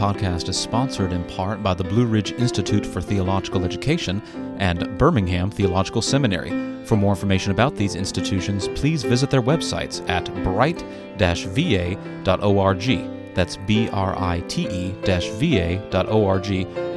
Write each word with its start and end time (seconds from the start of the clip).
podcast 0.00 0.48
is 0.48 0.58
sponsored 0.58 1.12
in 1.12 1.22
part 1.24 1.62
by 1.62 1.74
the 1.74 1.84
Blue 1.84 2.06
Ridge 2.06 2.32
Institute 2.32 2.86
for 2.86 3.02
Theological 3.02 3.66
Education 3.66 4.22
and 4.58 4.96
Birmingham 4.96 5.50
Theological 5.50 6.00
Seminary. 6.00 6.86
For 6.86 6.96
more 6.96 7.12
information 7.12 7.52
about 7.52 7.76
these 7.76 7.96
institutions, 7.96 8.66
please 8.68 9.02
visit 9.02 9.28
their 9.28 9.42
websites 9.42 10.08
at 10.08 10.24
bright 10.42 10.82
va.org. 11.18 13.34
That's 13.34 13.58
B 13.58 13.90
R 13.90 14.18
I 14.18 14.40
T 14.48 14.66
E 14.70 14.92
va.org 15.02 16.50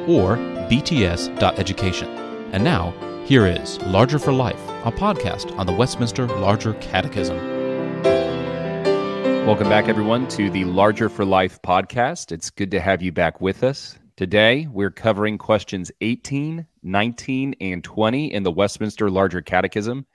or 0.08 0.36
bts.education. 0.70 2.08
And 2.52 2.64
now, 2.64 2.94
here 3.26 3.46
is 3.46 3.78
Larger 3.82 4.18
for 4.18 4.32
Life, 4.32 4.60
a 4.86 4.90
podcast 4.90 5.54
on 5.58 5.66
the 5.66 5.74
Westminster 5.74 6.26
Larger 6.26 6.72
Catechism. 6.74 7.36
Welcome 9.44 9.68
back, 9.68 9.88
everyone, 9.88 10.26
to 10.28 10.48
the 10.48 10.64
Larger 10.64 11.10
for 11.10 11.22
Life 11.22 11.60
podcast. 11.60 12.32
It's 12.32 12.48
good 12.48 12.70
to 12.70 12.80
have 12.80 13.02
you 13.02 13.12
back 13.12 13.42
with 13.42 13.62
us. 13.62 13.98
Today, 14.16 14.66
we're 14.72 14.90
covering 14.90 15.36
questions 15.36 15.92
18, 16.00 16.66
19, 16.82 17.54
and 17.60 17.84
20 17.84 18.32
in 18.32 18.42
the 18.42 18.50
Westminster 18.50 19.10
Larger 19.10 19.42
Catechism. 19.42 20.06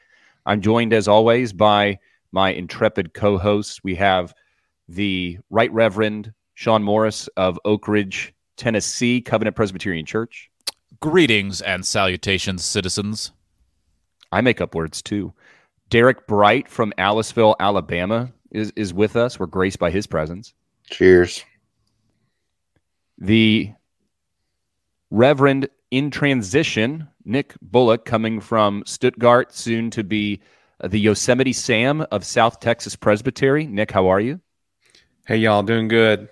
I'm 0.48 0.62
joined, 0.62 0.94
as 0.94 1.08
always, 1.08 1.54
by 1.54 2.00
my 2.32 2.50
intrepid 2.50 3.14
co 3.14 3.38
hosts. 3.38 3.84
We 3.84 3.94
have 3.96 4.34
the 4.88 5.38
Right 5.52 5.72
Reverend 5.72 6.34
Sean 6.56 6.82
Morris 6.82 7.28
of 7.38 7.60
Oak 7.66 7.88
Ridge, 7.88 8.34
Tennessee, 8.58 9.22
Covenant 9.22 9.56
Presbyterian 9.56 10.08
Church. 10.08 10.50
Greetings 11.02 11.62
and 11.62 11.86
salutations, 11.86 12.66
citizens. 12.66 13.32
I 14.32 14.42
make 14.42 14.60
up 14.60 14.74
words 14.74 15.04
too. 15.04 15.34
Derek 15.92 16.26
Bright 16.26 16.68
from 16.68 16.94
Aliceville, 16.98 17.56
Alabama, 17.60 18.32
is 18.52 18.72
is 18.76 18.94
with 18.94 19.16
us. 19.16 19.40
We're 19.40 19.46
graced 19.46 19.80
by 19.80 19.92
his 19.92 20.08
presence. 20.08 20.54
Cheers. 20.90 21.44
The 23.18 23.74
Reverend 25.12 25.70
in 25.92 26.12
transition, 26.12 27.08
Nick 27.26 27.56
Bullock, 27.62 28.06
coming 28.06 28.40
from 28.40 28.84
Stuttgart, 28.86 29.54
soon 29.54 29.90
to 29.92 30.04
be 30.04 30.42
uh, 30.82 30.88
the 30.88 31.00
Yosemite 31.00 31.54
Sam 31.54 32.06
of 32.12 32.24
South 32.24 32.60
Texas 32.60 32.96
Presbytery. 32.96 33.66
Nick, 33.66 33.92
how 33.92 34.08
are 34.08 34.20
you? 34.20 34.40
Hey, 35.26 35.38
y'all, 35.38 35.64
doing 35.64 35.88
good. 35.88 36.30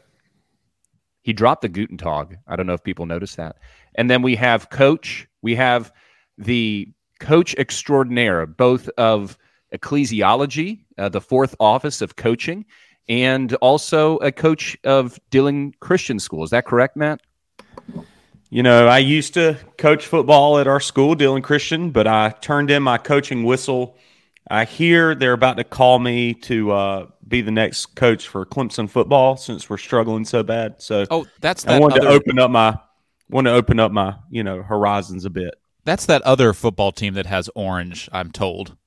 He 1.22 1.34
dropped 1.34 1.64
the 1.64 1.70
Guten 1.70 1.98
Tag. 1.98 2.40
I 2.48 2.56
don't 2.56 2.68
know 2.68 2.74
if 2.74 2.84
people 2.84 3.06
noticed 3.06 3.38
that. 3.38 3.58
And 3.96 4.10
then 4.10 4.22
we 4.22 4.36
have 4.36 4.70
Coach. 4.70 5.28
We 5.42 5.56
have 5.56 5.92
the 6.38 6.90
coach 7.20 7.56
extraordinaire, 7.56 8.46
both 8.46 8.90
of 8.90 9.38
ecclesiology, 9.74 10.86
uh, 10.98 11.10
the 11.10 11.22
fourth 11.22 11.56
office 11.60 12.02
of 12.02 12.16
coaching, 12.16 12.66
and 13.10 13.54
also 13.56 14.18
a 14.18 14.32
coach 14.32 14.78
of 14.84 15.20
Dillon 15.30 15.74
Christian 15.80 16.20
School. 16.20 16.44
Is 16.44 16.50
that 16.52 16.66
correct, 16.66 16.96
Matt? 16.96 17.22
You 18.50 18.64
know, 18.64 18.88
I 18.88 19.00
used 19.00 19.34
to 19.34 19.58
coach 19.78 20.06
football 20.06 20.60
at 20.60 20.68
our 20.68 20.80
school, 20.80 21.16
Dillon 21.16 21.42
Christian, 21.42 21.92
but 21.92 22.08
I 22.08 22.30
turned 22.30 22.72
in 22.72 22.82
my 22.82 22.98
coaching 22.98 23.44
whistle. 23.44 23.98
I 24.50 24.64
hear 24.64 25.14
they're 25.16 25.34
about 25.34 25.58
to 25.58 25.66
call 25.66 26.00
me 26.00 26.34
to 26.34 26.72
uh, 26.72 27.08
be 27.28 27.42
the 27.42 27.52
next 27.52 27.88
coach 27.96 28.28
for 28.28 28.46
Clemson 28.46 28.90
football 28.90 29.36
since 29.36 29.70
we're 29.70 29.78
struggling 29.78 30.24
so 30.24 30.44
bad. 30.44 30.82
So, 30.82 31.06
oh, 31.12 31.26
that's 31.42 31.64
that 31.66 31.76
I 31.76 31.80
wanted 31.80 32.00
other... 32.00 32.10
to 32.10 32.14
open 32.16 32.40
up 32.40 32.50
my 32.50 32.78
want 33.30 33.48
to 33.48 33.52
open 33.52 33.80
up 33.80 33.92
my 33.92 34.16
you 34.30 34.44
know 34.44 34.62
horizons 34.62 35.26
a 35.26 35.30
bit. 35.30 35.56
That's 35.84 36.06
that 36.06 36.22
other 36.22 36.54
football 36.54 36.94
team 36.94 37.16
that 37.16 37.26
has 37.26 37.50
orange. 37.56 38.10
I'm 38.14 38.32
told. 38.32 38.78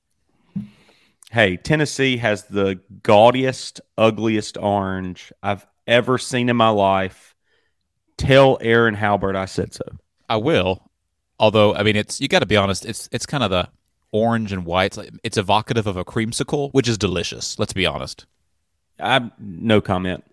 Hey, 1.31 1.55
Tennessee 1.55 2.17
has 2.17 2.43
the 2.43 2.81
gaudiest, 3.03 3.79
ugliest 3.97 4.57
orange 4.57 5.31
I've 5.41 5.65
ever 5.87 6.17
seen 6.17 6.49
in 6.49 6.57
my 6.57 6.69
life. 6.69 7.35
Tell 8.17 8.57
Aaron 8.59 8.95
Halbert 8.95 9.35
I 9.37 9.45
said 9.45 9.73
so. 9.73 9.83
I 10.29 10.35
will. 10.37 10.91
Although, 11.39 11.73
I 11.73 11.83
mean, 11.83 11.95
it's 11.95 12.19
you 12.19 12.27
got 12.27 12.39
to 12.39 12.45
be 12.45 12.57
honest. 12.57 12.85
It's 12.85 13.07
it's 13.13 13.25
kind 13.25 13.43
of 13.43 13.49
the 13.49 13.69
orange 14.11 14.51
and 14.51 14.65
white. 14.65 14.87
It's, 14.87 14.97
like, 14.97 15.11
it's 15.23 15.37
evocative 15.37 15.87
of 15.87 15.95
a 15.95 16.03
creamsicle, 16.03 16.71
which 16.73 16.89
is 16.89 16.97
delicious. 16.97 17.57
Let's 17.57 17.73
be 17.73 17.85
honest. 17.85 18.25
I 18.99 19.31
no 19.39 19.79
comment. 19.81 20.23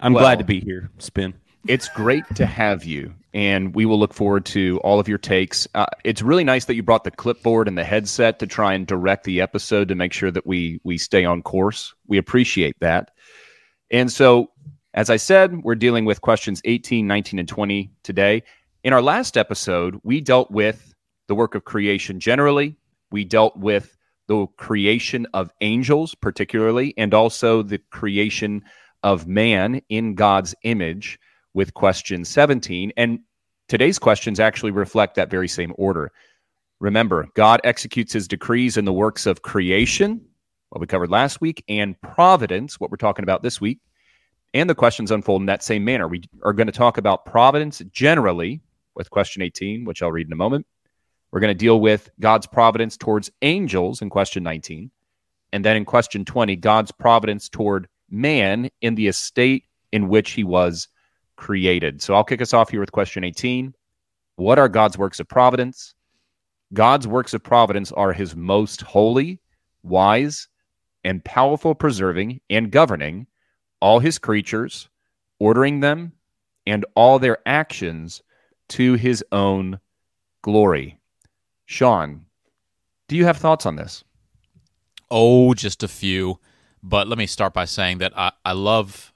I'm 0.00 0.12
Well- 0.14 0.24
glad 0.24 0.38
to 0.40 0.44
be 0.44 0.60
here. 0.60 0.90
Spin. 0.98 1.34
It's 1.66 1.88
great 1.88 2.24
to 2.34 2.44
have 2.44 2.84
you, 2.84 3.14
and 3.34 3.74
we 3.74 3.84
will 3.84 3.98
look 3.98 4.14
forward 4.14 4.46
to 4.46 4.78
all 4.84 5.00
of 5.00 5.08
your 5.08 5.18
takes. 5.18 5.66
Uh, 5.74 5.86
it's 6.04 6.22
really 6.22 6.44
nice 6.44 6.66
that 6.66 6.76
you 6.76 6.84
brought 6.84 7.02
the 7.02 7.10
clipboard 7.10 7.66
and 7.66 7.76
the 7.76 7.84
headset 7.84 8.38
to 8.38 8.46
try 8.46 8.72
and 8.72 8.86
direct 8.86 9.24
the 9.24 9.40
episode 9.40 9.88
to 9.88 9.96
make 9.96 10.12
sure 10.12 10.30
that 10.30 10.46
we 10.46 10.80
we 10.84 10.96
stay 10.96 11.24
on 11.24 11.42
course. 11.42 11.92
We 12.06 12.16
appreciate 12.16 12.76
that. 12.80 13.10
And 13.90 14.10
so, 14.10 14.52
as 14.94 15.10
I 15.10 15.16
said, 15.16 15.64
we're 15.64 15.74
dealing 15.74 16.04
with 16.04 16.20
questions 16.20 16.62
18, 16.64 17.06
19, 17.06 17.40
and 17.40 17.48
20 17.48 17.90
today. 18.04 18.44
In 18.84 18.92
our 18.92 19.02
last 19.02 19.36
episode, 19.36 20.00
we 20.04 20.20
dealt 20.20 20.50
with 20.50 20.94
the 21.26 21.34
work 21.34 21.56
of 21.56 21.64
creation 21.64 22.20
generally. 22.20 22.76
We 23.10 23.24
dealt 23.24 23.56
with 23.56 23.96
the 24.28 24.46
creation 24.56 25.26
of 25.34 25.50
angels, 25.60 26.14
particularly, 26.14 26.94
and 26.96 27.12
also 27.12 27.62
the 27.62 27.78
creation 27.90 28.62
of 29.02 29.26
man 29.26 29.82
in 29.88 30.14
God's 30.14 30.54
image 30.62 31.18
with 31.54 31.74
question 31.74 32.24
17. 32.24 32.92
And 32.96 33.20
today's 33.68 33.98
questions 33.98 34.40
actually 34.40 34.72
reflect 34.72 35.14
that 35.14 35.30
very 35.30 35.48
same 35.48 35.72
order. 35.78 36.12
Remember, 36.80 37.28
God 37.34 37.60
executes 37.64 38.12
his 38.12 38.28
decrees 38.28 38.76
in 38.76 38.84
the 38.84 38.92
works 38.92 39.26
of 39.26 39.42
creation, 39.42 40.20
what 40.68 40.80
we 40.80 40.86
covered 40.86 41.10
last 41.10 41.40
week, 41.40 41.64
and 41.68 41.98
providence, 42.02 42.78
what 42.78 42.90
we're 42.90 42.96
talking 42.96 43.22
about 43.22 43.42
this 43.42 43.60
week. 43.60 43.78
And 44.52 44.68
the 44.68 44.74
questions 44.74 45.10
unfold 45.10 45.42
in 45.42 45.46
that 45.46 45.62
same 45.62 45.84
manner. 45.84 46.06
We 46.06 46.22
are 46.42 46.52
going 46.52 46.66
to 46.66 46.72
talk 46.72 46.98
about 46.98 47.24
providence 47.24 47.80
generally 47.90 48.60
with 48.94 49.10
question 49.10 49.42
18, 49.42 49.84
which 49.84 50.02
I'll 50.02 50.12
read 50.12 50.26
in 50.26 50.32
a 50.32 50.36
moment. 50.36 50.66
We're 51.32 51.40
going 51.40 51.50
to 51.50 51.54
deal 51.54 51.80
with 51.80 52.10
God's 52.20 52.46
providence 52.46 52.96
towards 52.96 53.30
angels 53.42 54.02
in 54.02 54.10
question 54.10 54.42
19. 54.44 54.90
And 55.52 55.64
then 55.64 55.76
in 55.76 55.84
question 55.84 56.24
20, 56.24 56.56
God's 56.56 56.92
providence 56.92 57.48
toward 57.48 57.88
man 58.10 58.70
in 58.80 58.94
the 58.94 59.08
estate 59.08 59.64
in 59.90 60.08
which 60.08 60.32
he 60.32 60.44
was 60.44 60.88
created. 61.36 62.02
So 62.02 62.14
I'll 62.14 62.24
kick 62.24 62.42
us 62.42 62.54
off 62.54 62.70
here 62.70 62.80
with 62.80 62.92
question 62.92 63.24
18. 63.24 63.74
What 64.36 64.58
are 64.58 64.68
God's 64.68 64.98
works 64.98 65.20
of 65.20 65.28
providence? 65.28 65.94
God's 66.72 67.06
works 67.06 67.34
of 67.34 67.42
providence 67.42 67.92
are 67.92 68.12
his 68.12 68.34
most 68.34 68.82
holy, 68.82 69.40
wise, 69.82 70.48
and 71.04 71.24
powerful 71.24 71.74
preserving 71.74 72.40
and 72.50 72.70
governing 72.70 73.26
all 73.80 74.00
his 74.00 74.18
creatures, 74.18 74.88
ordering 75.38 75.80
them 75.80 76.12
and 76.66 76.84
all 76.94 77.18
their 77.18 77.38
actions 77.46 78.22
to 78.70 78.94
his 78.94 79.22
own 79.30 79.78
glory. 80.42 80.98
Sean, 81.66 82.24
do 83.08 83.16
you 83.16 83.24
have 83.24 83.36
thoughts 83.36 83.66
on 83.66 83.76
this? 83.76 84.04
Oh, 85.10 85.54
just 85.54 85.82
a 85.82 85.88
few. 85.88 86.38
But 86.82 87.08
let 87.08 87.18
me 87.18 87.26
start 87.26 87.54
by 87.54 87.66
saying 87.66 87.98
that 87.98 88.12
I, 88.16 88.32
I 88.44 88.52
love, 88.52 89.12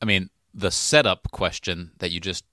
I 0.00 0.04
mean, 0.04 0.30
the 0.58 0.70
setup 0.72 1.30
question 1.30 1.92
that 1.98 2.10
you 2.10 2.18
just 2.18 2.44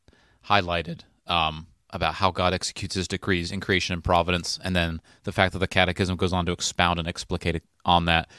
highlighted 0.47 1.01
um, 1.25 1.66
about 1.89 2.13
how 2.16 2.29
God 2.29 2.53
executes 2.53 2.93
his 2.93 3.07
decrees 3.07 3.51
in 3.51 3.59
creation 3.59 3.93
and 3.93 4.03
providence, 4.03 4.59
and 4.63 4.75
then 4.75 5.01
the 5.23 5.31
fact 5.31 5.53
that 5.53 5.59
the 5.59 5.67
Catechism 5.67 6.15
goes 6.15 6.31
on 6.31 6.45
to 6.45 6.51
expound 6.51 6.99
and 6.99 7.07
explicate 7.07 7.63
on 7.83 8.05
that. 8.05 8.29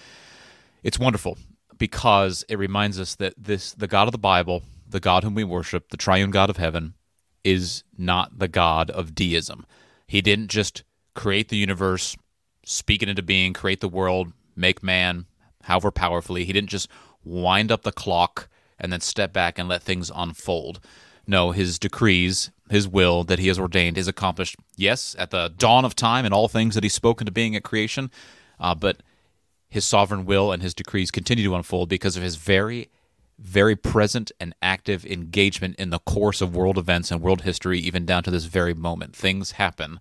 It's 0.85 1.01
wonderful 1.01 1.37
because 1.77 2.45
it 2.49 2.59
reminds 2.61 3.01
us 3.01 3.17
that 3.17 3.35
this, 3.37 3.73
the 3.73 3.89
God 3.89 4.07
of 4.07 4.13
the 4.13 4.19
Bible, 4.19 4.63
the 4.89 5.01
God 5.01 5.25
whom 5.25 5.35
we 5.35 5.43
worship, 5.43 5.91
the 5.91 5.97
triune 5.97 6.31
God 6.31 6.49
of 6.49 6.59
heaven, 6.59 6.95
is 7.43 7.83
not 7.99 8.39
the 8.39 8.49
God 8.49 8.89
of 8.91 9.17
deism. 9.17 9.67
He 10.07 10.21
didn't 10.21 10.49
just 10.49 10.85
create 11.15 11.49
the 11.49 11.57
universe, 11.57 12.17
speak 12.65 13.03
it 13.03 13.09
into 13.09 13.23
being, 13.23 13.53
create 13.53 13.81
the 13.81 13.89
world, 13.89 14.33
make 14.55 14.81
man, 14.81 15.27
however 15.63 15.91
powerfully. 15.91 16.45
He 16.45 16.53
didn't 16.53 16.71
just 16.71 16.89
wind 17.25 17.73
up 17.73 17.83
the 17.83 17.91
clock 17.91 18.49
and 18.79 18.93
then 18.93 19.01
step 19.01 19.33
back 19.33 19.59
and 19.59 19.69
let 19.69 19.83
things 19.83 20.11
unfold. 20.15 20.81
No, 21.27 21.51
his 21.51 21.79
decrees, 21.79 22.51
his 22.71 22.87
will 22.87 23.25
that 23.25 23.39
he 23.39 23.49
has 23.49 23.59
ordained 23.59 23.99
is 23.99 24.09
accomplished, 24.09 24.57
yes, 24.77 25.17
at 25.19 25.31
the 25.31 25.53
dawn 25.57 25.85
of 25.85 25.97
time 25.97 26.25
and 26.25 26.33
all 26.33 26.49
things 26.49 26.75
that 26.75 26.85
he's 26.85 26.95
spoken 26.95 27.27
to 27.27 27.33
being 27.33 27.57
at 27.57 27.65
creation, 27.65 28.11
uh, 28.61 28.75
but 28.75 29.03
his 29.69 29.85
sovereign 29.85 30.25
will 30.25 30.53
and 30.53 30.63
his 30.63 30.75
decrees 30.75 31.11
continue 31.11 31.45
to 31.45 31.55
unfold 31.55 31.89
because 31.89 32.17
of 32.17 32.23
his 32.23 32.37
very, 32.37 32.89
very 33.39 33.75
present 33.75 34.31
and 34.39 34.55
active 34.63 35.05
engagement 35.05 35.75
in 35.77 35.91
the 35.91 35.99
course 35.99 36.41
of 36.41 36.55
world 36.55 36.79
events 36.79 37.11
and 37.11 37.21
world 37.21 37.43
history, 37.43 37.81
even 37.81 38.07
down 38.07 38.23
to 38.23 38.31
this 38.31 38.45
very 38.45 38.75
moment. 38.75 39.17
Things 39.17 39.53
happen 39.53 39.99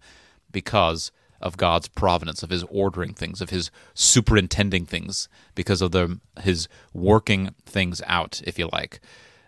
because 0.52 1.12
of 1.42 1.58
God's 1.58 1.88
providence, 1.88 2.44
of 2.44 2.50
His 2.50 2.64
ordering 2.70 3.14
things, 3.14 3.42
of 3.42 3.50
His 3.50 3.72
superintending 3.94 4.86
things, 4.86 5.28
because 5.54 5.82
of 5.82 5.92
the 5.92 6.20
His 6.42 6.68
working 6.94 7.56
things 7.66 8.02
out, 8.06 8.42
if 8.46 8.58
you 8.60 8.70
like. 8.72 9.00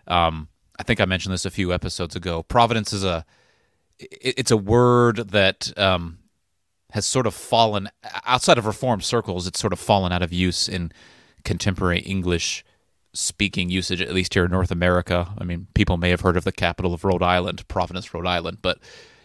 Um, 0.06 0.48
I 0.78 0.82
think 0.82 1.00
I 1.00 1.04
mentioned 1.04 1.32
this 1.32 1.44
a 1.44 1.50
few 1.50 1.72
episodes 1.72 2.14
ago. 2.14 2.42
Providence 2.42 2.92
is 2.92 3.04
a 3.04 3.24
it's 3.98 4.50
a 4.50 4.56
word 4.56 5.30
that 5.30 5.72
um, 5.76 6.18
has 6.92 7.04
sort 7.04 7.26
of 7.26 7.34
fallen 7.34 7.88
outside 8.24 8.58
of 8.58 8.66
reform 8.66 9.00
circles. 9.00 9.46
It's 9.46 9.58
sort 9.58 9.72
of 9.72 9.80
fallen 9.80 10.12
out 10.12 10.22
of 10.22 10.32
use 10.32 10.68
in 10.68 10.92
contemporary 11.44 12.00
English 12.00 12.64
speaking 13.12 13.70
usage, 13.70 14.00
at 14.00 14.14
least 14.14 14.34
here 14.34 14.44
in 14.44 14.50
North 14.50 14.70
America. 14.70 15.34
I 15.36 15.44
mean, 15.44 15.66
people 15.74 15.96
may 15.96 16.10
have 16.10 16.20
heard 16.20 16.36
of 16.36 16.44
the 16.44 16.52
capital 16.52 16.94
of 16.94 17.04
Rhode 17.04 17.22
Island, 17.22 17.66
Providence, 17.68 18.14
Rhode 18.14 18.26
Island, 18.26 18.58
but 18.62 18.78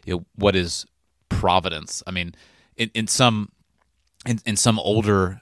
you 0.06 0.16
know, 0.16 0.26
what 0.36 0.56
is 0.56 0.86
Providence? 1.30 2.02
I 2.08 2.12
mean, 2.12 2.34
in, 2.78 2.92
in 2.94 3.08
some 3.08 3.52
in, 4.26 4.40
in 4.46 4.56
some 4.56 4.80
older 4.80 5.42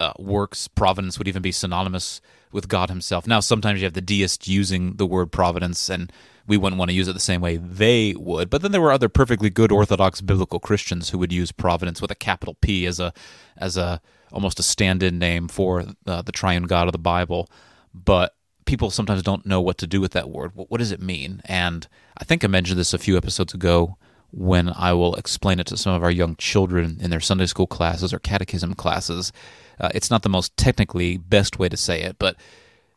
uh, 0.00 0.12
works, 0.18 0.68
providence 0.68 1.18
would 1.18 1.28
even 1.28 1.42
be 1.42 1.52
synonymous 1.52 2.20
with 2.52 2.68
God 2.68 2.88
Himself. 2.88 3.26
Now, 3.26 3.40
sometimes 3.40 3.80
you 3.80 3.84
have 3.84 3.94
the 3.94 4.00
deists 4.00 4.48
using 4.48 4.96
the 4.96 5.06
word 5.06 5.32
providence, 5.32 5.88
and 5.88 6.12
we 6.46 6.56
wouldn't 6.56 6.78
want 6.78 6.90
to 6.90 6.94
use 6.94 7.08
it 7.08 7.12
the 7.12 7.20
same 7.20 7.40
way 7.40 7.56
they 7.56 8.14
would. 8.16 8.50
But 8.50 8.62
then 8.62 8.72
there 8.72 8.80
were 8.80 8.92
other 8.92 9.08
perfectly 9.08 9.50
good 9.50 9.72
Orthodox 9.72 10.20
biblical 10.20 10.60
Christians 10.60 11.10
who 11.10 11.18
would 11.18 11.32
use 11.32 11.52
providence 11.52 12.00
with 12.00 12.10
a 12.10 12.16
capital 12.16 12.54
P 12.60 12.86
as 12.86 13.00
a 13.00 13.12
as 13.56 13.76
a 13.76 14.00
almost 14.32 14.58
a 14.58 14.62
stand-in 14.62 15.18
name 15.18 15.48
for 15.48 15.84
uh, 16.06 16.22
the 16.22 16.32
triune 16.32 16.64
God 16.64 16.88
of 16.88 16.92
the 16.92 16.98
Bible. 16.98 17.48
But 17.94 18.34
people 18.66 18.90
sometimes 18.90 19.22
don't 19.22 19.46
know 19.46 19.60
what 19.60 19.78
to 19.78 19.86
do 19.86 20.00
with 20.00 20.12
that 20.12 20.28
word. 20.28 20.52
What, 20.54 20.70
what 20.70 20.78
does 20.78 20.90
it 20.92 21.00
mean? 21.00 21.40
And 21.44 21.86
I 22.18 22.24
think 22.24 22.42
I 22.42 22.48
mentioned 22.48 22.78
this 22.78 22.94
a 22.94 22.98
few 22.98 23.16
episodes 23.16 23.54
ago 23.54 23.96
when 24.36 24.68
I 24.68 24.92
will 24.92 25.14
explain 25.14 25.60
it 25.60 25.66
to 25.68 25.76
some 25.76 25.94
of 25.94 26.02
our 26.02 26.10
young 26.10 26.34
children 26.36 26.98
in 27.00 27.10
their 27.10 27.20
Sunday 27.20 27.46
school 27.46 27.68
classes 27.68 28.12
or 28.12 28.18
catechism 28.18 28.74
classes. 28.74 29.32
Uh, 29.78 29.90
it's 29.94 30.10
not 30.10 30.22
the 30.22 30.28
most 30.28 30.56
technically 30.56 31.16
best 31.16 31.58
way 31.58 31.68
to 31.68 31.76
say 31.76 32.02
it, 32.02 32.16
but 32.18 32.36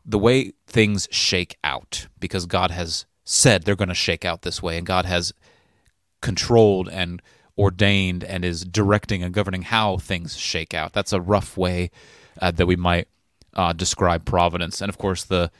the 0.04 0.18
way 0.18 0.52
things 0.66 1.06
shake 1.10 1.56
out, 1.62 2.08
because 2.18 2.46
God 2.46 2.72
has 2.72 3.06
said 3.24 3.62
they're 3.62 3.76
going 3.76 3.88
to 3.88 3.94
shake 3.94 4.24
out 4.24 4.42
this 4.42 4.62
way, 4.62 4.78
and 4.78 4.86
God 4.86 5.04
has 5.04 5.32
controlled 6.20 6.88
and 6.88 7.22
ordained 7.56 8.24
and 8.24 8.44
is 8.44 8.64
directing 8.64 9.22
and 9.22 9.34
governing 9.34 9.62
how 9.62 9.96
things 9.96 10.36
shake 10.36 10.74
out. 10.74 10.92
That's 10.92 11.12
a 11.12 11.20
rough 11.20 11.56
way 11.56 11.90
uh, 12.40 12.50
that 12.52 12.66
we 12.66 12.76
might 12.76 13.06
uh, 13.54 13.72
describe 13.72 14.24
providence. 14.24 14.80
And 14.80 14.88
of 14.88 14.98
course, 14.98 15.24
the 15.24 15.50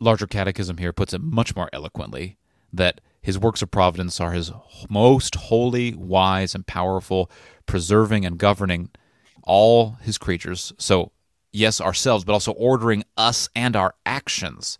larger 0.00 0.26
catechism 0.26 0.78
here 0.78 0.92
puts 0.92 1.14
it 1.14 1.20
much 1.20 1.54
more 1.54 1.70
eloquently 1.72 2.36
that 2.72 3.00
his 3.22 3.38
works 3.38 3.62
of 3.62 3.70
providence 3.70 4.20
are 4.20 4.32
his 4.32 4.50
most 4.90 5.36
holy, 5.36 5.94
wise, 5.94 6.54
and 6.54 6.66
powerful, 6.66 7.30
preserving 7.66 8.26
and 8.26 8.36
governing 8.36 8.90
all 9.44 9.92
his 10.02 10.18
creatures. 10.18 10.72
So, 10.76 11.12
yes, 11.52 11.80
ourselves, 11.80 12.24
but 12.24 12.32
also 12.32 12.52
ordering 12.52 13.04
us 13.16 13.48
and 13.54 13.76
our 13.76 13.94
actions 14.04 14.78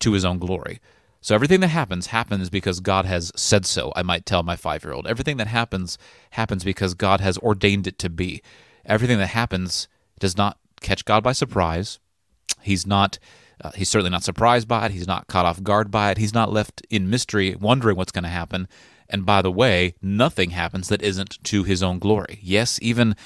to 0.00 0.12
his 0.12 0.24
own 0.24 0.38
glory. 0.38 0.80
So, 1.20 1.34
everything 1.34 1.60
that 1.60 1.68
happens 1.68 2.06
happens 2.06 2.48
because 2.48 2.80
God 2.80 3.04
has 3.04 3.30
said 3.36 3.66
so, 3.66 3.92
I 3.94 4.02
might 4.02 4.24
tell 4.24 4.42
my 4.42 4.56
five 4.56 4.82
year 4.82 4.94
old. 4.94 5.06
Everything 5.06 5.36
that 5.36 5.48
happens 5.48 5.98
happens 6.30 6.64
because 6.64 6.94
God 6.94 7.20
has 7.20 7.36
ordained 7.38 7.86
it 7.86 7.98
to 7.98 8.08
be. 8.08 8.42
Everything 8.86 9.18
that 9.18 9.28
happens 9.28 9.86
does 10.18 10.38
not 10.38 10.58
catch 10.80 11.04
God 11.04 11.22
by 11.22 11.32
surprise. 11.32 11.98
He's 12.62 12.86
not 12.86 13.18
uh, 13.62 13.70
he's 13.74 13.88
certainly 13.88 14.10
not 14.10 14.24
surprised 14.24 14.68
by 14.68 14.86
it. 14.86 14.92
He's 14.92 15.06
not 15.06 15.26
caught 15.26 15.46
off 15.46 15.62
guard 15.62 15.90
by 15.90 16.10
it. 16.10 16.18
He's 16.18 16.34
not 16.34 16.52
left 16.52 16.82
in 16.90 17.10
mystery, 17.10 17.54
wondering 17.54 17.96
what's 17.96 18.12
going 18.12 18.24
to 18.24 18.30
happen. 18.30 18.68
And 19.08 19.26
by 19.26 19.42
the 19.42 19.50
way, 19.50 19.94
nothing 20.00 20.50
happens 20.50 20.88
that 20.88 21.02
isn't 21.02 21.42
to 21.44 21.64
his 21.64 21.82
own 21.82 21.98
glory. 21.98 22.38
Yes, 22.42 22.78
even 22.80 23.16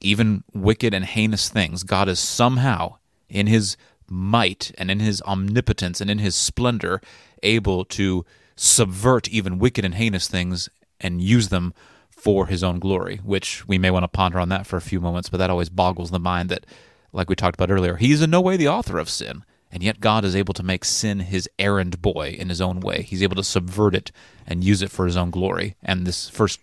even 0.00 0.44
wicked 0.52 0.92
and 0.92 1.04
heinous 1.04 1.48
things, 1.48 1.82
God 1.82 2.08
is 2.08 2.20
somehow 2.20 2.96
in 3.28 3.46
his 3.46 3.76
might 4.08 4.70
and 4.76 4.90
in 4.90 5.00
his 5.00 5.22
omnipotence 5.22 6.00
and 6.00 6.10
in 6.10 6.18
his 6.18 6.36
splendor 6.36 7.00
able 7.42 7.84
to 7.86 8.24
subvert 8.54 9.28
even 9.28 9.58
wicked 9.58 9.84
and 9.84 9.94
heinous 9.94 10.28
things 10.28 10.68
and 11.00 11.22
use 11.22 11.48
them 11.48 11.72
for 12.10 12.46
his 12.46 12.62
own 12.62 12.78
glory, 12.78 13.16
which 13.24 13.66
we 13.66 13.78
may 13.78 13.90
want 13.90 14.04
to 14.04 14.08
ponder 14.08 14.38
on 14.38 14.48
that 14.50 14.66
for 14.66 14.76
a 14.76 14.82
few 14.82 15.00
moments, 15.00 15.28
but 15.28 15.38
that 15.38 15.50
always 15.50 15.68
boggles 15.68 16.10
the 16.10 16.20
mind 16.20 16.48
that, 16.48 16.64
like 17.12 17.28
we 17.28 17.36
talked 17.36 17.56
about 17.56 17.70
earlier, 17.70 17.96
he's 17.96 18.22
in 18.22 18.30
no 18.30 18.40
way 18.40 18.56
the 18.56 18.68
author 18.68 18.98
of 18.98 19.08
sin. 19.08 19.44
And 19.74 19.82
yet, 19.82 19.98
God 19.98 20.24
is 20.24 20.36
able 20.36 20.54
to 20.54 20.62
make 20.62 20.84
sin 20.84 21.18
his 21.18 21.50
errand 21.58 22.00
boy 22.00 22.36
in 22.38 22.48
his 22.48 22.60
own 22.60 22.78
way. 22.78 23.02
He's 23.02 23.24
able 23.24 23.34
to 23.34 23.42
subvert 23.42 23.96
it 23.96 24.12
and 24.46 24.62
use 24.62 24.82
it 24.82 24.90
for 24.90 25.04
his 25.04 25.16
own 25.16 25.30
glory. 25.30 25.74
And 25.82 26.06
this 26.06 26.28
first 26.28 26.60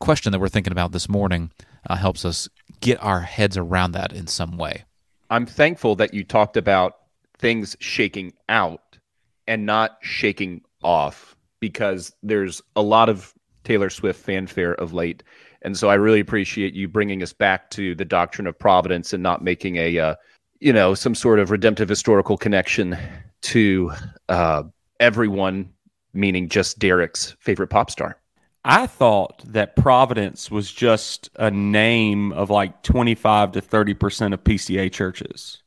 question 0.00 0.32
that 0.32 0.38
we're 0.38 0.48
thinking 0.48 0.72
about 0.72 0.92
this 0.92 1.06
morning 1.06 1.50
uh, 1.88 1.96
helps 1.96 2.24
us 2.24 2.48
get 2.80 3.02
our 3.02 3.20
heads 3.20 3.58
around 3.58 3.92
that 3.92 4.10
in 4.10 4.26
some 4.26 4.56
way. 4.56 4.84
I'm 5.28 5.44
thankful 5.44 5.96
that 5.96 6.14
you 6.14 6.24
talked 6.24 6.56
about 6.56 6.96
things 7.38 7.76
shaking 7.78 8.32
out 8.48 8.98
and 9.46 9.66
not 9.66 9.98
shaking 10.00 10.62
off 10.82 11.36
because 11.60 12.10
there's 12.22 12.62
a 12.74 12.82
lot 12.82 13.10
of 13.10 13.34
Taylor 13.64 13.90
Swift 13.90 14.18
fanfare 14.24 14.74
of 14.76 14.94
late. 14.94 15.22
And 15.60 15.76
so 15.76 15.90
I 15.90 15.94
really 15.94 16.20
appreciate 16.20 16.72
you 16.72 16.88
bringing 16.88 17.22
us 17.22 17.34
back 17.34 17.68
to 17.72 17.94
the 17.94 18.04
doctrine 18.06 18.46
of 18.46 18.58
providence 18.58 19.12
and 19.12 19.22
not 19.22 19.44
making 19.44 19.76
a 19.76 19.98
uh, 19.98 20.14
you 20.60 20.72
know, 20.72 20.94
some 20.94 21.14
sort 21.14 21.38
of 21.38 21.50
redemptive 21.50 21.88
historical 21.88 22.36
connection 22.36 22.96
to 23.42 23.92
uh, 24.28 24.62
everyone, 25.00 25.72
meaning 26.12 26.48
just 26.48 26.78
Derek's 26.78 27.36
favorite 27.40 27.68
pop 27.68 27.90
star. 27.90 28.18
I 28.64 28.88
thought 28.88 29.44
that 29.46 29.76
Providence 29.76 30.50
was 30.50 30.72
just 30.72 31.30
a 31.36 31.50
name 31.50 32.32
of 32.32 32.50
like 32.50 32.82
25 32.82 33.52
to 33.52 33.62
30% 33.62 34.32
of 34.32 34.42
PCA 34.42 34.90
churches. 34.90 35.62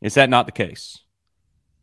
Is 0.00 0.14
that 0.14 0.30
not 0.30 0.46
the 0.46 0.52
case? 0.52 0.98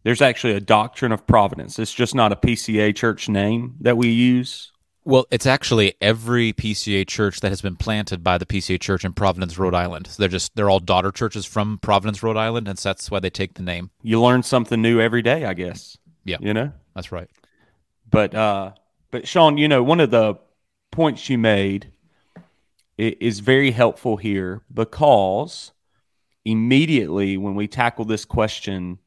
There's 0.03 0.21
actually 0.21 0.53
a 0.53 0.59
doctrine 0.59 1.11
of 1.11 1.25
Providence. 1.25 1.79
It's 1.79 1.93
just 1.93 2.15
not 2.15 2.33
a 2.33 2.35
PCA 2.35 2.95
church 2.95 3.29
name 3.29 3.75
that 3.79 3.97
we 3.97 4.09
use. 4.09 4.71
Well, 5.07 5.25
it's 5.31 5.45
actually 5.45 5.93
every 6.01 6.51
PCA 6.51 7.07
church 7.07 7.39
that 7.39 7.47
has 7.47 7.61
been 7.61 7.77
planted 7.77 8.25
by 8.25 8.37
the 8.37 8.45
PCA 8.45 8.77
church 8.77 9.05
in 9.05 9.13
Providence, 9.13 9.57
Rhode 9.57 9.73
Island. 9.73 10.07
So 10.07 10.21
they're 10.21 10.27
just 10.27 10.53
they're 10.57 10.69
all 10.69 10.81
daughter 10.81 11.13
churches 11.13 11.45
from 11.45 11.77
Providence, 11.77 12.21
Rhode 12.21 12.35
Island, 12.35 12.67
and 12.67 12.77
so 12.77 12.89
that's 12.89 13.09
why 13.09 13.21
they 13.21 13.29
take 13.29 13.53
the 13.53 13.63
name. 13.63 13.89
You 14.03 14.21
learn 14.21 14.43
something 14.43 14.81
new 14.81 14.99
every 14.99 15.21
day, 15.21 15.45
I 15.45 15.53
guess. 15.53 15.97
Yeah. 16.25 16.35
You 16.41 16.53
know? 16.53 16.73
That's 16.93 17.13
right. 17.13 17.29
But 18.11 18.35
uh 18.35 18.73
but 19.09 19.25
Sean, 19.25 19.57
you 19.57 19.69
know, 19.69 19.81
one 19.81 20.01
of 20.01 20.11
the 20.11 20.39
points 20.91 21.29
you 21.29 21.37
made 21.37 21.89
is 22.97 23.39
very 23.39 23.71
helpful 23.71 24.17
here 24.17 24.61
because 24.73 25.71
immediately 26.43 27.37
when 27.37 27.55
we 27.55 27.69
tackle 27.69 28.03
this 28.03 28.25
question, 28.25 28.99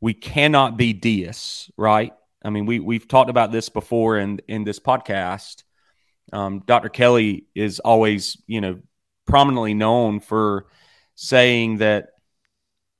we 0.00 0.12
cannot 0.12 0.76
be 0.76 0.92
deists, 0.92 1.70
right? 1.76 2.12
I 2.44 2.50
mean, 2.50 2.66
we 2.66 2.78
we've 2.78 3.08
talked 3.08 3.30
about 3.30 3.50
this 3.50 3.70
before 3.70 4.18
in 4.18 4.40
in 4.46 4.64
this 4.64 4.78
podcast. 4.78 5.64
Um, 6.32 6.62
Dr. 6.66 6.88
Kelly 6.88 7.46
is 7.54 7.80
always, 7.80 8.36
you 8.46 8.60
know, 8.60 8.80
prominently 9.26 9.74
known 9.74 10.20
for 10.20 10.66
saying 11.14 11.78
that, 11.78 12.08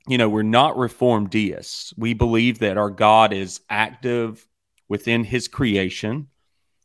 you 0.06 0.18
know, 0.18 0.28
we're 0.28 0.42
not 0.42 0.76
reformed 0.76 1.30
deists. 1.30 1.92
We 1.96 2.14
believe 2.14 2.60
that 2.60 2.78
our 2.78 2.90
God 2.90 3.32
is 3.32 3.60
active 3.68 4.46
within 4.88 5.24
His 5.24 5.48
creation, 5.48 6.28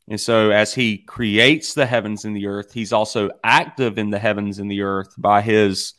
and 0.09 0.19
so 0.19 0.51
as 0.51 0.73
He 0.73 0.97
creates 0.97 1.73
the 1.73 1.85
heavens 1.85 2.25
and 2.25 2.35
the 2.35 2.47
earth, 2.47 2.73
He's 2.73 2.93
also 2.93 3.29
active 3.43 3.97
in 3.97 4.09
the 4.09 4.19
heavens 4.19 4.59
and 4.59 4.69
the 4.69 4.81
earth 4.81 5.13
by 5.17 5.41
His 5.41 5.93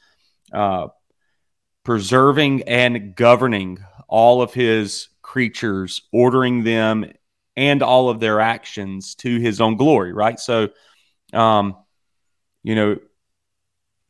uh, 0.53 0.89
preserving 1.85 2.65
and 2.65 3.15
governing 3.15 3.79
all 4.09 4.43
of 4.43 4.53
His 4.53 5.09
creatures, 5.31 6.03
ordering 6.13 6.65
them 6.65 7.05
and 7.57 7.85
all 7.85 8.09
of 8.09 8.19
their 8.19 8.41
actions 8.41 9.15
to 9.15 9.39
his 9.39 9.61
own 9.61 9.77
glory, 9.77 10.13
right? 10.13 10.41
So, 10.41 10.71
um, 11.33 11.77
you 12.65 12.75
know, 12.75 12.97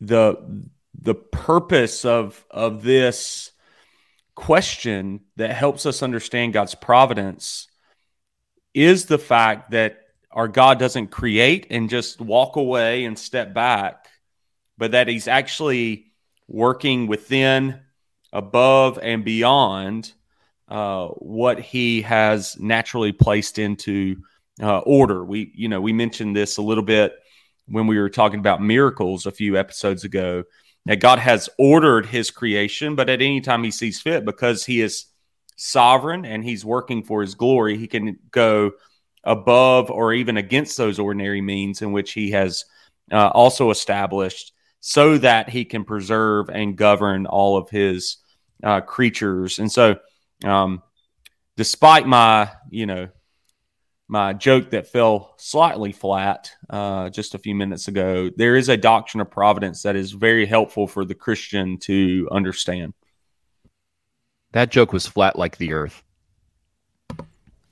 the 0.01 0.65
the 0.99 1.15
purpose 1.15 2.07
of 2.07 2.43
of 2.51 2.83
this 2.83 3.53
question 4.35 5.21
that 5.37 5.51
helps 5.51 5.85
us 5.85 6.03
understand 6.03 6.55
God's 6.55 6.75
providence 6.75 7.69
is 8.73 9.05
the 9.05 9.19
fact 9.19 9.73
that 9.73 10.01
our 10.31 10.49
God 10.49 10.79
doesn't 10.79 11.09
create 11.09 11.67
and 11.69 11.91
just 11.91 12.19
walk 12.19 12.57
away 12.57 13.05
and 13.05 13.19
step 13.19 13.53
back, 13.53 14.09
but 14.79 14.93
that 14.93 15.07
He's 15.07 15.29
actually 15.29 16.13
working 16.49 17.09
within, 17.09 17.81
above, 18.33 18.99
and 19.03 19.23
beyond 19.23 20.15
uh, 20.71 21.09
what 21.09 21.61
he 21.61 22.03
has 22.03 22.59
naturally 22.59 23.13
placed 23.13 23.59
into 23.59 24.17
uh, 24.63 24.79
order. 24.79 25.25
We, 25.25 25.53
you 25.55 25.69
know, 25.69 25.81
we 25.81 25.93
mentioned 25.93 26.37
this 26.37 26.57
a 26.57 26.63
little 26.63 26.85
bit 26.85 27.13
when 27.67 27.87
we 27.87 27.99
were 27.99 28.11
talking 28.11 28.41
about 28.41 28.63
miracles 28.63 29.27
a 29.27 29.33
few 29.33 29.57
episodes 29.57 30.05
ago. 30.05 30.45
That 30.87 31.01
God 31.01 31.19
has 31.19 31.51
ordered 31.59 32.07
His 32.07 32.31
creation, 32.31 32.95
but 32.95 33.11
at 33.11 33.21
any 33.21 33.43
time 33.43 33.63
He 33.63 33.71
sees 33.71 34.01
fit, 34.01 34.25
because 34.25 34.65
He 34.65 34.81
is 34.81 35.05
sovereign 35.57 36.25
and 36.25 36.43
He's 36.43 36.65
working 36.65 37.03
for 37.03 37.21
His 37.21 37.35
glory, 37.35 37.77
He 37.77 37.87
can 37.87 38.19
go 38.31 38.73
above 39.23 39.91
or 39.91 40.15
even 40.15 40.39
against 40.39 40.79
those 40.79 40.99
ordinary 40.99 41.43
means 41.43 41.83
in 41.83 41.93
which 41.93 42.13
He 42.13 42.31
has 42.31 42.65
uh, 43.13 43.29
also 43.29 43.71
established, 43.71 44.55
so 44.81 45.19
that 45.19 45.51
He 45.51 45.67
can 45.67 45.85
preserve 45.85 46.49
and 46.49 46.77
govern 46.79 47.27
all 47.27 47.59
of 47.59 47.69
His 47.69 48.17
uh, 48.65 48.81
creatures. 48.81 49.59
And 49.59 49.71
so, 49.71 49.97
um, 50.45 50.83
despite 51.57 52.07
my, 52.07 52.51
you 52.71 52.87
know, 52.87 53.09
my 54.09 54.33
joke 54.33 54.71
that 54.71 54.89
fell 54.89 55.35
slightly 55.39 55.93
flat 55.93 56.51
uh, 56.69 57.11
just 57.11 57.35
a 57.35 57.39
few 57.39 57.55
minutes 57.55 57.87
ago, 57.87 58.31
there 58.37 58.57
is 58.57 58.69
a 58.69 58.77
doctrine 58.77 59.21
of 59.21 59.31
providence 59.31 59.83
that 59.83 59.95
is 59.95 60.13
very 60.13 60.47
helpful 60.47 60.87
for 60.87 61.05
the 61.05 61.15
Christian 61.15 61.79
to 61.79 62.29
understand. 62.33 62.93
That 64.53 64.71
joke 64.71 64.93
was 64.93 65.07
flat 65.07 65.39
like 65.39 65.59
the 65.59 65.73
earth. 65.73 66.03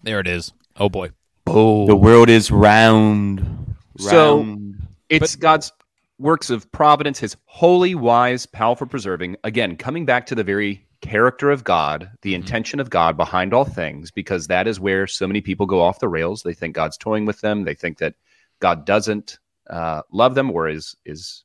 There 0.05 0.21
it 0.21 0.29
is. 0.29 0.53
Oh 0.77 0.89
boy. 0.89 1.11
Oh, 1.47 1.87
The 1.87 1.97
world 1.97 2.29
is 2.29 2.51
round. 2.51 3.75
So- 3.99 4.39
round. 4.39 4.65
It's 5.09 5.37
God's 5.37 5.73
works 6.19 6.51
of 6.51 6.71
providence, 6.71 7.19
his 7.19 7.37
holy, 7.47 7.95
wise, 7.95 8.45
powerful 8.45 8.87
preserving. 8.87 9.37
Again, 9.43 9.77
coming 9.77 10.05
back 10.05 10.27
to 10.27 10.35
the 10.35 10.45
very 10.45 10.87
character 11.01 11.51
of 11.51 11.65
God, 11.65 12.11
the 12.23 12.35
intention 12.35 12.81
of 12.81 12.91
God 12.91 13.17
behind 13.17 13.55
all 13.55 13.65
things, 13.65 14.11
because 14.11 14.47
that 14.47 14.67
is 14.67 14.81
where 14.81 15.07
so 15.07 15.27
many 15.27 15.41
people 15.41 15.67
go 15.67 15.81
off 15.81 16.01
the 16.01 16.09
rails. 16.09 16.43
They 16.43 16.55
think 16.55 16.75
God's 16.75 16.97
toying 16.97 17.27
with 17.27 17.41
them. 17.41 17.65
They 17.65 17.75
think 17.75 17.99
that 17.99 18.15
God 18.61 18.85
doesn't 18.85 19.39
uh, 19.71 20.03
love 20.13 20.35
them 20.35 20.51
or 20.51 20.69
is 20.69 20.97
is 21.05 21.45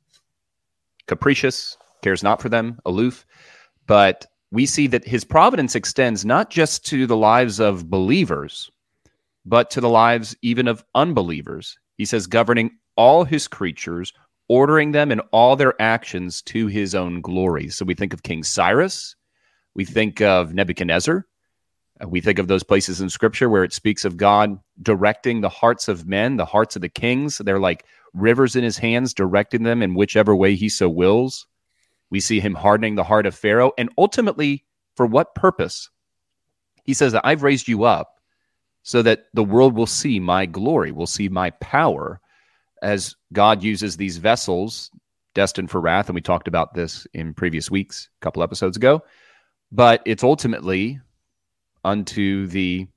capricious, 1.07 1.77
cares 2.01 2.23
not 2.23 2.41
for 2.41 2.49
them, 2.49 2.79
aloof. 2.85 3.25
But 3.85 4.25
we 4.51 4.65
see 4.65 4.87
that 4.87 5.05
his 5.05 5.23
providence 5.23 5.75
extends 5.75 6.23
not 6.25 6.49
just 6.49 6.85
to 6.87 7.05
the 7.07 7.17
lives 7.17 7.59
of 7.59 7.89
believers, 7.89 8.71
but 9.45 9.69
to 9.71 9.81
the 9.81 9.89
lives 9.89 10.35
even 10.41 10.67
of 10.67 10.83
unbelievers. 10.95 11.77
He 11.97 12.05
says, 12.05 12.27
governing 12.27 12.77
all 12.95 13.23
his 13.23 13.47
creatures, 13.47 14.13
ordering 14.47 14.91
them 14.91 15.11
in 15.11 15.19
all 15.31 15.55
their 15.55 15.79
actions 15.81 16.41
to 16.43 16.67
his 16.67 16.95
own 16.95 17.21
glory. 17.21 17.69
So 17.69 17.83
we 17.85 17.95
think 17.95 18.13
of 18.13 18.23
King 18.23 18.43
Cyrus, 18.43 19.15
we 19.75 19.85
think 19.85 20.21
of 20.21 20.53
Nebuchadnezzar, 20.53 21.25
uh, 22.01 22.07
we 22.07 22.21
think 22.21 22.39
of 22.39 22.47
those 22.47 22.63
places 22.63 23.01
in 23.01 23.09
scripture 23.09 23.49
where 23.49 23.63
it 23.63 23.73
speaks 23.73 24.05
of 24.05 24.17
God 24.17 24.59
directing 24.81 25.41
the 25.41 25.49
hearts 25.49 25.87
of 25.87 26.07
men, 26.07 26.37
the 26.37 26.45
hearts 26.45 26.75
of 26.75 26.81
the 26.81 26.89
kings. 26.89 27.37
They're 27.37 27.59
like 27.59 27.85
rivers 28.13 28.55
in 28.55 28.63
his 28.63 28.77
hands, 28.77 29.13
directing 29.13 29.63
them 29.63 29.81
in 29.81 29.95
whichever 29.95 30.35
way 30.35 30.55
he 30.55 30.69
so 30.69 30.89
wills. 30.89 31.47
We 32.09 32.19
see 32.19 32.39
him 32.39 32.55
hardening 32.55 32.95
the 32.95 33.03
heart 33.03 33.25
of 33.25 33.35
Pharaoh. 33.35 33.71
And 33.77 33.89
ultimately, 33.97 34.65
for 34.95 35.05
what 35.05 35.35
purpose? 35.35 35.89
He 36.83 36.93
says 36.93 37.13
that 37.13 37.25
I've 37.25 37.43
raised 37.43 37.67
you 37.67 37.83
up 37.83 38.19
so 38.83 39.01
that 39.01 39.25
the 39.33 39.43
world 39.43 39.73
will 39.75 39.87
see 39.87 40.19
my 40.19 40.45
glory, 40.45 40.91
will 40.91 41.07
see 41.07 41.29
my 41.29 41.51
power 41.51 42.19
as 42.81 43.15
God 43.31 43.63
uses 43.63 43.95
these 43.95 44.17
vessels 44.17 44.91
destined 45.33 45.71
for 45.71 45.79
wrath. 45.79 46.07
And 46.07 46.15
we 46.15 46.21
talked 46.21 46.47
about 46.47 46.73
this 46.73 47.07
in 47.13 47.33
previous 47.33 47.71
weeks, 47.71 48.09
a 48.21 48.23
couple 48.23 48.43
episodes 48.43 48.77
ago. 48.77 49.01
But 49.73 50.03
it's 50.05 50.23
ultimately 50.23 51.01
unto 51.83 52.45
the 52.45 52.87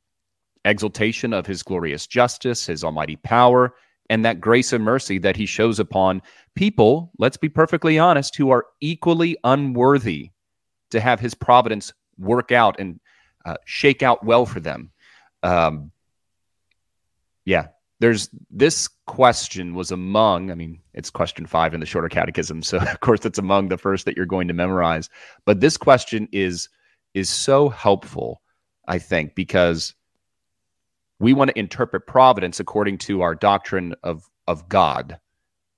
exaltation 0.67 1.33
of 1.33 1.47
his 1.47 1.63
glorious 1.63 2.07
justice, 2.07 2.67
his 2.67 2.85
almighty 2.85 3.17
power, 3.17 3.75
and 4.11 4.25
that 4.27 4.43
grace 4.43 4.75
and 4.75 4.85
mercy 4.85 5.19
that 5.19 5.37
he 5.37 5.47
shows 5.47 5.81
upon 5.81 6.21
people, 6.55 7.13
let's 7.19 7.39
be 7.39 7.49
perfectly 7.49 7.99
honest, 7.99 8.37
who 8.37 8.51
are 8.51 8.67
equally 8.83 9.39
unworthy 9.43 10.31
to 10.91 11.01
have 11.01 11.19
his 11.19 11.35
providence 11.35 11.95
work 12.19 12.53
out 12.53 12.79
and 12.79 13.01
uh, 13.47 13.57
shake 13.65 14.03
out 14.03 14.23
well 14.23 14.45
for 14.45 14.61
them. 14.61 14.91
Um, 15.43 15.93
yeah, 17.47 17.69
there's 18.01 18.29
this 18.51 18.91
question 19.07 19.75
was 19.75 19.91
among, 19.91 20.51
I 20.51 20.55
mean, 20.55 20.81
it's 20.93 21.11
question 21.11 21.47
five 21.47 21.75
in 21.75 21.81
the 21.81 21.87
shorter 21.87 22.09
catechism. 22.09 22.63
So, 22.63 22.79
of 22.93 23.01
course, 23.01 23.25
it's 23.25 23.39
among 23.39 23.69
the 23.69 23.79
first 23.79 24.05
that 24.05 24.17
you're 24.17 24.27
going 24.27 24.49
to 24.49 24.55
memorize. 24.55 25.09
But 25.45 25.61
this 25.61 25.77
question 25.77 26.29
is 26.33 26.69
is 27.15 27.31
so 27.31 27.71
helpful, 27.71 28.43
I 28.89 28.99
think, 28.99 29.35
because 29.35 29.95
we 31.19 31.33
want 31.33 31.49
to 31.49 31.59
interpret 31.59 32.07
providence 32.07 32.61
according 32.61 32.99
to 32.99 33.23
our 33.23 33.35
doctrine 33.35 33.95
of, 34.03 34.29
of 34.47 34.69
God. 34.69 35.19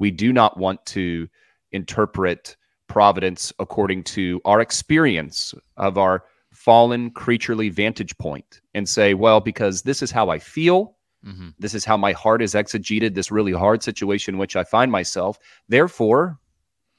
We 0.01 0.11
do 0.11 0.33
not 0.33 0.59
want 0.59 0.85
to 0.87 1.29
interpret 1.71 2.57
providence 2.89 3.53
according 3.61 4.03
to 4.03 4.41
our 4.45 4.61
experience 4.61 5.55
of 5.77 5.97
our 5.97 6.25
fallen 6.53 7.11
creaturely 7.11 7.69
vantage 7.69 8.19
point 8.19 8.61
and 8.75 8.89
say, 8.89 9.15
well, 9.15 9.39
because 9.39 9.83
this 9.83 10.03
is 10.03 10.11
how 10.11 10.31
I 10.31 10.41
feel, 10.41 10.97
hmm 11.25 11.49
this 11.59 11.75
is 11.75 11.85
how 11.85 11.97
my 11.97 12.13
heart 12.13 12.43
is 12.43 12.55
exegeted, 12.55 13.15
this 13.15 13.31
really 13.31 13.53
hard 13.53 13.83
situation 13.83 14.35
in 14.35 14.39
which 14.39 14.57
I 14.57 14.65
find 14.65 14.93
myself. 14.93 15.39
Therefore, 15.69 16.39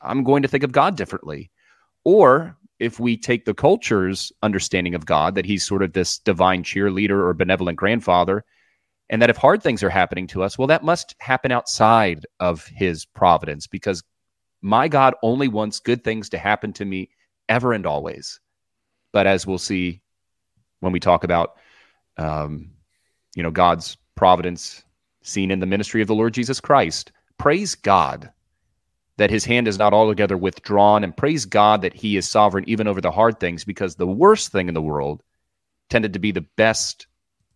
I'm 0.02 0.24
going 0.24 0.42
to 0.42 0.48
think 0.48 0.64
of 0.64 0.72
God 0.72 0.98
differently. 0.98 1.52
Or 2.04 2.58
if 2.80 3.00
we 3.00 3.18
take 3.18 3.46
the 3.46 3.54
culture's 3.54 4.32
understanding 4.42 4.96
of 4.96 5.06
God, 5.06 5.36
that 5.36 5.46
he's 5.46 5.66
sort 5.66 5.84
of 5.84 5.94
this 5.94 6.18
divine 6.18 6.64
cheerleader 6.64 7.22
or 7.22 7.34
benevolent 7.34 7.78
grandfather, 7.78 8.46
and 9.10 9.22
that 9.22 9.30
if 9.30 9.38
hard 9.38 9.62
things 9.62 9.84
are 9.84 9.90
happening 9.90 10.28
to 10.28 10.44
us, 10.44 10.58
well, 10.58 10.68
that 10.68 10.84
must 10.84 11.16
happen 11.20 11.52
outside 11.52 12.26
of 12.40 12.66
his 12.68 13.06
providence 13.06 13.68
because 13.68 14.04
my 14.62 14.88
God 14.88 15.16
only 15.24 15.48
wants 15.48 15.80
good 15.80 16.04
things 16.04 16.30
to 16.30 16.38
happen 16.38 16.74
to 16.74 16.86
me 16.86 17.10
ever 17.48 17.74
and 17.74 17.86
always. 17.86 18.40
But 19.12 19.28
as 19.28 19.48
we'll 19.48 19.58
see 19.58 20.02
when 20.80 20.94
we 20.94 21.00
talk 21.00 21.24
about, 21.24 21.58
um, 22.18 22.72
you 23.36 23.44
know, 23.44 23.52
God's 23.52 23.98
providence 24.20 24.84
seen 25.22 25.50
in 25.50 25.62
the 25.62 25.66
ministry 25.66 26.02
of 26.02 26.10
the 26.10 26.14
Lord 26.14 26.34
Jesus 26.34 26.60
Christ, 26.60 27.14
praise 27.38 27.74
God 27.74 28.30
that 29.16 29.30
his 29.30 29.46
hand 29.46 29.66
is 29.66 29.80
not 29.80 29.94
altogether 29.94 30.36
withdrawn, 30.36 31.06
and 31.06 31.16
praise 31.16 31.46
God 31.46 31.82
that 31.84 31.94
he 31.94 32.18
is 32.18 32.30
sovereign 32.30 32.66
even 32.68 32.86
over 32.86 33.00
the 33.00 33.12
hard 33.12 33.40
things, 33.40 33.64
because 33.64 33.96
the 33.96 34.06
worst 34.06 34.52
thing 34.52 34.68
in 34.68 34.74
the 34.74 34.82
world 34.82 35.24
tended 35.90 36.12
to 36.12 36.20
be 36.20 36.34
the 36.34 36.46
best 36.58 37.08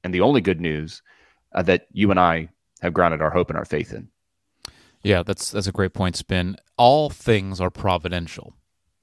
and 0.05 0.13
the 0.13 0.21
only 0.21 0.39
good 0.39 0.61
news 0.61 1.01
uh, 1.51 1.61
that 1.63 1.87
you 1.91 2.11
and 2.11 2.19
I 2.19 2.47
have 2.81 2.93
grounded 2.93 3.21
our 3.21 3.29
hope 3.29 3.49
and 3.49 3.57
our 3.57 3.65
faith 3.65 3.91
in. 3.91 4.07
Yeah, 5.01 5.21
that's 5.21 5.51
that's 5.51 5.67
a 5.67 5.73
great 5.73 5.93
point, 5.93 6.15
Spin. 6.15 6.55
All 6.77 7.09
things 7.09 7.59
are 7.59 7.69
providential. 7.69 8.53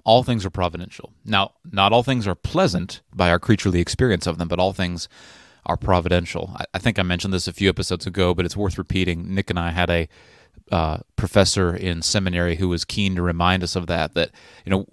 All 0.04 0.22
things 0.22 0.46
are 0.46 0.50
providential. 0.50 1.12
Now, 1.26 1.52
not 1.70 1.92
all 1.92 2.02
things 2.02 2.26
are 2.26 2.34
pleasant 2.34 3.02
by 3.14 3.28
our 3.28 3.38
creaturely 3.38 3.80
experience 3.80 4.26
of 4.26 4.38
them, 4.38 4.48
but 4.48 4.58
all 4.58 4.72
things 4.72 5.10
are 5.66 5.76
providential. 5.76 6.54
I, 6.56 6.64
I 6.74 6.78
think 6.78 6.98
I 6.98 7.02
mentioned 7.02 7.32
this 7.32 7.48
a 7.48 7.52
few 7.52 7.68
episodes 7.68 8.06
ago, 8.06 8.34
but 8.34 8.44
it's 8.44 8.56
worth 8.56 8.78
repeating. 8.78 9.34
Nick 9.34 9.50
and 9.50 9.58
I 9.58 9.70
had 9.70 9.90
a 9.90 10.08
uh, 10.70 10.98
professor 11.16 11.74
in 11.74 12.02
seminary 12.02 12.56
who 12.56 12.68
was 12.68 12.84
keen 12.84 13.16
to 13.16 13.22
remind 13.22 13.62
us 13.62 13.76
of 13.76 13.86
that. 13.88 14.14
That 14.14 14.30
you 14.64 14.70
know, 14.70 14.86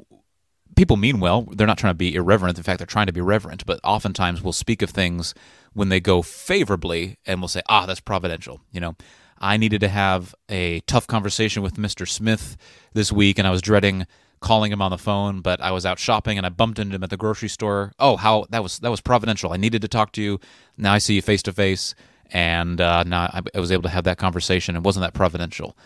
people 0.75 0.97
mean 0.97 1.19
well. 1.19 1.47
They're 1.51 1.67
not 1.67 1.77
trying 1.77 1.91
to 1.91 1.97
be 1.97 2.15
irreverent. 2.15 2.57
In 2.57 2.63
fact, 2.63 2.79
they're 2.79 2.87
trying 2.87 3.07
to 3.07 3.13
be 3.13 3.21
reverent. 3.21 3.65
But 3.65 3.79
oftentimes, 3.83 4.41
we'll 4.41 4.53
speak 4.53 4.81
of 4.81 4.89
things 4.89 5.33
when 5.73 5.89
they 5.89 5.99
go 5.99 6.21
favorably, 6.21 7.17
and 7.25 7.41
we'll 7.41 7.47
say, 7.47 7.61
"Ah, 7.69 7.85
that's 7.85 7.99
providential." 7.99 8.61
You 8.71 8.81
know, 8.81 8.95
I 9.39 9.57
needed 9.57 9.81
to 9.81 9.87
have 9.87 10.33
a 10.49 10.81
tough 10.81 11.07
conversation 11.07 11.61
with 11.61 11.75
Mr. 11.75 12.07
Smith 12.07 12.57
this 12.93 13.11
week, 13.11 13.37
and 13.37 13.47
I 13.47 13.51
was 13.51 13.61
dreading 13.61 14.07
calling 14.39 14.71
him 14.71 14.81
on 14.81 14.91
the 14.91 14.97
phone, 14.97 15.41
but 15.41 15.61
I 15.61 15.71
was 15.71 15.85
out 15.85 15.99
shopping 15.99 16.37
and 16.37 16.45
I 16.45 16.49
bumped 16.49 16.79
into 16.79 16.95
him 16.95 17.03
at 17.03 17.09
the 17.09 17.17
grocery 17.17 17.49
store. 17.49 17.93
Oh, 17.99 18.17
how 18.17 18.45
that 18.49 18.63
was 18.63 18.79
that 18.79 18.91
was 18.91 19.01
providential. 19.01 19.51
I 19.53 19.57
needed 19.57 19.81
to 19.81 19.87
talk 19.87 20.11
to 20.13 20.21
you. 20.21 20.39
Now 20.77 20.93
I 20.93 20.97
see 20.99 21.15
you 21.15 21.21
face 21.21 21.43
to 21.43 21.53
face, 21.53 21.95
and 22.31 22.79
uh, 22.79 23.03
now 23.03 23.29
I, 23.33 23.41
I 23.55 23.59
was 23.59 23.71
able 23.71 23.83
to 23.83 23.89
have 23.89 24.03
that 24.05 24.17
conversation. 24.17 24.75
It 24.75 24.83
wasn't 24.83 25.03
that 25.03 25.13
providential? 25.13 25.77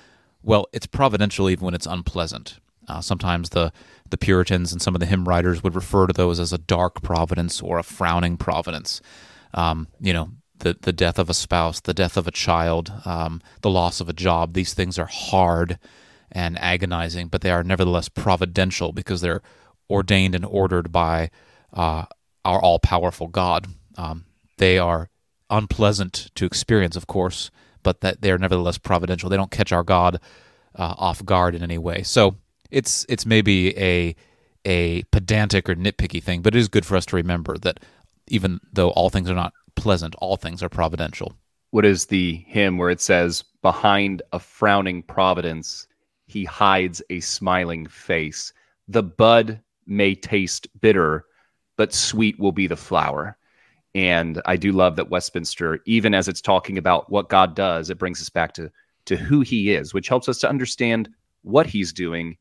Well, 0.44 0.68
it's 0.74 0.88
providential 0.88 1.50
even 1.50 1.66
when 1.66 1.74
it's 1.74 1.86
unpleasant. 1.86 2.60
Uh, 2.88 3.02
sometimes 3.02 3.50
the 3.50 3.72
the 4.10 4.18
Puritans 4.18 4.74
and 4.74 4.82
some 4.82 4.96
of 4.96 5.00
the 5.00 5.06
hymn 5.06 5.28
writers 5.28 5.64
would 5.64 5.76
refer 5.76 6.08
to 6.08 6.14
those 6.14 6.40
as 6.40 6.52
a 6.52 6.58
dark 6.58 7.02
providence 7.02 7.62
or 7.62 7.80
a 7.80 7.84
frowning 7.84 8.38
providence. 8.38 9.02
Um, 9.54 9.88
you 10.00 10.14
know, 10.14 10.32
the 10.60 10.76
the 10.82 10.94
death 10.94 11.20
of 11.20 11.30
a 11.30 11.34
spouse, 11.34 11.80
the 11.80 11.94
death 11.94 12.18
of 12.18 12.28
a 12.28 12.32
child, 12.32 12.92
um, 13.06 13.42
the 13.62 13.70
loss 13.70 14.02
of 14.02 14.10
a 14.10 14.14
job. 14.14 14.54
These 14.54 14.74
things 14.74 15.00
are 15.00 15.06
hard 15.06 15.80
and 16.32 16.58
agonizing, 16.60 17.28
but 17.28 17.42
they 17.42 17.52
are 17.52 17.64
nevertheless 17.64 18.10
providential 18.10 18.92
because 18.92 19.22
they're 19.22 19.42
ordained 19.90 20.36
and 20.36 20.46
ordered 20.46 20.92
by 20.92 21.30
uh, 21.74 22.06
our 22.46 22.62
all 22.62 22.80
powerful 22.80 23.28
God. 23.28 23.68
Um, 23.98 24.26
they 24.58 24.78
are 24.78 25.10
unpleasant 25.50 26.32
to 26.36 26.46
experience, 26.46 26.96
of 26.96 27.08
course, 27.08 27.52
but 27.84 28.02
that 28.02 28.22
they 28.22 28.32
are 28.32 28.38
nevertheless 28.38 28.78
providential. 28.78 29.30
They 29.30 29.38
don't 29.38 29.52
catch 29.52 29.72
our 29.72 29.84
God 29.84 30.20
uh, 30.76 30.96
off 30.98 31.26
guard 31.26 31.56
in 31.56 31.64
any 31.64 31.78
way. 31.78 32.04
So 32.04 32.38
it's 32.70 33.06
it's 33.10 33.26
maybe 33.26 33.78
a 33.78 34.16
a 34.64 35.04
pedantic 35.12 35.68
or 35.70 35.76
nitpicky 35.76 36.22
thing, 36.24 36.42
but 36.42 36.56
it 36.56 36.60
is 36.60 36.68
good 36.68 36.86
for 36.86 36.96
us 36.96 37.06
to 37.08 37.16
remember 37.16 37.58
that 37.58 37.80
even 38.28 38.60
though 38.72 38.90
all 38.92 39.10
things 39.10 39.30
are 39.30 39.36
not 39.36 39.54
pleasant, 39.76 40.16
all 40.16 40.38
things 40.38 40.62
are 40.64 40.70
providential. 40.70 41.34
What 41.72 41.86
is 41.86 42.06
the 42.06 42.44
hymn 42.48 42.78
where 42.78 42.90
it 42.90 43.02
says, 43.02 43.44
Behind 43.62 44.22
a 44.32 44.40
frowning 44.40 45.04
providence, 45.04 45.88
he 46.32 46.46
hides 46.46 47.02
a 47.10 47.20
smiling 47.20 47.86
face. 47.88 48.54
The 48.88 49.04
bud 49.04 49.60
may 49.86 50.16
taste 50.16 50.68
bitter, 50.80 51.26
but 51.76 51.94
sweet 51.94 52.40
will 52.40 52.52
be 52.52 52.68
the 52.68 52.78
flower. 52.78 53.38
And 53.94 54.42
I 54.46 54.56
do 54.56 54.72
love 54.72 54.96
that 54.96 55.10
Westminster, 55.10 55.80
even 55.86 56.14
as 56.14 56.30
it's 56.30 56.40
talking 56.40 56.78
about 56.78 57.12
what 57.12 57.28
God 57.28 57.56
does, 57.56 57.90
it 57.90 57.98
brings 57.98 58.22
us 58.22 58.30
back 58.30 58.54
to, 58.54 58.72
to 59.06 59.18
who 59.18 59.42
he 59.42 59.74
is, 59.74 59.94
which 59.94 60.08
helps 60.08 60.30
us 60.30 60.38
to 60.40 60.50
understand 60.50 61.10
what 61.42 61.68
he's 61.68 61.92
doing 61.92 62.38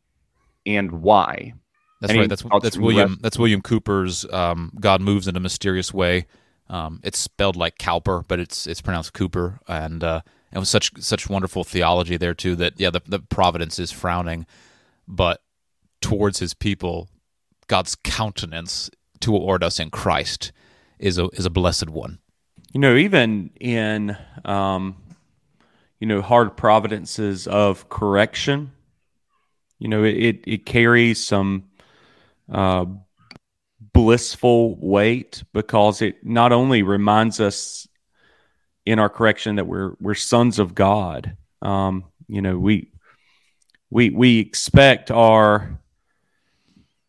and 0.66 0.92
why. 0.92 1.52
That's 2.00 2.14
right. 2.14 2.28
That's 2.28 2.44
that's 2.62 2.78
William. 2.78 3.18
That's 3.20 3.38
William 3.38 3.60
Cowper's. 3.60 4.24
Um, 4.32 4.72
God 4.80 5.00
moves 5.00 5.26
in 5.26 5.36
a 5.36 5.40
mysterious 5.40 5.92
way. 5.92 6.26
Um, 6.68 7.00
it's 7.02 7.18
spelled 7.18 7.56
like 7.56 7.76
Cowper, 7.78 8.24
but 8.26 8.38
it's 8.38 8.66
it's 8.66 8.80
pronounced 8.80 9.12
Cooper, 9.12 9.58
and 9.66 10.02
uh, 10.02 10.20
it 10.52 10.58
was 10.58 10.68
such 10.68 10.92
such 11.00 11.28
wonderful 11.28 11.64
theology 11.64 12.16
there 12.16 12.34
too. 12.34 12.56
That 12.56 12.74
yeah, 12.78 12.90
the 12.90 13.00
the 13.06 13.20
providence 13.20 13.78
is 13.78 13.92
frowning, 13.92 14.46
but 15.06 15.42
towards 16.00 16.38
His 16.38 16.54
people, 16.54 17.08
God's 17.68 17.94
countenance 17.94 18.90
toward 19.20 19.62
us 19.62 19.78
in 19.78 19.90
Christ 19.90 20.52
is 20.98 21.18
a 21.18 21.28
is 21.34 21.46
a 21.46 21.50
blessed 21.50 21.88
one. 21.88 22.18
You 22.72 22.80
know, 22.80 22.96
even 22.96 23.50
in 23.60 24.16
um, 24.44 24.96
you 26.00 26.06
know 26.06 26.22
hard 26.22 26.56
providences 26.56 27.46
of 27.46 27.88
correction, 27.88 28.72
you 29.78 29.88
know 29.88 30.02
it 30.02 30.40
it 30.44 30.66
carries 30.66 31.24
some 31.24 31.70
uh, 32.50 32.86
blissful 33.92 34.76
weight 34.76 35.44
because 35.52 36.02
it 36.02 36.24
not 36.24 36.52
only 36.52 36.82
reminds 36.82 37.40
us 37.40 37.86
in 38.86 38.98
our 38.98 39.08
correction 39.08 39.56
that 39.56 39.66
we're 39.66 39.94
we're 40.00 40.14
sons 40.14 40.58
of 40.58 40.74
God. 40.74 41.36
Um, 41.62 42.04
you 42.28 42.42
know, 42.42 42.58
we 42.58 42.90
we 43.90 44.10
we 44.10 44.38
expect 44.38 45.10
our 45.10 45.80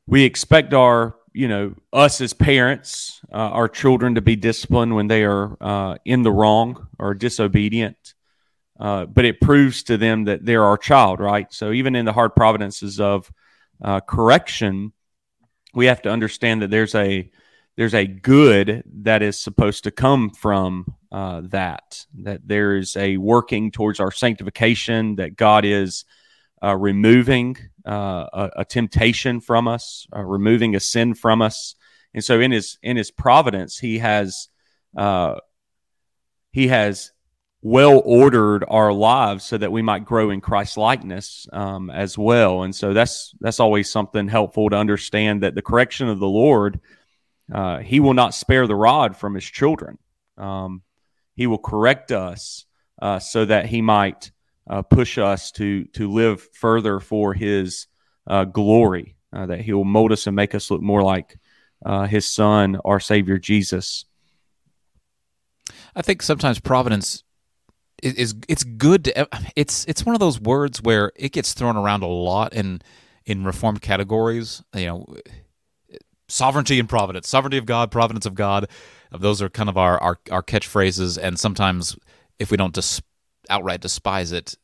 we 0.07 0.23
expect 0.23 0.73
our 0.73 1.15
you 1.33 1.47
know 1.47 1.73
us 1.93 2.21
as 2.21 2.33
parents 2.33 3.21
uh, 3.31 3.35
our 3.35 3.69
children 3.69 4.15
to 4.15 4.21
be 4.21 4.35
disciplined 4.35 4.95
when 4.95 5.07
they 5.07 5.23
are 5.23 5.57
uh, 5.61 5.97
in 6.05 6.23
the 6.23 6.31
wrong 6.31 6.87
or 6.99 7.13
disobedient 7.13 8.13
uh, 8.79 9.05
but 9.05 9.25
it 9.25 9.39
proves 9.39 9.83
to 9.83 9.97
them 9.97 10.25
that 10.25 10.45
they're 10.45 10.65
our 10.65 10.77
child 10.77 11.19
right 11.19 11.53
so 11.53 11.71
even 11.71 11.95
in 11.95 12.05
the 12.05 12.13
hard 12.13 12.35
providences 12.35 12.99
of 12.99 13.31
uh, 13.81 13.99
correction 14.01 14.91
we 15.73 15.85
have 15.85 16.01
to 16.01 16.09
understand 16.09 16.61
that 16.61 16.69
there's 16.69 16.95
a 16.95 17.31
there's 17.77 17.93
a 17.93 18.05
good 18.05 18.83
that 19.03 19.21
is 19.21 19.39
supposed 19.39 19.85
to 19.85 19.91
come 19.91 20.29
from 20.29 20.93
uh, 21.11 21.41
that 21.45 22.05
that 22.19 22.47
there 22.47 22.77
is 22.77 22.95
a 22.95 23.17
working 23.17 23.71
towards 23.71 23.99
our 23.99 24.11
sanctification 24.11 25.15
that 25.15 25.35
god 25.35 25.65
is 25.65 26.05
uh, 26.63 26.75
removing 26.75 27.57
uh, 27.87 28.27
a, 28.33 28.49
a, 28.57 28.65
temptation 28.65 29.41
from 29.41 29.67
us 29.67 30.07
uh, 30.15 30.21
removing 30.21 30.75
a 30.75 30.79
sin 30.79 31.13
from 31.13 31.41
us 31.41 31.75
and 32.13 32.23
so 32.23 32.39
in 32.39 32.51
his 32.51 32.77
in 32.83 32.97
his 32.97 33.11
providence 33.11 33.77
he 33.77 33.97
has 33.97 34.49
uh, 34.95 35.35
he 36.51 36.67
has 36.67 37.11
well 37.61 38.01
ordered 38.05 38.65
our 38.67 38.91
lives 38.91 39.45
so 39.45 39.57
that 39.57 39.71
we 39.71 39.81
might 39.81 40.05
grow 40.05 40.31
in 40.31 40.41
Christ 40.41 40.77
likeness 40.77 41.47
um, 41.53 41.89
as 41.89 42.17
well. 42.17 42.63
And 42.63 42.75
so 42.75 42.93
that's 42.93 43.33
that's 43.39 43.59
always 43.59 43.91
something 43.91 44.27
helpful 44.27 44.69
to 44.69 44.77
understand 44.77 45.43
that 45.43 45.55
the 45.55 45.61
correction 45.61 46.07
of 46.09 46.19
the 46.19 46.27
Lord, 46.27 46.79
uh, 47.51 47.79
He 47.79 47.99
will 47.99 48.13
not 48.13 48.33
spare 48.33 48.67
the 48.67 48.75
rod 48.75 49.15
from 49.15 49.35
His 49.35 49.45
children. 49.45 49.97
Um, 50.37 50.83
he 51.35 51.47
will 51.47 51.57
correct 51.57 52.11
us 52.11 52.65
uh, 53.01 53.19
so 53.19 53.45
that 53.45 53.65
He 53.65 53.81
might 53.81 54.31
uh, 54.69 54.81
push 54.81 55.17
us 55.17 55.51
to 55.53 55.85
to 55.85 56.11
live 56.11 56.41
further 56.53 56.99
for 56.99 57.33
His 57.33 57.87
uh, 58.27 58.45
glory. 58.45 59.15
Uh, 59.33 59.45
that 59.45 59.61
He 59.61 59.73
will 59.73 59.85
mold 59.85 60.11
us 60.11 60.27
and 60.27 60.35
make 60.35 60.53
us 60.53 60.69
look 60.69 60.81
more 60.81 61.01
like 61.01 61.37
His 62.09 62.27
Son, 62.27 62.79
our 62.83 62.99
Savior 62.99 63.37
Jesus. 63.37 64.05
I 65.95 66.01
think 66.01 66.21
sometimes 66.21 66.59
providence 66.59 67.23
is 68.01 68.35
it's 68.47 68.63
good 68.63 69.05
to 69.05 69.27
it's 69.55 69.85
it's 69.85 70.05
one 70.05 70.15
of 70.15 70.19
those 70.19 70.39
words 70.39 70.81
where 70.81 71.11
it 71.15 71.31
gets 71.31 71.53
thrown 71.53 71.77
around 71.77 72.03
a 72.03 72.07
lot 72.07 72.53
in 72.53 72.81
in 73.25 73.43
reformed 73.43 73.81
categories 73.81 74.63
you 74.75 74.87
know 74.87 75.05
sovereignty 76.31 76.79
and 76.79 76.87
providence 76.87 77.27
sovereignty 77.27 77.57
of 77.57 77.65
god 77.65 77.91
providence 77.91 78.25
of 78.25 78.35
god. 78.35 78.67
Uh, 79.11 79.17
those 79.17 79.41
are 79.41 79.49
kind 79.49 79.69
of 79.69 79.77
our 79.77 80.01
our, 80.01 80.19
our 80.31 80.43
catchphrases. 80.43 81.17
And 81.17 81.39
sometimes 81.39 81.97
if 82.39 82.51
we 82.51 82.57
don't 82.57 82.73
dis- 82.73 83.01
outright 83.49 83.81
despise 83.81 84.31
it 84.31 84.55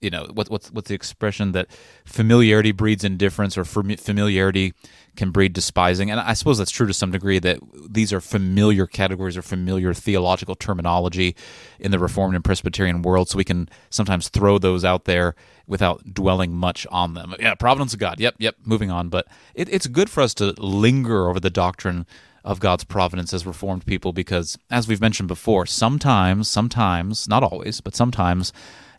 you 0.00 0.10
know 0.10 0.26
what, 0.32 0.50
what's 0.50 0.70
what's 0.70 0.88
the 0.88 0.94
expression 0.94 1.52
that 1.52 1.68
familiarity 2.04 2.72
breeds 2.72 3.04
indifference 3.04 3.56
or 3.56 3.64
familiarity 3.64 4.74
can 5.16 5.30
breed 5.30 5.52
despising? 5.52 6.10
And 6.10 6.20
i 6.20 6.34
suppose 6.34 6.58
that's 6.58 6.70
true 6.70 6.86
to 6.86 6.92
some 6.92 7.10
degree 7.10 7.38
that 7.38 7.58
these 7.88 8.12
are 8.12 8.20
familiar 8.20 8.86
categories 8.86 9.36
or 9.36 9.42
familiar 9.42 9.94
theological 9.94 10.54
terminology 10.54 11.34
in 11.78 11.90
the 11.90 11.98
reformed 11.98 12.34
and 12.34 12.44
presbyterian 12.44 13.02
world 13.02 13.28
so 13.28 13.38
we 13.38 13.44
can 13.44 13.68
sometimes 13.90 14.28
throw 14.28 14.58
those 14.58 14.84
out 14.84 15.04
there 15.04 15.34
without 15.66 16.14
dwelling 16.14 16.54
much 16.54 16.86
on 16.90 17.14
them. 17.14 17.34
Yeah 17.40 17.54
providence 17.54 17.94
of 17.94 17.98
god. 17.98 18.20
Yep 18.20 18.36
yep 18.38 18.56
moving 18.64 18.90
on. 18.90 19.08
But 19.08 19.26
it, 19.54 19.68
it's 19.68 19.86
good 19.86 20.10
for 20.10 20.22
us 20.22 20.34
to 20.34 20.54
linger 20.58 21.28
over 21.28 21.40
the 21.40 21.50
doctrine 21.50 22.06
of 22.44 22.60
God's 22.60 22.84
providence 22.84 23.34
as 23.34 23.44
reformed 23.44 23.86
people 23.86 24.12
because 24.12 24.56
as 24.70 24.86
we've 24.86 25.00
mentioned 25.00 25.26
before 25.26 25.66
sometimes 25.66 26.48
sometimes 26.48 27.26
not 27.26 27.42
always 27.42 27.80
but 27.80 27.96
sometimes 27.96 28.52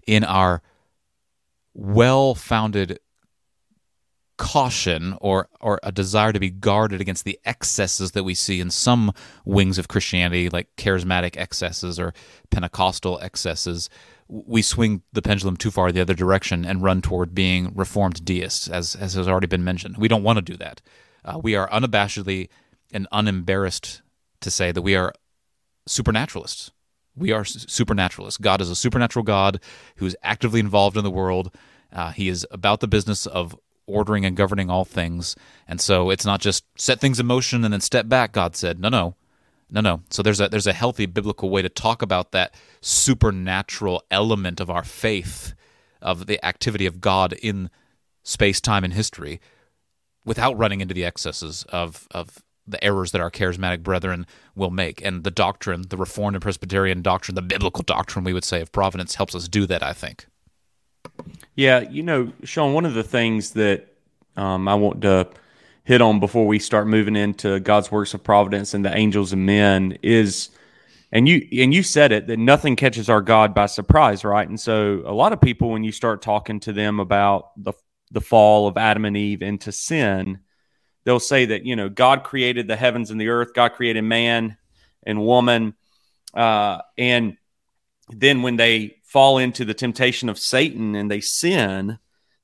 in 0.05 0.23
our 0.25 0.61
well 1.77 2.33
founded 2.33 2.99
caution 4.37 5.17
or 5.21 5.47
or 5.61 5.79
a 5.83 5.91
desire 5.91 6.31
to 6.31 6.39
be 6.39 6.49
guarded 6.49 7.01
against 7.01 7.23
the 7.23 7.39
excesses 7.45 8.11
that 8.11 8.23
we 8.23 8.33
see 8.33 8.59
in 8.59 8.69
some 8.69 9.11
wings 9.45 9.77
of 9.77 9.87
Christianity 9.87 10.49
like 10.49 10.75
charismatic 10.75 11.37
excesses 11.37 11.99
or 11.99 12.13
pentecostal 12.49 13.19
excesses. 13.19 13.89
We 14.27 14.61
swing 14.61 15.03
the 15.13 15.21
pendulum 15.21 15.55
too 15.55 15.71
far 15.71 15.91
the 15.91 16.01
other 16.01 16.13
direction 16.13 16.65
and 16.65 16.83
run 16.83 17.01
toward 17.01 17.33
being 17.33 17.71
reformed 17.75 18.25
deists 18.25 18.67
as 18.67 18.95
as 18.95 19.13
has 19.13 19.27
already 19.27 19.47
been 19.47 19.63
mentioned. 19.63 19.97
We 19.97 20.07
don't 20.07 20.23
want 20.23 20.37
to 20.37 20.41
do 20.41 20.57
that. 20.57 20.81
Uh, 21.23 21.39
we 21.41 21.55
are 21.55 21.69
unabashedly 21.69 22.49
and 22.91 23.07
unembarrassed 23.11 24.01
to 24.41 24.51
say 24.51 24.71
that 24.71 24.81
we 24.81 24.95
are 24.95 25.13
supernaturalists 25.87 26.71
we 27.17 27.31
are 27.31 27.43
supernaturalists. 27.43 28.37
God 28.37 28.61
is 28.61 28.69
a 28.69 28.75
supernatural 28.75 29.23
God 29.23 29.59
who's 29.97 30.15
actively 30.23 30.59
involved 30.59 30.97
in 30.97 31.03
the 31.03 31.11
world. 31.11 31.53
Uh, 31.91 32.11
he 32.11 32.29
is 32.29 32.45
about 32.51 32.79
the 32.79 32.87
business 32.87 33.25
of 33.25 33.57
ordering 33.87 34.25
and 34.25 34.35
governing 34.35 34.69
all 34.69 34.85
things. 34.85 35.35
And 35.67 35.79
so 35.81 36.09
it's 36.09 36.25
not 36.25 36.41
just 36.41 36.65
set 36.77 36.99
things 36.99 37.19
in 37.19 37.25
motion 37.25 37.63
and 37.63 37.73
then 37.73 37.81
step 37.81 38.07
back, 38.07 38.33
God 38.33 38.55
said. 38.55 38.79
No, 38.79 38.89
no. 38.89 39.15
No, 39.69 39.81
no. 39.81 40.01
So 40.09 40.23
there's 40.23 40.39
a 40.39 40.47
there's 40.47 40.67
a 40.67 40.73
healthy 40.73 41.05
biblical 41.05 41.49
way 41.49 41.61
to 41.61 41.69
talk 41.69 42.01
about 42.01 42.31
that 42.31 42.53
supernatural 42.79 44.01
element 44.09 44.61
of 44.61 44.69
our 44.69 44.83
faith, 44.83 45.53
of 46.01 46.25
the 46.25 46.43
activity 46.45 46.85
of 46.85 47.01
God 47.01 47.33
in 47.33 47.69
space, 48.23 48.61
time, 48.61 48.85
and 48.85 48.93
history, 48.93 49.41
without 50.23 50.57
running 50.57 50.79
into 50.79 50.93
the 50.93 51.03
excesses 51.03 51.65
of 51.67 52.07
of 52.11 52.43
the 52.67 52.83
errors 52.83 53.11
that 53.11 53.21
our 53.21 53.31
charismatic 53.31 53.81
brethren 53.81 54.25
will 54.55 54.71
make. 54.71 55.03
And 55.03 55.23
the 55.23 55.31
doctrine, 55.31 55.83
the 55.89 55.97
Reformed 55.97 56.35
and 56.35 56.41
Presbyterian 56.41 57.01
doctrine, 57.01 57.35
the 57.35 57.41
biblical 57.41 57.83
doctrine, 57.83 58.25
we 58.25 58.33
would 58.33 58.43
say, 58.43 58.61
of 58.61 58.71
providence 58.71 59.15
helps 59.15 59.35
us 59.35 59.47
do 59.47 59.65
that, 59.67 59.81
I 59.81 59.93
think. 59.93 60.27
Yeah, 61.55 61.79
you 61.79 62.03
know, 62.03 62.33
Sean, 62.43 62.73
one 62.73 62.85
of 62.85 62.93
the 62.93 63.03
things 63.03 63.51
that 63.51 63.87
um, 64.35 64.67
I 64.67 64.75
want 64.75 65.01
to 65.01 65.27
hit 65.83 66.01
on 66.01 66.19
before 66.19 66.45
we 66.45 66.59
start 66.59 66.85
moving 66.87 67.15
into 67.15 67.59
God's 67.61 67.91
works 67.91 68.13
of 68.13 68.23
providence 68.23 68.73
and 68.73 68.83
the 68.83 68.95
angels 68.95 69.31
and 69.31 69.45
men 69.45 69.97
is 70.03 70.49
and 71.11 71.27
you 71.27 71.47
and 71.63 71.73
you 71.73 71.81
said 71.83 72.11
it 72.11 72.27
that 72.27 72.37
nothing 72.37 72.75
catches 72.75 73.09
our 73.09 73.21
God 73.21 73.53
by 73.53 73.67
surprise, 73.67 74.25
right? 74.25 74.47
And 74.47 74.59
so 74.59 75.01
a 75.05 75.13
lot 75.13 75.31
of 75.31 75.39
people 75.39 75.69
when 75.71 75.85
you 75.85 75.93
start 75.93 76.21
talking 76.21 76.59
to 76.61 76.73
them 76.73 76.99
about 76.99 77.51
the 77.63 77.73
the 78.11 78.21
fall 78.21 78.67
of 78.67 78.77
Adam 78.77 79.05
and 79.05 79.15
Eve 79.15 79.41
into 79.41 79.71
sin, 79.71 80.39
they'll 81.07 81.21
say 81.21 81.45
that 81.45 81.65
you 81.65 81.77
know 81.77 81.87
God 81.87 82.25
created 82.25 82.67
the 82.67 82.75
heavens 82.75 83.11
and 83.11 83.19
the 83.19 83.29
earth, 83.29 83.53
God 83.53 83.69
created 83.69 84.01
man 84.01 84.57
and 85.03 85.25
woman, 85.25 85.73
uh, 86.33 86.81
and 86.97 87.37
then 88.09 88.41
when 88.41 88.57
they 88.57 88.97
fall 89.05 89.37
into 89.37 89.63
the 89.63 89.73
temptation 89.73 90.27
of 90.27 90.37
Satan 90.37 90.95
and 90.95 91.09
they 91.09 91.21
sin, 91.21 91.97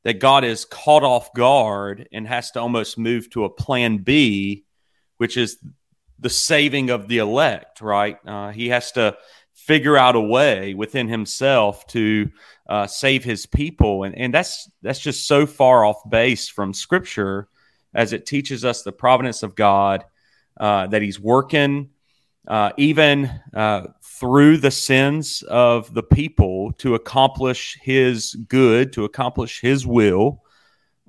that 0.04 0.22
God 0.22 0.46
is 0.46 0.64
caught 0.64 1.04
off 1.04 1.34
guard 1.34 2.08
and 2.14 2.26
has 2.26 2.52
to 2.52 2.62
almost 2.62 2.98
move 2.98 3.30
to 3.32 3.44
a 3.44 3.50
plan 3.50 3.98
B, 3.98 4.64
which 5.18 5.36
is 5.36 5.58
the 6.18 6.30
saving 6.30 6.90
of 6.90 7.10
the 7.10 7.18
elect. 7.18 7.82
Right? 7.82 8.18
Uh, 8.26 8.52
he 8.52 8.70
has 8.70 8.94
to 8.94 9.18
figure 9.56 9.98
out 9.98 10.16
a 10.16 10.22
way 10.22 10.74
within 10.74 11.10
himself 11.10 11.86
to 11.88 12.32
uh, 12.70 12.88
save 12.88 13.26
his 13.26 13.46
people, 13.46 14.04
and 14.04 14.18
and 14.18 14.34
that's 14.34 14.72
that's 14.82 15.02
just 15.02 15.28
so 15.28 15.46
far 15.46 15.84
off 15.84 15.98
base 16.10 16.48
from 16.48 16.74
Scripture 16.74 17.50
as 17.94 18.14
it 18.14 18.26
teaches 18.26 18.66
us 18.66 18.84
the 18.84 18.92
providence 18.92 19.44
of 19.44 19.56
God, 19.56 20.04
uh, 20.60 20.88
that 20.88 21.02
He's 21.02 21.20
working 21.20 21.90
uh, 22.48 22.72
even 22.78 23.32
uh, 23.54 23.88
through 24.04 24.58
the 24.58 24.72
sins 24.72 25.44
of 25.44 25.94
the 25.94 26.04
people 26.04 26.74
to 26.74 26.96
accomplish 26.96 27.78
His 27.82 28.36
good, 28.48 28.94
to 28.94 29.06
accomplish 29.06 29.62
His 29.62 29.88
will. 29.88 30.42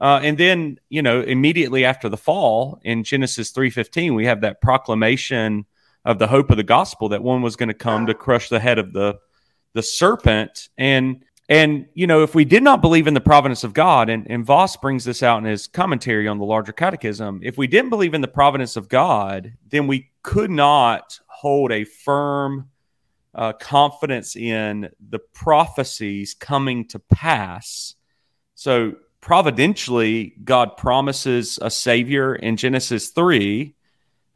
Uh, 0.01 0.21
and 0.23 0.39
then, 0.39 0.79
you 0.89 1.03
know, 1.03 1.21
immediately 1.21 1.85
after 1.85 2.09
the 2.09 2.17
fall 2.17 2.81
in 2.83 3.05
Genesis 3.05 3.53
3:15, 3.53 4.15
we 4.15 4.27
have 4.27 4.41
that 4.43 4.61
proclamation 4.61 5.67
of 6.05 6.19
the 6.19 6.27
hope 6.27 6.51
of 6.51 6.57
the 6.57 6.63
gospel 6.63 7.09
that 7.09 7.23
one 7.23 7.43
was 7.43 7.57
going 7.57 7.69
to 7.69 7.75
come 7.75 8.07
to 8.07 8.15
crush 8.15 8.49
the 8.49 8.61
head 8.61 8.79
of 8.79 8.93
the 8.93 9.19
the 9.73 9.83
serpent 9.83 10.69
and 10.79 11.25
and, 11.49 11.87
you 11.93 12.07
know, 12.07 12.23
if 12.23 12.35
we 12.35 12.45
did 12.47 12.63
not 12.63 12.81
believe 12.81 13.07
in 13.07 13.13
the 13.13 13.21
providence 13.21 13.65
of 13.65 13.75
God, 13.75 14.09
and, 14.09 14.27
and 14.31 14.47
Vos 14.47 14.77
brings 14.77 15.05
this 15.05 15.23
out 15.23 15.39
in 15.39 15.45
his 15.45 15.67
commentary 15.67 16.27
on 16.27 16.39
the 16.39 16.45
larger 16.45 16.73
catechism, 16.73 17.41
if 17.43 17.59
we 17.59 17.67
didn't 17.67 17.91
believe 17.91 18.15
in 18.15 18.23
the 18.23 18.29
providence 18.29 18.77
of 18.77 18.89
God, 18.89 19.53
then 19.69 19.87
we 19.87 20.11
could 20.23 20.51
not 20.51 21.19
hold 21.27 21.71
a 21.71 21.85
firm 21.85 22.71
uh, 23.35 23.53
confidence 23.53 24.37
in 24.37 24.89
the 25.11 25.19
prophecies 25.19 26.33
coming 26.33 26.87
to 26.89 26.99
pass. 26.99 27.95
So, 28.55 28.95
providentially, 29.21 30.35
God 30.45 30.77
promises 30.77 31.59
a 31.61 31.71
Savior 31.71 32.37
in 32.37 32.57
Genesis 32.57 33.11
3. 33.11 33.74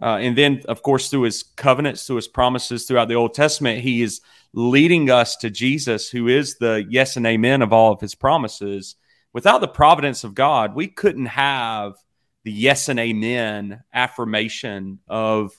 Uh, 0.01 0.17
and 0.17 0.37
then, 0.37 0.63
of 0.69 0.83
course, 0.83 1.09
through 1.09 1.23
his 1.23 1.43
covenants, 1.43 2.07
through 2.07 2.17
his 2.17 2.29
promises 2.29 2.85
throughout 2.85 3.09
the 3.09 3.15
Old 3.15 3.35
Testament, 3.35 3.81
he 3.81 4.03
is 4.03 4.21
leading 4.53 5.11
us 5.11 5.37
to 5.37 5.51
Jesus, 5.51 6.09
who 6.09 6.29
is 6.29 6.57
the 6.57 6.87
yes 6.89 7.17
and 7.17 7.27
amen 7.27 7.63
of 7.63 7.73
all 7.73 7.93
of 7.93 8.01
his 8.01 8.15
promises. 8.15 8.97
Without 9.33 9.61
the 9.61 9.69
providence 9.69 10.25
of 10.25 10.35
God, 10.35 10.75
we 10.75 10.87
couldn't 10.89 11.27
have 11.27 11.95
the 12.45 12.53
yes 12.53 12.89
and 12.89 12.99
amen 12.99 13.83
affirmation 13.93 15.01
of 15.09 15.53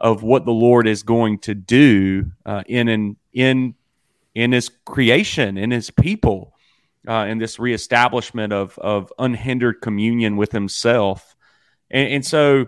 of 0.00 0.22
what 0.22 0.44
the 0.44 0.52
Lord 0.52 0.86
is 0.86 1.02
going 1.02 1.38
to 1.40 1.54
do 1.54 2.30
uh, 2.46 2.62
in 2.66 2.88
in 2.88 3.16
in 3.32 3.74
in 4.34 4.52
His 4.52 4.70
creation, 4.84 5.56
in 5.56 5.70
His 5.70 5.90
people, 5.90 6.54
uh, 7.08 7.26
in 7.28 7.38
this 7.38 7.58
reestablishment 7.58 8.52
of 8.52 8.78
of 8.78 9.12
unhindered 9.18 9.80
communion 9.80 10.36
with 10.36 10.52
Himself, 10.52 11.34
and, 11.90 12.12
and 12.12 12.26
so 12.26 12.66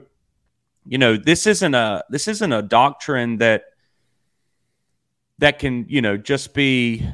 you 0.90 0.98
know 0.98 1.16
this 1.16 1.46
isn't 1.46 1.74
a 1.74 2.04
this 2.10 2.26
isn't 2.26 2.52
a 2.52 2.62
doctrine 2.62 3.36
that 3.36 3.62
that 5.38 5.60
can 5.60 5.86
you 5.88 6.02
know 6.02 6.16
just 6.16 6.52
be 6.52 7.08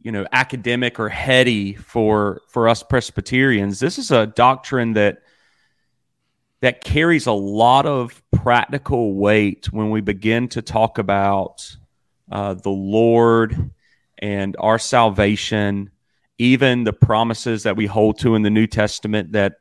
you 0.00 0.12
know 0.12 0.24
academic 0.30 1.00
or 1.00 1.08
heady 1.08 1.74
for 1.74 2.40
for 2.48 2.68
us 2.68 2.84
Presbyterians. 2.84 3.80
This 3.80 3.98
is 3.98 4.12
a 4.12 4.26
doctrine 4.26 4.92
that 4.92 5.22
that 6.60 6.84
carries 6.84 7.26
a 7.26 7.32
lot 7.32 7.84
of 7.84 8.22
practical 8.30 9.14
weight 9.16 9.72
when 9.72 9.90
we 9.90 10.00
begin 10.00 10.46
to 10.50 10.62
talk 10.62 10.98
about 10.98 11.68
uh, 12.30 12.54
the 12.54 12.70
Lord 12.70 13.72
and 14.18 14.56
our 14.60 14.78
salvation, 14.78 15.90
even 16.38 16.84
the 16.84 16.92
promises 16.92 17.64
that 17.64 17.74
we 17.74 17.86
hold 17.86 18.20
to 18.20 18.36
in 18.36 18.42
the 18.42 18.50
New 18.50 18.68
Testament 18.68 19.32
that 19.32 19.54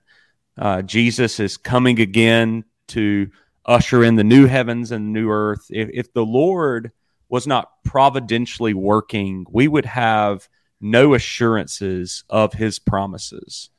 uh, 0.56 0.84
Jesus 0.84 1.40
is 1.40 1.58
coming 1.58 2.00
again 2.00 2.64
to 2.92 3.30
usher 3.66 4.04
in 4.04 4.16
the 4.16 4.24
new 4.24 4.48
heavens 4.48 4.92
and 4.92 5.14
new 5.14 5.30
earth. 5.30 5.66
If, 5.70 5.90
if 5.94 6.14
the 6.14 6.26
Lord 6.26 6.92
was 7.30 7.46
not 7.46 7.70
providentially 7.84 8.74
working, 8.74 9.46
we 9.50 9.68
would 9.68 9.86
have 9.86 10.50
no 10.80 11.14
assurances 11.14 12.24
of 12.30 12.54
his 12.54 12.80
promises. 12.80 13.70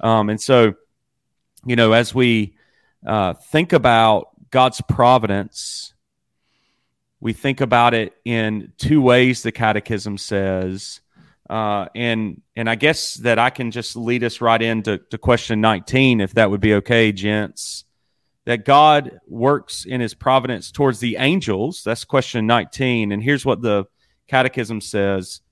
Um, 0.00 0.28
and 0.30 0.40
so, 0.40 0.74
you 1.64 1.76
know, 1.76 1.92
as 1.92 2.14
we 2.14 2.54
uh, 3.06 3.34
think 3.34 3.72
about 3.72 4.28
God's 4.50 4.80
providence, 4.80 5.94
we 7.20 7.32
think 7.32 7.60
about 7.60 7.94
it 7.94 8.12
in 8.24 8.72
two 8.76 9.00
ways. 9.00 9.42
The 9.42 9.52
Catechism 9.52 10.18
says, 10.18 11.00
uh, 11.50 11.86
and 11.94 12.42
and 12.54 12.68
I 12.68 12.74
guess 12.76 13.14
that 13.14 13.38
I 13.38 13.50
can 13.50 13.70
just 13.70 13.96
lead 13.96 14.22
us 14.22 14.40
right 14.40 14.62
into 14.62 14.98
to 15.10 15.18
question 15.18 15.60
nineteen, 15.60 16.20
if 16.20 16.34
that 16.34 16.50
would 16.50 16.60
be 16.60 16.74
okay, 16.74 17.12
gents. 17.12 17.84
That 18.48 18.64
God 18.64 19.20
works 19.26 19.84
in 19.84 20.00
His 20.00 20.14
providence 20.14 20.72
towards 20.72 21.00
the 21.00 21.16
angels. 21.18 21.82
That's 21.84 22.06
question 22.06 22.46
nineteen, 22.46 23.12
and 23.12 23.22
here's 23.22 23.44
what 23.44 23.60
the 23.60 23.84
Catechism 24.26 24.80
says: 24.80 25.42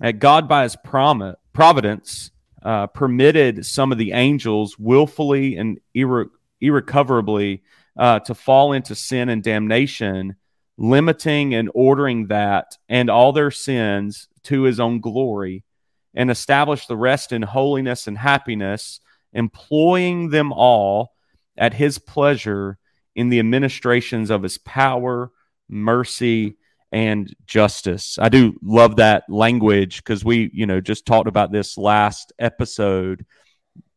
That 0.00 0.18
God, 0.18 0.46
by 0.46 0.64
His 0.64 0.76
prom- 0.76 1.36
providence, 1.54 2.30
uh, 2.62 2.88
permitted 2.88 3.64
some 3.64 3.92
of 3.92 3.96
the 3.96 4.12
angels 4.12 4.78
willfully 4.78 5.56
and 5.56 5.78
irre- 5.96 6.28
irrecoverably 6.60 7.62
uh, 7.96 8.18
to 8.20 8.34
fall 8.34 8.74
into 8.74 8.94
sin 8.94 9.30
and 9.30 9.42
damnation, 9.42 10.36
limiting 10.76 11.54
and 11.54 11.70
ordering 11.72 12.26
that 12.26 12.76
and 12.90 13.08
all 13.08 13.32
their 13.32 13.50
sins 13.50 14.28
to 14.42 14.64
his 14.64 14.78
own 14.78 15.00
glory, 15.00 15.64
and 16.12 16.30
establish 16.30 16.86
the 16.86 16.96
rest 16.96 17.32
in 17.32 17.40
holiness 17.40 18.06
and 18.06 18.18
happiness, 18.18 19.00
employing 19.32 20.28
them 20.28 20.52
all 20.52 21.14
at 21.58 21.74
his 21.74 21.98
pleasure 21.98 22.78
in 23.14 23.28
the 23.28 23.38
administrations 23.38 24.30
of 24.30 24.42
his 24.42 24.58
power, 24.58 25.32
mercy, 25.68 26.56
and 26.92 27.34
justice. 27.46 28.18
I 28.18 28.28
do 28.28 28.58
love 28.62 28.96
that 28.96 29.24
language 29.28 29.98
because 29.98 30.24
we, 30.24 30.50
you 30.54 30.66
know, 30.66 30.80
just 30.80 31.04
talked 31.04 31.28
about 31.28 31.52
this 31.52 31.76
last 31.76 32.32
episode 32.38 33.26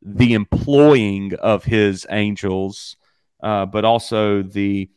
the 0.02 0.34
employing 0.34 1.34
of 1.36 1.64
his 1.64 2.08
angels, 2.10 2.98
uh, 3.44 3.66
but 3.66 3.86
also 3.86 4.42
the 4.42 4.90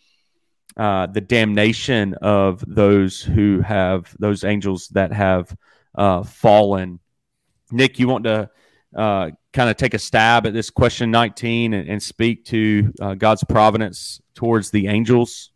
uh, 0.77 1.07
the 1.07 1.21
damnation 1.21 2.15
of 2.15 2.65
those 2.67 3.21
who 3.21 3.61
have 3.61 4.15
those 4.19 4.43
angels 4.43 4.89
that 4.89 5.13
have 5.13 5.57
uh, 5.95 6.23
fallen. 6.25 6.99
Nick, 7.71 7.99
you 8.01 8.09
want 8.09 8.25
to 8.25 8.51
uh, 8.97 9.31
kind 9.55 9.71
of 9.71 9.77
take 9.77 9.95
a 9.95 9.99
stab 9.99 10.47
at 10.47 10.53
this 10.53 10.69
question 10.69 11.11
19 11.11 11.73
and, 11.73 11.89
and 11.89 12.03
speak 12.03 12.45
to 12.47 12.93
uh, 13.01 13.15
God's 13.15 13.45
providence 13.45 14.21
towards 14.35 14.71
the 14.71 14.89
angels? 14.89 15.51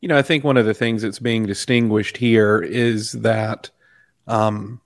You 0.00 0.08
know, 0.08 0.18
I 0.18 0.22
think 0.22 0.42
one 0.42 0.56
of 0.56 0.66
the 0.66 0.74
things 0.74 1.02
that's 1.02 1.20
being 1.20 1.46
distinguished 1.46 2.16
here 2.16 2.60
is 2.60 3.12
that 3.12 3.70
um, 4.26 4.80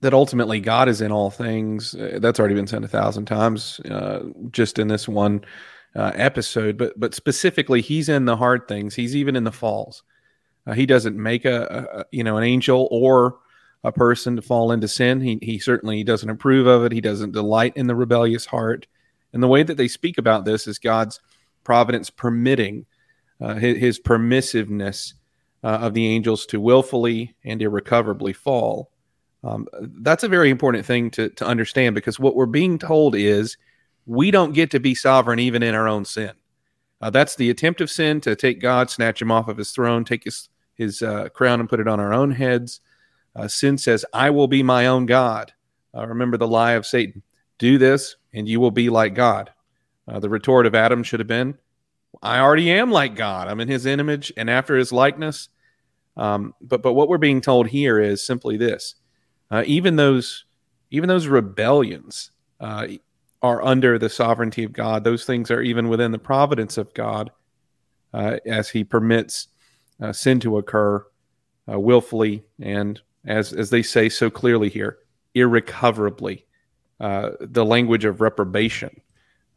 that 0.00 0.12
ultimately 0.12 0.60
God 0.60 0.88
is 0.88 1.00
in 1.00 1.10
all 1.10 1.30
things. 1.30 1.94
Uh, 1.94 2.18
that's 2.20 2.38
already 2.38 2.54
been 2.54 2.66
said 2.66 2.84
a 2.84 2.88
thousand 2.88 3.24
times, 3.24 3.80
uh, 3.80 4.24
just 4.50 4.78
in 4.78 4.88
this 4.88 5.08
one 5.08 5.44
uh, 5.96 6.12
episode. 6.14 6.76
But 6.76 6.98
but 7.00 7.14
specifically, 7.14 7.80
He's 7.80 8.08
in 8.08 8.26
the 8.26 8.36
hard 8.36 8.68
things. 8.68 8.94
He's 8.94 9.16
even 9.16 9.34
in 9.34 9.44
the 9.44 9.52
falls. 9.52 10.02
Uh, 10.66 10.74
he 10.74 10.84
doesn't 10.84 11.16
make 11.16 11.46
a, 11.46 11.88
a, 11.92 12.04
you 12.10 12.22
know 12.22 12.36
an 12.36 12.44
angel 12.44 12.88
or 12.90 13.38
a 13.84 13.92
person 13.92 14.36
to 14.36 14.42
fall 14.42 14.72
into 14.72 14.88
sin. 14.88 15.20
He 15.20 15.38
he 15.40 15.58
certainly 15.58 16.04
doesn't 16.04 16.30
approve 16.30 16.66
of 16.66 16.84
it. 16.84 16.92
He 16.92 17.00
doesn't 17.00 17.32
delight 17.32 17.72
in 17.76 17.86
the 17.86 17.94
rebellious 17.94 18.46
heart. 18.46 18.86
And 19.32 19.42
the 19.42 19.48
way 19.48 19.62
that 19.62 19.76
they 19.76 19.88
speak 19.88 20.18
about 20.18 20.44
this 20.44 20.66
is 20.66 20.78
God's 20.78 21.20
providence 21.64 22.10
permitting 22.10 22.86
uh, 23.40 23.54
his, 23.54 23.78
his, 23.78 24.00
permissiveness 24.00 25.12
uh, 25.62 25.66
of 25.66 25.94
the 25.94 26.06
angels 26.08 26.46
to 26.46 26.60
willfully 26.60 27.36
and 27.44 27.60
irrecoverably 27.60 28.32
fall. 28.32 28.90
Um, 29.44 29.66
that's 30.00 30.24
a 30.24 30.28
very 30.28 30.50
important 30.50 30.84
thing 30.86 31.10
to, 31.12 31.28
to 31.30 31.46
understand 31.46 31.94
because 31.94 32.18
what 32.18 32.34
we're 32.34 32.46
being 32.46 32.78
told 32.78 33.14
is 33.14 33.56
we 34.06 34.30
don't 34.30 34.54
get 34.54 34.70
to 34.72 34.80
be 34.80 34.94
sovereign 34.94 35.38
even 35.38 35.62
in 35.62 35.74
our 35.74 35.86
own 35.86 36.04
sin. 36.04 36.32
Uh, 37.00 37.10
that's 37.10 37.36
the 37.36 37.50
attempt 37.50 37.80
of 37.80 37.90
sin 37.90 38.20
to 38.22 38.34
take 38.34 38.60
God, 38.60 38.90
snatch 38.90 39.22
him 39.22 39.30
off 39.30 39.46
of 39.46 39.58
his 39.58 39.70
throne, 39.70 40.04
take 40.04 40.24
his, 40.24 40.48
his 40.74 41.02
uh, 41.02 41.28
crown 41.28 41.60
and 41.60 41.68
put 41.68 41.80
it 41.80 41.86
on 41.86 42.00
our 42.00 42.12
own 42.12 42.32
heads. 42.32 42.80
Uh, 43.38 43.48
sin 43.48 43.78
says, 43.78 44.04
I 44.12 44.30
will 44.30 44.48
be 44.48 44.62
my 44.62 44.86
own 44.86 45.06
God. 45.06 45.52
Uh, 45.96 46.06
remember 46.06 46.36
the 46.36 46.48
lie 46.48 46.72
of 46.72 46.86
Satan 46.86 47.22
do 47.58 47.78
this 47.78 48.16
and 48.32 48.48
you 48.48 48.60
will 48.60 48.70
be 48.70 48.88
like 48.88 49.14
God. 49.14 49.50
Uh, 50.06 50.20
the 50.20 50.28
retort 50.28 50.66
of 50.66 50.74
Adam 50.74 51.02
should 51.02 51.20
have 51.20 51.26
been, 51.26 51.58
I 52.22 52.38
already 52.38 52.70
am 52.70 52.90
like 52.90 53.14
God. 53.14 53.48
I'm 53.48 53.60
in 53.60 53.68
his 53.68 53.86
image 53.86 54.32
and 54.36 54.48
after 54.48 54.76
his 54.76 54.92
likeness. 54.92 55.48
Um, 56.16 56.54
but, 56.60 56.82
but 56.82 56.94
what 56.94 57.08
we're 57.08 57.18
being 57.18 57.40
told 57.40 57.68
here 57.68 58.00
is 58.00 58.24
simply 58.24 58.56
this 58.56 58.96
uh, 59.50 59.62
even 59.66 59.96
those 59.96 60.44
even 60.90 61.08
those 61.08 61.26
rebellions 61.26 62.30
uh, 62.60 62.86
are 63.42 63.62
under 63.62 63.98
the 63.98 64.08
sovereignty 64.08 64.64
of 64.64 64.72
God. 64.72 65.04
Those 65.04 65.24
things 65.24 65.50
are 65.50 65.60
even 65.60 65.88
within 65.88 66.12
the 66.12 66.18
providence 66.18 66.78
of 66.78 66.94
God, 66.94 67.30
uh, 68.12 68.38
as 68.46 68.70
He 68.70 68.84
permits 68.84 69.48
uh, 70.00 70.12
sin 70.12 70.40
to 70.40 70.58
occur 70.58 71.04
uh, 71.70 71.78
willfully 71.78 72.44
and, 72.60 73.00
as 73.28 73.52
as 73.52 73.70
they 73.70 73.82
say 73.82 74.08
so 74.08 74.30
clearly 74.30 74.68
here, 74.68 74.98
irrecoverably. 75.34 76.44
Uh, 77.00 77.30
the 77.40 77.64
language 77.64 78.04
of 78.04 78.20
reprobation 78.20 79.00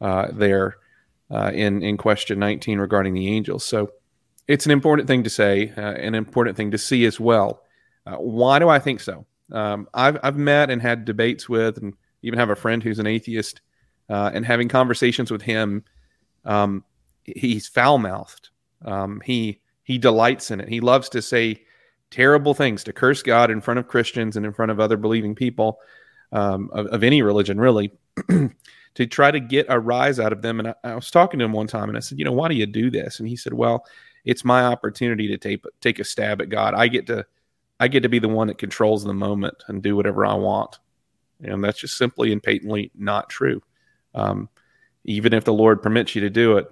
there 0.00 0.76
in 1.30 1.82
in 1.82 1.96
question 1.96 2.38
19 2.38 2.78
regarding 2.78 3.14
the 3.14 3.28
angels. 3.28 3.64
So 3.64 3.90
it's 4.46 4.66
an 4.66 4.72
important 4.72 5.08
thing 5.08 5.24
to 5.24 5.30
say, 5.30 5.72
an 5.76 6.14
important 6.14 6.56
thing 6.56 6.70
to 6.70 6.78
see 6.78 7.04
as 7.04 7.18
well. 7.18 7.64
why 8.04 8.60
do 8.60 8.68
I 8.68 8.78
think 8.78 9.00
so? 9.00 9.26
um, 9.52 9.88
I've 9.94 10.18
I've 10.22 10.36
met 10.36 10.70
and 10.70 10.80
had 10.80 11.04
debates 11.04 11.48
with, 11.48 11.78
and 11.78 11.94
even 12.22 12.38
have 12.38 12.50
a 12.50 12.56
friend 12.56 12.82
who's 12.82 12.98
an 12.98 13.06
atheist, 13.06 13.60
uh, 14.08 14.30
and 14.32 14.44
having 14.44 14.68
conversations 14.68 15.30
with 15.30 15.42
him. 15.42 15.84
Um, 16.44 16.84
he's 17.24 17.68
foul 17.68 17.98
mouthed. 17.98 18.48
Um, 18.84 19.20
he 19.24 19.60
he 19.84 19.98
delights 19.98 20.50
in 20.50 20.60
it. 20.60 20.68
He 20.68 20.80
loves 20.80 21.08
to 21.10 21.22
say 21.22 21.62
terrible 22.12 22.54
things, 22.54 22.84
to 22.84 22.92
curse 22.92 23.22
God 23.22 23.50
in 23.50 23.60
front 23.60 23.80
of 23.80 23.88
Christians 23.88 24.36
and 24.36 24.46
in 24.46 24.52
front 24.52 24.70
of 24.70 24.78
other 24.78 24.96
believing 24.96 25.34
people 25.34 25.80
um, 26.30 26.70
of, 26.72 26.86
of, 26.86 27.02
any 27.02 27.22
religion, 27.22 27.58
really, 27.58 27.92
to 28.94 29.06
try 29.06 29.30
to 29.30 29.40
get 29.40 29.66
a 29.68 29.80
rise 29.80 30.20
out 30.20 30.32
of 30.32 30.42
them. 30.42 30.60
And 30.60 30.68
I, 30.68 30.74
I 30.84 30.94
was 30.94 31.10
talking 31.10 31.38
to 31.40 31.44
him 31.44 31.52
one 31.52 31.66
time, 31.66 31.88
and 31.88 31.96
I 31.96 32.00
said, 32.00 32.18
you 32.18 32.24
know, 32.24 32.32
why 32.32 32.48
do 32.48 32.54
you 32.54 32.66
do 32.66 32.90
this? 32.90 33.18
And 33.18 33.28
he 33.28 33.36
said, 33.36 33.52
well, 33.52 33.84
it's 34.24 34.44
my 34.44 34.62
opportunity 34.62 35.26
to 35.28 35.38
take 35.38 35.64
take 35.80 35.98
a 35.98 36.04
stab 36.04 36.40
at 36.40 36.48
God. 36.48 36.74
I 36.74 36.86
get 36.86 37.06
to 37.08 37.26
I 37.80 37.88
get 37.88 38.04
to 38.04 38.08
be 38.08 38.20
the 38.20 38.28
one 38.28 38.46
that 38.46 38.58
controls 38.58 39.02
the 39.02 39.14
moment 39.14 39.64
and 39.66 39.82
do 39.82 39.96
whatever 39.96 40.24
I 40.24 40.34
want. 40.34 40.78
And 41.42 41.64
that's 41.64 41.80
just 41.80 41.96
simply 41.96 42.32
and 42.32 42.40
patently 42.40 42.92
not 42.94 43.28
true. 43.28 43.60
Um, 44.14 44.48
even 45.04 45.32
if 45.32 45.44
the 45.44 45.52
Lord 45.52 45.82
permits 45.82 46.14
you 46.14 46.20
to 46.20 46.30
do 46.30 46.58
it, 46.58 46.68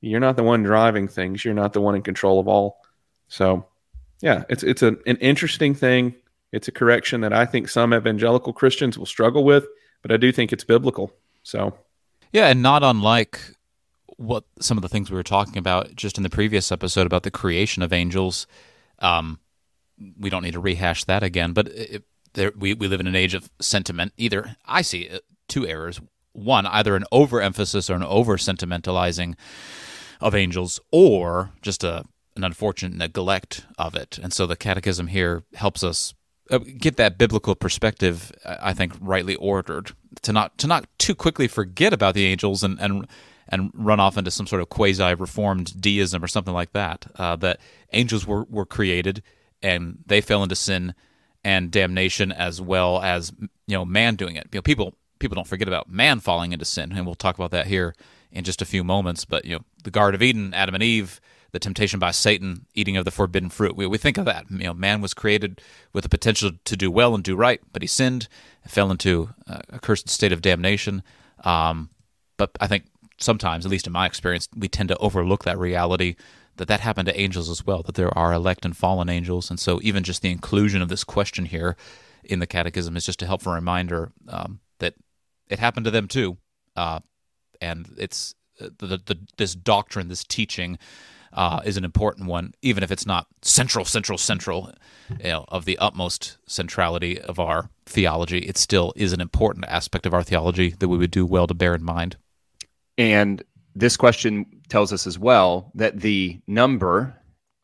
you're 0.00 0.20
not 0.20 0.36
the 0.36 0.42
one 0.42 0.62
driving 0.62 1.08
things. 1.08 1.44
You're 1.44 1.54
not 1.54 1.72
the 1.72 1.80
one 1.80 1.94
in 1.94 2.02
control 2.02 2.40
of 2.40 2.48
all. 2.48 2.78
So, 3.28 3.66
yeah, 4.24 4.44
it's 4.48 4.62
it's 4.62 4.82
a, 4.82 4.96
an 5.06 5.18
interesting 5.18 5.74
thing. 5.74 6.14
It's 6.50 6.66
a 6.66 6.72
correction 6.72 7.20
that 7.20 7.34
I 7.34 7.44
think 7.44 7.68
some 7.68 7.92
evangelical 7.92 8.54
Christians 8.54 8.96
will 8.96 9.04
struggle 9.06 9.44
with, 9.44 9.66
but 10.00 10.10
I 10.10 10.16
do 10.16 10.32
think 10.32 10.50
it's 10.50 10.64
biblical. 10.64 11.12
So, 11.42 11.76
yeah, 12.32 12.46
and 12.46 12.62
not 12.62 12.82
unlike 12.82 13.38
what 14.16 14.44
some 14.60 14.78
of 14.78 14.82
the 14.82 14.88
things 14.88 15.10
we 15.10 15.16
were 15.16 15.22
talking 15.22 15.58
about 15.58 15.94
just 15.94 16.16
in 16.16 16.22
the 16.22 16.30
previous 16.30 16.72
episode 16.72 17.04
about 17.04 17.24
the 17.24 17.30
creation 17.30 17.82
of 17.82 17.92
angels. 17.92 18.46
Um, 19.00 19.40
we 20.18 20.30
don't 20.30 20.42
need 20.42 20.54
to 20.54 20.60
rehash 20.60 21.04
that 21.04 21.22
again, 21.22 21.52
but 21.52 21.68
it, 21.68 22.04
there, 22.32 22.52
we 22.56 22.72
we 22.72 22.88
live 22.88 23.00
in 23.00 23.06
an 23.06 23.14
age 23.14 23.34
of 23.34 23.50
sentiment. 23.60 24.14
Either 24.16 24.56
I 24.64 24.80
see 24.80 25.10
two 25.48 25.66
errors: 25.66 26.00
one, 26.32 26.64
either 26.64 26.96
an 26.96 27.04
overemphasis 27.12 27.90
or 27.90 27.94
an 27.94 28.02
over 28.02 28.38
sentimentalizing 28.38 29.34
of 30.18 30.34
angels, 30.34 30.80
or 30.90 31.50
just 31.60 31.84
a 31.84 32.06
an 32.36 32.44
unfortunate 32.44 32.96
neglect 32.96 33.66
of 33.78 33.94
it. 33.94 34.18
And 34.18 34.32
so 34.32 34.46
the 34.46 34.56
Catechism 34.56 35.08
here 35.08 35.44
helps 35.54 35.84
us 35.84 36.14
uh, 36.50 36.58
get 36.58 36.96
that 36.96 37.18
biblical 37.18 37.54
perspective. 37.54 38.32
I 38.44 38.74
think 38.74 38.92
rightly 39.00 39.36
ordered 39.36 39.92
to 40.22 40.32
not 40.32 40.58
to 40.58 40.66
not 40.66 40.86
too 40.98 41.14
quickly 41.14 41.48
forget 41.48 41.92
about 41.92 42.14
the 42.14 42.26
angels 42.26 42.62
and 42.62 42.78
and 42.80 43.06
and 43.48 43.70
run 43.74 44.00
off 44.00 44.16
into 44.16 44.30
some 44.30 44.46
sort 44.46 44.62
of 44.62 44.68
quasi 44.68 45.14
reformed 45.14 45.80
deism 45.80 46.24
or 46.24 46.28
something 46.28 46.54
like 46.54 46.72
that. 46.72 47.06
Uh, 47.16 47.36
that 47.36 47.60
angels 47.92 48.26
were 48.26 48.44
were 48.44 48.66
created 48.66 49.22
and 49.62 49.98
they 50.06 50.20
fell 50.20 50.42
into 50.42 50.56
sin 50.56 50.94
and 51.42 51.70
damnation 51.70 52.32
as 52.32 52.60
well 52.60 53.00
as 53.02 53.32
you 53.66 53.76
know 53.76 53.84
man 53.84 54.16
doing 54.16 54.36
it. 54.36 54.48
You 54.52 54.58
know 54.58 54.62
people 54.62 54.94
people 55.18 55.36
don't 55.36 55.46
forget 55.48 55.68
about 55.68 55.88
man 55.88 56.20
falling 56.20 56.52
into 56.52 56.64
sin, 56.64 56.92
and 56.92 57.06
we'll 57.06 57.14
talk 57.14 57.36
about 57.36 57.52
that 57.52 57.66
here 57.66 57.94
in 58.30 58.44
just 58.44 58.60
a 58.60 58.66
few 58.66 58.84
moments. 58.84 59.24
But 59.24 59.44
you 59.44 59.56
know 59.56 59.64
the 59.82 59.90
Garden 59.90 60.14
of 60.14 60.22
Eden, 60.22 60.52
Adam 60.52 60.74
and 60.74 60.84
Eve 60.84 61.20
the 61.54 61.60
temptation 61.60 62.00
by 62.00 62.10
Satan, 62.10 62.66
eating 62.74 62.96
of 62.96 63.04
the 63.04 63.12
forbidden 63.12 63.48
fruit. 63.48 63.76
We, 63.76 63.86
we 63.86 63.96
think 63.96 64.18
of 64.18 64.24
that. 64.24 64.44
You 64.50 64.64
know, 64.64 64.74
man 64.74 65.00
was 65.00 65.14
created 65.14 65.62
with 65.92 66.02
the 66.02 66.08
potential 66.08 66.50
to 66.64 66.76
do 66.76 66.90
well 66.90 67.14
and 67.14 67.22
do 67.22 67.36
right, 67.36 67.60
but 67.72 67.80
he 67.80 67.86
sinned, 67.86 68.26
fell 68.66 68.90
into 68.90 69.30
a 69.46 69.78
cursed 69.78 70.08
state 70.08 70.32
of 70.32 70.42
damnation. 70.42 71.04
Um, 71.44 71.90
but 72.36 72.50
I 72.58 72.66
think 72.66 72.86
sometimes, 73.18 73.64
at 73.64 73.70
least 73.70 73.86
in 73.86 73.92
my 73.92 74.04
experience, 74.04 74.48
we 74.56 74.66
tend 74.66 74.88
to 74.88 74.96
overlook 74.96 75.44
that 75.44 75.56
reality 75.56 76.16
that 76.56 76.66
that 76.66 76.80
happened 76.80 77.06
to 77.06 77.20
angels 77.20 77.48
as 77.48 77.64
well. 77.64 77.84
That 77.84 77.94
there 77.94 78.16
are 78.18 78.32
elect 78.32 78.64
and 78.64 78.76
fallen 78.76 79.08
angels, 79.08 79.48
and 79.48 79.60
so 79.60 79.78
even 79.84 80.02
just 80.02 80.22
the 80.22 80.32
inclusion 80.32 80.82
of 80.82 80.88
this 80.88 81.04
question 81.04 81.44
here 81.44 81.76
in 82.24 82.40
the 82.40 82.48
Catechism 82.48 82.96
is 82.96 83.06
just 83.06 83.22
a 83.22 83.26
helpful 83.26 83.52
reminder 83.52 84.10
um, 84.28 84.58
that 84.80 84.94
it 85.48 85.60
happened 85.60 85.84
to 85.84 85.92
them 85.92 86.08
too, 86.08 86.36
uh, 86.74 86.98
and 87.60 87.94
it's 87.96 88.34
uh, 88.60 88.70
the, 88.78 89.00
the, 89.04 89.18
this 89.36 89.54
doctrine, 89.54 90.08
this 90.08 90.24
teaching 90.24 90.78
uh, 91.34 91.60
is 91.64 91.76
an 91.76 91.84
important 91.84 92.28
one, 92.28 92.54
even 92.62 92.82
if 92.82 92.90
it's 92.90 93.06
not 93.06 93.26
central, 93.42 93.84
central, 93.84 94.16
central 94.16 94.72
you 95.18 95.24
know, 95.24 95.44
of 95.48 95.64
the 95.64 95.76
utmost 95.78 96.38
centrality 96.46 97.20
of 97.20 97.38
our 97.38 97.68
theology. 97.86 98.38
It 98.38 98.56
still 98.56 98.92
is 98.96 99.12
an 99.12 99.20
important 99.20 99.64
aspect 99.68 100.06
of 100.06 100.14
our 100.14 100.22
theology 100.22 100.70
that 100.78 100.88
we 100.88 100.96
would 100.96 101.10
do 101.10 101.26
well 101.26 101.46
to 101.46 101.54
bear 101.54 101.74
in 101.74 101.82
mind. 101.82 102.16
And 102.96 103.42
this 103.74 103.96
question 103.96 104.46
tells 104.68 104.92
us 104.92 105.06
as 105.06 105.18
well 105.18 105.72
that 105.74 106.00
the 106.00 106.40
number 106.46 107.14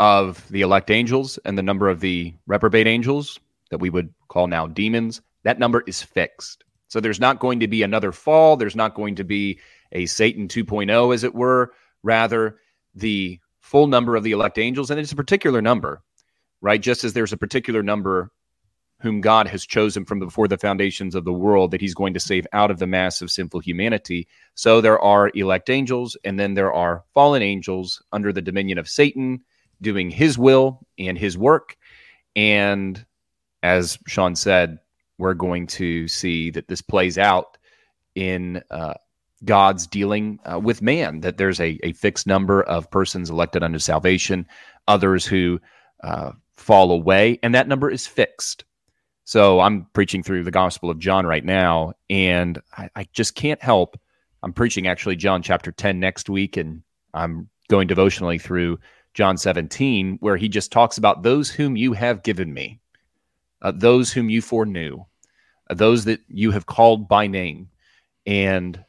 of 0.00 0.46
the 0.50 0.62
elect 0.62 0.90
angels 0.90 1.38
and 1.44 1.56
the 1.56 1.62
number 1.62 1.88
of 1.88 2.00
the 2.00 2.34
reprobate 2.46 2.86
angels 2.86 3.38
that 3.70 3.78
we 3.78 3.90
would 3.90 4.12
call 4.28 4.46
now 4.46 4.66
demons, 4.66 5.20
that 5.44 5.58
number 5.58 5.82
is 5.86 6.02
fixed. 6.02 6.64
So 6.88 6.98
there's 6.98 7.20
not 7.20 7.38
going 7.38 7.60
to 7.60 7.68
be 7.68 7.82
another 7.82 8.10
fall. 8.10 8.56
There's 8.56 8.74
not 8.74 8.94
going 8.94 9.14
to 9.16 9.24
be 9.24 9.60
a 9.92 10.06
Satan 10.06 10.48
2.0, 10.48 11.14
as 11.14 11.22
it 11.22 11.34
were. 11.34 11.72
Rather, 12.02 12.58
the 12.94 13.39
full 13.70 13.86
number 13.86 14.16
of 14.16 14.24
the 14.24 14.32
elect 14.32 14.58
angels, 14.58 14.90
and 14.90 14.98
it's 14.98 15.12
a 15.12 15.16
particular 15.16 15.62
number, 15.62 16.02
right? 16.60 16.80
Just 16.80 17.04
as 17.04 17.12
there's 17.12 17.32
a 17.32 17.36
particular 17.36 17.84
number 17.84 18.32
whom 19.00 19.20
God 19.20 19.46
has 19.46 19.64
chosen 19.64 20.04
from 20.04 20.18
before 20.18 20.48
the 20.48 20.58
foundations 20.58 21.14
of 21.14 21.24
the 21.24 21.32
world 21.32 21.70
that 21.70 21.80
he's 21.80 21.94
going 21.94 22.12
to 22.14 22.20
save 22.20 22.48
out 22.52 22.72
of 22.72 22.80
the 22.80 22.88
mass 22.88 23.22
of 23.22 23.30
sinful 23.30 23.60
humanity. 23.60 24.26
So 24.56 24.80
there 24.80 24.98
are 24.98 25.30
elect 25.34 25.70
angels, 25.70 26.16
and 26.24 26.38
then 26.38 26.54
there 26.54 26.72
are 26.72 27.04
fallen 27.14 27.42
angels 27.42 28.02
under 28.10 28.32
the 28.32 28.42
dominion 28.42 28.76
of 28.76 28.88
Satan 28.88 29.40
doing 29.80 30.10
his 30.10 30.36
will 30.36 30.84
and 30.98 31.16
his 31.16 31.38
work. 31.38 31.76
And 32.34 33.06
as 33.62 33.98
Sean 34.08 34.34
said, 34.34 34.80
we're 35.16 35.34
going 35.34 35.68
to 35.68 36.08
see 36.08 36.50
that 36.50 36.66
this 36.66 36.82
plays 36.82 37.18
out 37.18 37.56
in 38.16 38.64
uh, 38.68 38.94
God's 39.44 39.86
dealing 39.86 40.38
uh, 40.44 40.58
with 40.58 40.82
man, 40.82 41.20
that 41.20 41.38
there's 41.38 41.60
a, 41.60 41.78
a 41.82 41.92
fixed 41.92 42.26
number 42.26 42.62
of 42.62 42.90
persons 42.90 43.30
elected 43.30 43.62
unto 43.62 43.78
salvation, 43.78 44.46
others 44.86 45.24
who 45.24 45.60
uh, 46.02 46.32
fall 46.56 46.90
away, 46.92 47.38
and 47.42 47.54
that 47.54 47.68
number 47.68 47.90
is 47.90 48.06
fixed. 48.06 48.64
So 49.24 49.60
I'm 49.60 49.86
preaching 49.92 50.22
through 50.22 50.44
the 50.44 50.50
Gospel 50.50 50.90
of 50.90 50.98
John 50.98 51.26
right 51.26 51.44
now, 51.44 51.94
and 52.08 52.60
I, 52.76 52.90
I 52.96 53.06
just 53.12 53.34
can't 53.34 53.62
help. 53.62 53.98
I'm 54.42 54.52
preaching 54.52 54.86
actually 54.86 55.16
John 55.16 55.42
chapter 55.42 55.72
10 55.72 56.00
next 56.00 56.28
week, 56.28 56.56
and 56.56 56.82
I'm 57.14 57.48
going 57.68 57.86
devotionally 57.86 58.38
through 58.38 58.78
John 59.14 59.36
17, 59.36 60.18
where 60.20 60.36
he 60.36 60.48
just 60.48 60.72
talks 60.72 60.98
about 60.98 61.22
those 61.22 61.50
whom 61.50 61.76
you 61.76 61.92
have 61.92 62.22
given 62.22 62.52
me, 62.52 62.80
uh, 63.62 63.72
those 63.72 64.12
whom 64.12 64.30
you 64.30 64.42
foreknew, 64.42 65.04
uh, 65.68 65.74
those 65.74 66.04
that 66.04 66.20
you 66.28 66.50
have 66.50 66.66
called 66.66 67.08
by 67.08 67.26
name. 67.26 67.68
And 68.26 68.84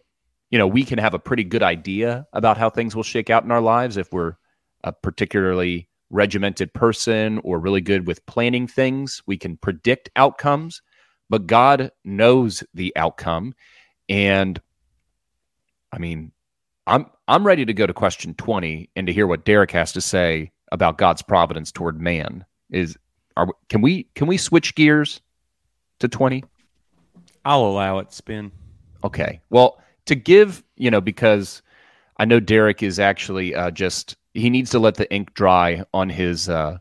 you 0.52 0.58
know, 0.58 0.68
we 0.68 0.84
can 0.84 1.00
have 1.00 1.14
a 1.14 1.20
pretty 1.20 1.46
good 1.46 1.64
idea 1.64 2.28
about 2.34 2.58
how 2.58 2.70
things 2.70 2.96
will 2.96 3.04
shake 3.04 3.30
out 3.30 3.44
in 3.44 3.52
our 3.52 3.62
lives 3.62 3.98
if 3.98 4.12
we're 4.12 4.36
a 4.84 4.92
particularly 4.92 5.88
regimented 6.10 6.74
person 6.74 7.40
or 7.44 7.58
really 7.58 7.80
good 7.80 8.06
with 8.06 8.26
planning 8.26 8.68
things. 8.68 9.24
We 9.26 9.38
can 9.38 9.56
predict 9.56 10.10
outcomes, 10.18 10.82
but 11.30 11.48
God 11.48 11.92
knows 12.04 12.64
the 12.74 12.92
outcome. 12.98 13.56
And 14.10 14.62
I 15.94 15.98
mean, 15.98 16.34
I'm 16.86 17.06
I'm 17.30 17.48
ready 17.48 17.66
to 17.66 17.74
go 17.74 17.88
to 17.88 17.94
question 17.94 18.34
20 18.34 18.90
and 18.98 19.08
to 19.08 19.14
hear 19.14 19.28
what 19.28 19.46
Derek 19.46 19.72
has 19.72 19.94
to 19.94 20.02
say 20.02 20.52
about 20.74 20.98
God's 20.98 21.22
providence 21.22 21.72
toward 21.72 22.02
man. 22.02 22.46
Is 22.70 22.98
are 23.38 23.48
can 23.70 23.82
we 23.82 24.04
can 24.16 24.28
we 24.28 24.36
switch 24.36 24.76
gears 24.76 25.22
to 26.00 26.10
20? 26.10 26.44
I'll 27.46 27.66
allow 27.66 28.00
it 28.00 28.12
spin. 28.12 28.52
Okay. 29.04 29.40
Well, 29.50 29.82
to 30.06 30.16
give, 30.16 30.64
you 30.76 30.92
know, 30.92 31.02
because 31.02 31.62
I 32.18 32.26
know 32.26 32.40
Derek 32.40 32.84
is 32.84 33.00
actually 33.00 33.56
uh, 33.56 33.72
just 33.72 34.16
he 34.34 34.50
needs 34.50 34.72
to 34.72 34.80
let 34.80 34.96
the 34.96 35.12
ink 35.14 35.34
dry 35.34 35.84
on 35.94 36.10
his 36.10 36.48
uh, 36.50 36.78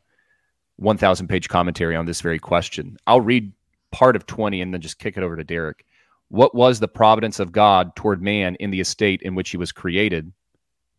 1,000 0.77 1.29
page 1.29 1.49
commentary 1.49 1.97
on 1.97 2.07
this 2.07 2.21
very 2.21 2.39
question. 2.39 2.97
I'll 3.07 3.21
read 3.21 3.53
part 3.93 4.17
of 4.17 4.27
20 4.27 4.61
and 4.61 4.73
then 4.73 4.81
just 4.81 4.99
kick 4.99 5.17
it 5.17 5.23
over 5.23 5.37
to 5.37 5.45
Derek. 5.45 5.85
What 6.29 6.55
was 6.55 6.79
the 6.79 6.89
providence 6.89 7.41
of 7.41 7.53
God 7.53 7.97
toward 7.97 8.23
man 8.23 8.55
in 8.61 8.71
the 8.71 8.81
estate 8.81 9.21
in 9.23 9.35
which 9.35 9.51
he 9.51 9.57
was 9.57 9.73
created? 9.73 10.33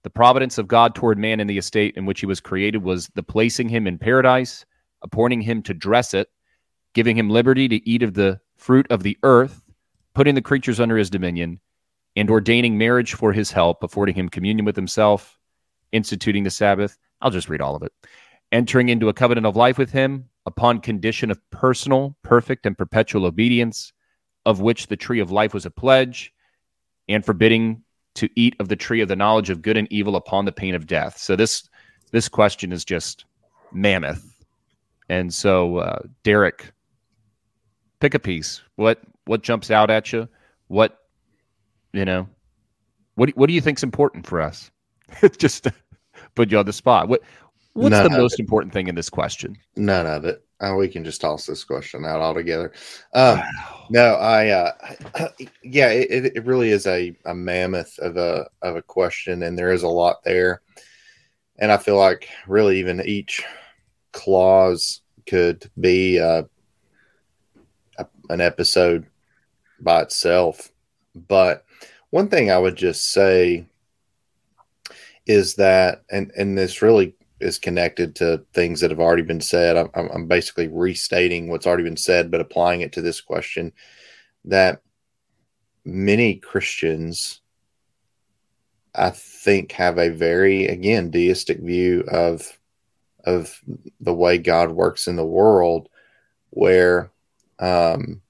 The 0.04 0.10
providence 0.10 0.58
of 0.58 0.68
God 0.68 0.96
toward 0.96 1.18
man 1.18 1.40
in 1.40 1.48
the 1.48 1.58
estate 1.58 1.96
in 1.96 2.06
which 2.06 2.20
he 2.20 2.26
was 2.26 2.40
created 2.40 2.84
was 2.84 3.08
the 3.16 3.24
placing 3.24 3.70
him 3.70 3.88
in 3.88 3.98
paradise, 3.98 4.66
appointing 5.02 5.42
him 5.42 5.62
to 5.64 5.74
dress 5.74 6.14
it, 6.14 6.30
giving 6.94 7.18
him 7.18 7.30
liberty 7.30 7.68
to 7.70 7.90
eat 7.90 8.04
of 8.04 8.14
the 8.14 8.40
fruit 8.58 8.88
of 8.90 9.04
the 9.04 9.18
earth, 9.24 9.62
putting 10.14 10.36
the 10.36 10.42
creatures 10.42 10.80
under 10.80 10.98
his 10.98 11.10
dominion, 11.10 11.60
and 12.16 12.30
ordaining 12.30 12.78
marriage 12.78 13.14
for 13.14 13.34
his 13.34 13.52
help, 13.52 13.84
affording 13.84 14.16
him 14.16 14.30
communion 14.30 14.66
with 14.66 14.76
himself, 14.76 15.40
instituting 15.92 16.44
the 16.44 16.50
Sabbath. 16.50 16.98
I'll 17.22 17.32
just 17.32 17.50
read 17.50 17.62
all 17.62 17.76
of 17.76 17.84
it. 17.84 17.94
Entering 18.52 18.90
into 18.90 19.10
a 19.10 19.14
covenant 19.14 19.48
of 19.48 19.56
life 19.56 19.78
with 19.78 19.92
him 19.92 20.26
upon 20.46 20.82
condition 20.82 21.32
of 21.32 21.40
personal, 21.52 22.16
perfect, 22.24 22.66
and 22.66 22.78
perpetual 22.78 23.26
obedience, 23.26 23.94
of 24.46 24.60
which 24.60 24.88
the 24.88 24.98
tree 24.98 25.20
of 25.20 25.32
life 25.32 25.54
was 25.54 25.66
a 25.66 25.72
pledge, 25.72 26.34
and 27.08 27.26
forbidding 27.26 27.84
to 28.16 28.30
eat 28.36 28.56
of 28.60 28.68
the 28.68 28.76
tree 28.76 29.02
of 29.02 29.08
the 29.08 29.16
knowledge 29.16 29.50
of 29.50 29.62
good 29.62 29.78
and 29.78 29.88
evil 29.92 30.16
upon 30.16 30.46
the 30.46 30.52
pain 30.52 30.76
of 30.76 30.88
death. 30.88 31.18
So 31.18 31.36
this 31.36 31.70
this 32.12 32.28
question 32.28 32.74
is 32.74 32.84
just 32.84 33.26
mammoth. 33.72 34.44
And 35.08 35.34
so, 35.34 35.78
uh, 35.78 36.00
Derek, 36.24 36.72
pick 38.00 38.14
a 38.14 38.20
piece. 38.20 38.62
What 38.76 39.02
what 39.26 39.44
jumps 39.44 39.72
out 39.72 39.90
at 39.90 40.12
you? 40.12 40.28
What 40.68 41.01
you 41.94 42.06
know, 42.06 42.28
what 43.16 43.28
do, 43.28 43.34
what 43.36 43.48
do 43.48 43.54
you 43.54 43.62
think's 43.62 43.84
important 43.84 44.26
for 44.26 44.42
us? 44.42 44.72
Just 45.38 45.68
put 46.36 46.52
you 46.52 46.58
on 46.58 46.66
the 46.66 46.74
spot. 46.74 47.08
What 47.08 47.22
what's 47.74 47.92
None 47.92 48.12
the 48.12 48.18
most 48.18 48.34
it. 48.34 48.40
important 48.40 48.74
thing 48.74 48.88
in 48.88 48.96
this 48.96 49.10
question? 49.10 49.58
None 49.76 50.08
of 50.08 50.26
it. 50.26 50.44
Uh, 50.60 50.76
we 50.76 50.88
can 50.88 51.04
just 51.04 51.22
toss 51.22 51.48
this 51.48 51.64
question 51.64 52.06
out 52.06 52.22
altogether. 52.22 52.72
Um, 53.16 53.40
wow. 53.40 53.88
No, 53.90 54.14
I, 54.14 54.50
uh, 54.50 54.72
yeah, 55.64 55.90
it, 55.90 56.34
it 56.36 56.46
really 56.46 56.70
is 56.70 56.86
a, 56.86 57.16
a 57.26 57.34
mammoth 57.34 57.98
of 57.98 58.16
a 58.16 58.48
of 58.62 58.76
a 58.76 58.82
question, 58.84 59.42
and 59.42 59.58
there 59.58 59.72
is 59.72 59.82
a 59.82 59.88
lot 59.88 60.24
there. 60.24 60.62
And 61.58 61.72
I 61.72 61.78
feel 61.78 61.98
like 61.98 62.30
really 62.48 62.80
even 62.80 63.02
each 63.02 63.44
clause 64.12 65.02
could 65.26 65.70
be 65.80 66.20
uh, 66.20 66.44
a, 67.98 68.06
an 68.30 68.40
episode 68.42 69.08
by 69.80 70.04
itself. 70.04 70.72
But 71.16 71.66
one 72.12 72.28
thing 72.28 72.52
I 72.52 72.58
would 72.58 72.76
just 72.76 73.12
say 73.12 73.66
is 75.26 75.56
that, 75.56 76.04
and 76.12 76.32
and 76.38 76.58
this 76.58 76.82
really 76.82 77.16
is 77.40 77.58
connected 77.58 78.16
to 78.18 78.46
things 78.54 78.80
that 78.82 78.92
have 78.92 79.00
already 79.00 79.24
been 79.24 79.42
said. 79.42 79.76
I'm, 79.76 79.90
I'm 79.96 80.28
basically 80.28 80.68
restating 80.68 81.50
what's 81.50 81.66
already 81.66 81.84
been 81.84 81.98
said, 81.98 82.30
but 82.30 82.42
applying 82.42 82.82
it 82.82 82.94
to 82.94 83.02
this 83.02 83.20
question 83.20 83.74
that 84.46 84.82
many 85.84 86.36
Christians 86.36 87.42
I 88.94 89.10
think 89.12 89.72
have 89.74 89.98
a 89.98 90.10
very 90.10 90.68
again 90.68 91.12
deistic 91.12 91.60
view 91.60 92.04
of 92.12 92.60
of 93.24 93.62
the 94.00 94.14
way 94.14 94.38
God 94.38 94.72
works 94.72 95.08
in 95.08 95.16
the 95.16 95.26
world, 95.26 95.88
where 96.50 97.12
um, 97.60 98.22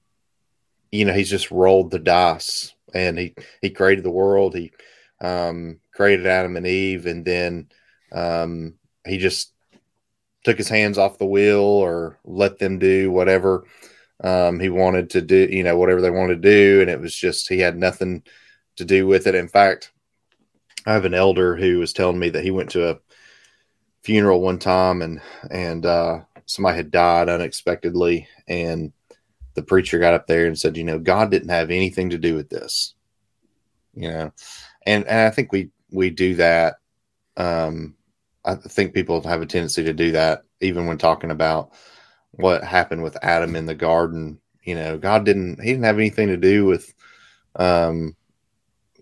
you 0.92 1.04
know 1.04 1.12
he's 1.12 1.30
just 1.30 1.50
rolled 1.50 1.90
the 1.90 1.98
dice 1.98 2.74
and 2.94 3.18
he 3.18 3.34
he 3.60 3.70
created 3.70 4.04
the 4.04 4.10
world, 4.10 4.54
he 4.54 4.72
um, 5.20 5.80
created 5.94 6.26
Adam 6.26 6.56
and 6.56 6.66
Eve, 6.66 7.06
and 7.06 7.24
then 7.24 7.68
um, 8.12 8.74
he 9.06 9.18
just 9.18 9.52
took 10.44 10.58
his 10.58 10.68
hands 10.68 10.98
off 10.98 11.18
the 11.18 11.26
wheel 11.26 11.60
or 11.60 12.18
let 12.24 12.58
them 12.58 12.78
do 12.78 13.10
whatever 13.10 13.64
um, 14.22 14.60
he 14.60 14.68
wanted 14.68 15.10
to 15.10 15.22
do, 15.22 15.48
you 15.50 15.62
know, 15.64 15.76
whatever 15.76 16.00
they 16.00 16.10
wanted 16.10 16.42
to 16.42 16.50
do, 16.50 16.80
and 16.80 16.90
it 16.90 17.00
was 17.00 17.14
just 17.14 17.48
he 17.48 17.58
had 17.58 17.76
nothing 17.76 18.22
to 18.76 18.84
do 18.84 19.06
with 19.06 19.26
it. 19.26 19.34
In 19.34 19.48
fact, 19.48 19.92
I 20.86 20.92
have 20.92 21.04
an 21.04 21.14
elder 21.14 21.56
who 21.56 21.78
was 21.78 21.92
telling 21.92 22.18
me 22.18 22.30
that 22.30 22.44
he 22.44 22.50
went 22.50 22.70
to 22.70 22.90
a 22.90 22.98
funeral 24.02 24.40
one 24.40 24.58
time 24.58 25.02
and 25.02 25.20
and 25.50 25.86
uh, 25.86 26.20
somebody 26.46 26.76
had 26.76 26.90
died 26.90 27.28
unexpectedly, 27.28 28.28
and 28.46 28.92
the 29.54 29.62
preacher 29.62 29.98
got 29.98 30.14
up 30.14 30.26
there 30.26 30.46
and 30.46 30.58
said, 30.58 30.76
you 30.76 30.84
know, 30.84 30.98
God 30.98 31.30
didn't 31.30 31.50
have 31.50 31.70
anything 31.70 32.10
to 32.10 32.18
do 32.18 32.34
with 32.34 32.48
this, 32.48 32.94
you 33.94 34.08
know, 34.08 34.32
and 34.86 35.06
and 35.06 35.20
I 35.20 35.30
think 35.30 35.52
we 35.52 35.70
we 35.90 36.10
do 36.10 36.34
that. 36.36 36.76
Um, 37.36 37.94
I 38.44 38.54
think 38.56 38.94
people 38.94 39.20
have 39.22 39.42
a 39.42 39.46
tendency 39.46 39.84
to 39.84 39.92
do 39.92 40.12
that, 40.12 40.42
even 40.60 40.86
when 40.86 40.98
talking 40.98 41.30
about 41.30 41.72
what 42.32 42.64
happened 42.64 43.02
with 43.02 43.22
Adam 43.22 43.56
in 43.56 43.66
the 43.66 43.74
garden. 43.74 44.40
You 44.64 44.74
know, 44.74 44.98
God 44.98 45.24
didn't 45.24 45.60
he 45.60 45.70
didn't 45.70 45.84
have 45.84 45.98
anything 45.98 46.28
to 46.28 46.36
do 46.36 46.64
with, 46.64 46.92
um, 47.56 48.16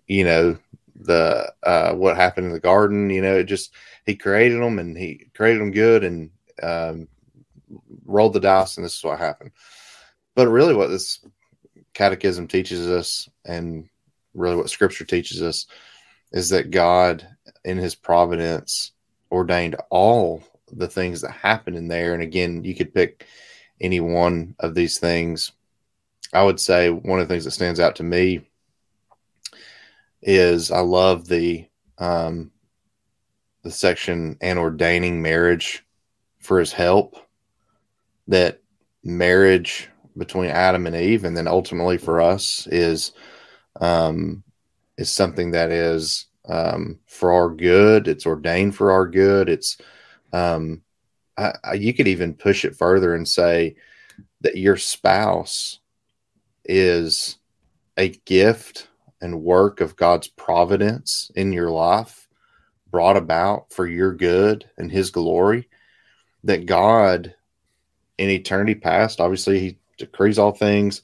you 0.07 0.23
know, 0.23 0.57
the 0.95 1.51
uh, 1.63 1.93
what 1.93 2.15
happened 2.15 2.47
in 2.47 2.53
the 2.53 2.59
garden. 2.59 3.09
You 3.09 3.21
know, 3.21 3.37
it 3.37 3.45
just 3.45 3.73
he 4.05 4.15
created 4.15 4.61
them 4.61 4.79
and 4.79 4.97
he 4.97 5.27
created 5.33 5.61
them 5.61 5.71
good 5.71 6.03
and 6.03 6.31
um, 6.61 7.07
rolled 8.05 8.33
the 8.33 8.39
dice, 8.39 8.77
and 8.77 8.85
this 8.85 8.97
is 8.97 9.03
what 9.03 9.19
happened. 9.19 9.51
But 10.41 10.49
really, 10.49 10.73
what 10.73 10.89
this 10.89 11.23
catechism 11.93 12.47
teaches 12.47 12.87
us, 12.87 13.29
and 13.45 13.87
really 14.33 14.55
what 14.55 14.71
Scripture 14.71 15.05
teaches 15.05 15.39
us, 15.39 15.67
is 16.31 16.49
that 16.49 16.71
God, 16.71 17.27
in 17.63 17.77
His 17.77 17.93
providence, 17.93 18.93
ordained 19.31 19.75
all 19.91 20.41
the 20.71 20.87
things 20.87 21.21
that 21.21 21.29
happen 21.29 21.75
in 21.75 21.87
there. 21.87 22.15
And 22.15 22.23
again, 22.23 22.63
you 22.63 22.73
could 22.73 22.91
pick 22.91 23.27
any 23.79 23.99
one 23.99 24.55
of 24.57 24.73
these 24.73 24.97
things. 24.97 25.51
I 26.33 26.41
would 26.41 26.59
say 26.59 26.89
one 26.89 27.19
of 27.19 27.27
the 27.27 27.31
things 27.35 27.45
that 27.45 27.51
stands 27.51 27.79
out 27.79 27.97
to 27.97 28.03
me 28.03 28.41
is 30.23 30.71
I 30.71 30.79
love 30.79 31.27
the 31.27 31.67
um, 31.99 32.49
the 33.61 33.69
section 33.69 34.39
and 34.41 34.57
ordaining 34.57 35.21
marriage 35.21 35.85
for 36.39 36.57
his 36.59 36.73
help. 36.73 37.15
That 38.27 38.63
marriage 39.03 39.90
between 40.17 40.49
Adam 40.49 40.87
and 40.87 40.95
Eve, 40.95 41.23
and 41.23 41.35
then 41.35 41.47
ultimately 41.47 41.97
for 41.97 42.21
us, 42.21 42.67
is 42.71 43.13
um, 43.79 44.43
is 44.97 45.11
something 45.11 45.51
that 45.51 45.71
is 45.71 46.27
um, 46.47 46.99
for 47.07 47.31
our 47.31 47.49
good. 47.49 48.07
It's 48.07 48.25
ordained 48.25 48.75
for 48.75 48.91
our 48.91 49.07
good. 49.07 49.49
It's 49.49 49.77
um, 50.33 50.81
I, 51.37 51.53
I, 51.63 51.73
you 51.73 51.93
could 51.93 52.07
even 52.07 52.33
push 52.33 52.65
it 52.65 52.75
further 52.75 53.15
and 53.15 53.27
say 53.27 53.75
that 54.41 54.57
your 54.57 54.77
spouse 54.77 55.79
is 56.65 57.37
a 57.97 58.09
gift 58.09 58.87
and 59.21 59.43
work 59.43 59.81
of 59.81 59.95
God's 59.95 60.27
providence 60.27 61.31
in 61.35 61.53
your 61.53 61.69
life 61.69 62.27
brought 62.89 63.17
about 63.17 63.71
for 63.71 63.87
your 63.87 64.13
good 64.13 64.69
and 64.77 64.91
his 64.91 65.11
glory 65.11 65.69
that 66.43 66.65
God 66.65 67.35
in 68.17 68.29
eternity 68.29 68.75
past 68.75 69.21
obviously 69.21 69.59
he 69.59 69.77
decrees 70.01 70.37
all 70.37 70.51
things 70.51 71.01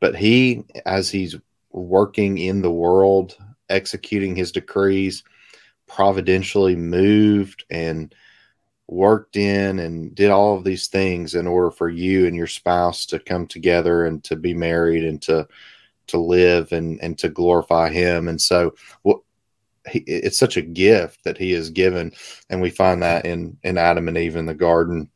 but 0.00 0.16
he 0.16 0.64
as 0.84 1.10
he's 1.10 1.36
working 1.70 2.38
in 2.38 2.62
the 2.62 2.70
world 2.70 3.36
executing 3.70 4.34
his 4.34 4.52
decrees 4.52 5.22
providentially 5.86 6.76
moved 6.76 7.64
and 7.70 8.14
worked 8.88 9.36
in 9.36 9.78
and 9.78 10.14
did 10.14 10.30
all 10.30 10.56
of 10.56 10.64
these 10.64 10.88
things 10.88 11.34
in 11.34 11.46
order 11.46 11.70
for 11.70 11.88
you 11.88 12.26
and 12.26 12.34
your 12.34 12.46
spouse 12.46 13.04
to 13.06 13.18
come 13.18 13.46
together 13.46 14.06
and 14.06 14.24
to 14.24 14.34
be 14.34 14.54
married 14.54 15.04
and 15.04 15.20
to 15.22 15.46
to 16.06 16.18
live 16.18 16.72
and 16.72 16.98
and 17.02 17.18
to 17.18 17.28
glorify 17.28 17.90
him. 17.90 18.28
And 18.28 18.40
so 18.40 18.74
what 19.02 19.20
he, 19.90 20.00
it's 20.00 20.38
such 20.38 20.56
a 20.56 20.62
gift 20.62 21.22
that 21.24 21.36
he 21.36 21.52
has 21.52 21.70
given. 21.70 22.12
And 22.48 22.62
we 22.62 22.70
find 22.70 23.02
that 23.02 23.26
in 23.26 23.58
in 23.62 23.76
adam 23.76 24.08
and 24.08 24.16
eve 24.16 24.36
in 24.36 24.46
the 24.46 24.54
garden. 24.54 25.10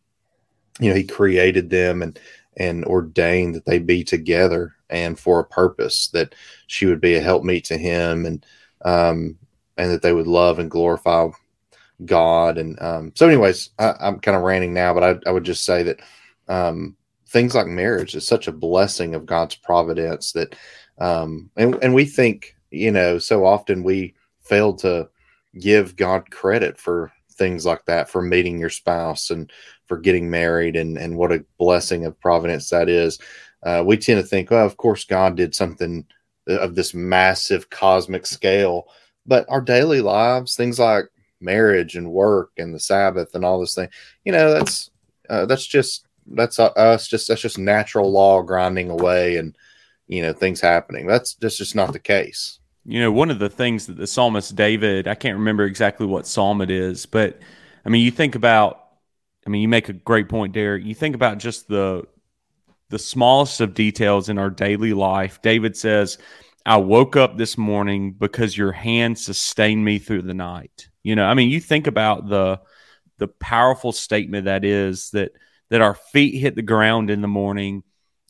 You 0.80 0.90
know 0.90 0.96
he 0.96 1.04
created 1.04 1.70
them 1.70 2.02
and 2.02 2.18
and 2.56 2.84
ordained 2.84 3.54
that 3.54 3.64
they 3.64 3.78
be 3.78 4.04
together 4.04 4.74
and 4.90 5.18
for 5.18 5.40
a 5.40 5.44
purpose 5.44 6.08
that 6.08 6.34
she 6.66 6.86
would 6.86 7.00
be 7.00 7.14
a 7.14 7.20
helpmeet 7.20 7.64
to 7.64 7.78
him 7.78 8.26
and 8.26 8.44
um 8.84 9.38
and 9.78 9.90
that 9.90 10.02
they 10.02 10.12
would 10.12 10.26
love 10.26 10.58
and 10.58 10.70
glorify 10.70 11.28
god. 12.04 12.58
And 12.58 12.80
um 12.82 13.12
so 13.14 13.26
anyways 13.26 13.70
I, 13.78 13.94
i'm 14.00 14.20
kind 14.20 14.36
of 14.36 14.42
ranting 14.42 14.74
now 14.74 14.92
but 14.92 15.02
I, 15.04 15.28
I 15.28 15.32
would 15.32 15.44
just 15.44 15.64
say 15.64 15.82
that 15.84 16.00
um 16.48 16.96
things 17.28 17.54
like 17.54 17.66
marriage 17.66 18.14
is 18.14 18.26
such 18.26 18.48
a 18.48 18.52
blessing 18.52 19.14
of 19.14 19.24
god's 19.24 19.54
providence 19.54 20.32
that 20.32 20.54
um, 20.98 21.50
and, 21.56 21.76
and 21.82 21.94
we 21.94 22.04
think, 22.04 22.56
you 22.70 22.90
know, 22.90 23.18
so 23.18 23.44
often 23.44 23.82
we 23.82 24.14
fail 24.40 24.74
to 24.74 25.08
give 25.58 25.96
God 25.96 26.30
credit 26.30 26.78
for 26.78 27.12
things 27.32 27.66
like 27.66 27.84
that, 27.86 28.08
for 28.08 28.22
meeting 28.22 28.58
your 28.58 28.70
spouse 28.70 29.30
and 29.30 29.50
for 29.86 29.98
getting 29.98 30.30
married 30.30 30.76
and, 30.76 30.96
and 30.96 31.16
what 31.16 31.32
a 31.32 31.44
blessing 31.58 32.04
of 32.04 32.18
providence 32.20 32.70
that 32.70 32.88
is. 32.88 33.18
Uh, 33.62 33.82
we 33.86 33.96
tend 33.96 34.20
to 34.20 34.26
think, 34.26 34.50
well, 34.50 34.66
of 34.66 34.76
course, 34.76 35.04
God 35.04 35.36
did 35.36 35.54
something 35.54 36.04
of 36.46 36.74
this 36.74 36.94
massive 36.94 37.70
cosmic 37.70 38.26
scale, 38.26 38.88
but 39.26 39.46
our 39.48 39.60
daily 39.60 40.00
lives, 40.00 40.56
things 40.56 40.78
like 40.78 41.04
marriage 41.40 41.94
and 41.96 42.10
work 42.10 42.50
and 42.58 42.74
the 42.74 42.80
Sabbath 42.80 43.34
and 43.34 43.44
all 43.44 43.60
this 43.60 43.74
thing, 43.74 43.88
you 44.24 44.32
know, 44.32 44.52
that's 44.52 44.90
uh, 45.30 45.46
that's 45.46 45.66
just 45.66 46.06
that's 46.26 46.58
us 46.58 47.08
just 47.08 47.28
that's 47.28 47.40
just 47.40 47.58
natural 47.58 48.10
law 48.10 48.42
grinding 48.42 48.90
away 48.90 49.36
and 49.36 49.56
you 50.06 50.22
know 50.22 50.32
things 50.32 50.60
happening. 50.60 51.06
That's 51.06 51.34
that's 51.34 51.56
just 51.56 51.74
not 51.74 51.92
the 51.92 51.98
case. 51.98 52.58
You 52.84 53.00
know, 53.00 53.12
one 53.12 53.30
of 53.30 53.38
the 53.38 53.48
things 53.48 53.86
that 53.86 53.96
the 53.96 54.06
psalmist 54.06 54.56
David, 54.56 55.06
I 55.06 55.14
can't 55.14 55.38
remember 55.38 55.64
exactly 55.64 56.06
what 56.06 56.26
psalm 56.26 56.60
it 56.60 56.70
is, 56.70 57.06
but 57.06 57.38
I 57.84 57.88
mean, 57.88 58.04
you 58.04 58.10
think 58.10 58.34
about, 58.34 58.81
I 59.46 59.50
mean, 59.50 59.62
you 59.62 59.68
make 59.68 59.88
a 59.88 59.94
great 59.94 60.28
point, 60.28 60.52
Derek. 60.52 60.85
You 60.85 60.94
think 60.94 61.14
about 61.14 61.38
just 61.38 61.68
the 61.68 62.05
the 62.90 62.98
smallest 62.98 63.61
of 63.61 63.74
details 63.74 64.28
in 64.28 64.38
our 64.38 64.50
daily 64.50 64.92
life. 64.92 65.40
David 65.40 65.76
says, 65.76 66.18
I 66.66 66.76
woke 66.76 67.16
up 67.16 67.38
this 67.38 67.57
morning 67.57 68.12
because 68.12 68.57
your 68.57 68.72
hand 68.72 69.18
sustained 69.18 69.83
me 69.83 69.98
through 69.98 70.22
the 70.22 70.35
night. 70.35 70.88
You 71.02 71.16
know, 71.16 71.24
I 71.24 71.33
mean, 71.35 71.48
you 71.48 71.61
think 71.61 71.87
about 71.87 72.28
the 72.28 72.61
the 73.18 73.28
powerful 73.28 73.92
statement 73.92 74.44
that 74.44 74.64
is 74.64 75.11
that 75.11 75.33
that 75.70 75.81
our 75.81 75.94
feet 75.94 76.38
hit 76.38 76.55
the 76.55 76.62
ground 76.62 77.11
in 77.11 77.23
the 77.23 77.29
morning 77.29 77.83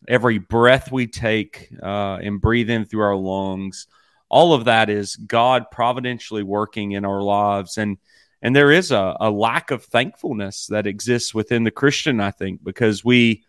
every 0.09 0.39
breath 0.39 0.91
we 0.91 1.07
take 1.07 1.69
uh, 1.83 2.19
and 2.23 2.41
breathe 2.41 2.71
in 2.71 2.85
through 2.85 3.03
our 3.03 3.17
lungs, 3.17 3.87
all 4.29 4.55
of 4.55 4.65
that 4.65 4.91
is 4.91 5.17
God 5.17 5.67
providentially 5.71 6.43
working 6.43 6.93
in 6.93 7.05
our 7.05 7.23
lives. 7.23 7.79
And 7.79 7.99
and 8.43 8.55
there 8.55 8.73
is 8.73 8.91
a, 8.91 9.17
a 9.21 9.31
lack 9.31 9.71
of 9.71 9.85
thankfulness 9.85 10.67
that 10.67 10.87
exists 10.87 11.33
within 11.33 11.63
the 11.63 11.71
Christian, 11.71 12.21
I 12.21 12.33
think, 12.33 12.63
because 12.63 13.05
we 13.05 13.45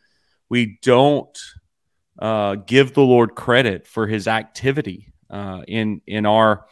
we 0.49 0.77
don't 0.83 1.37
uh, 2.19 2.55
give 2.55 2.93
the 2.93 3.01
Lord 3.01 3.33
credit 3.33 3.87
for 3.87 4.05
His 4.05 4.27
activity 4.27 5.11
uh, 5.31 5.63
in 5.67 6.01
in 6.05 6.27
our 6.27 6.67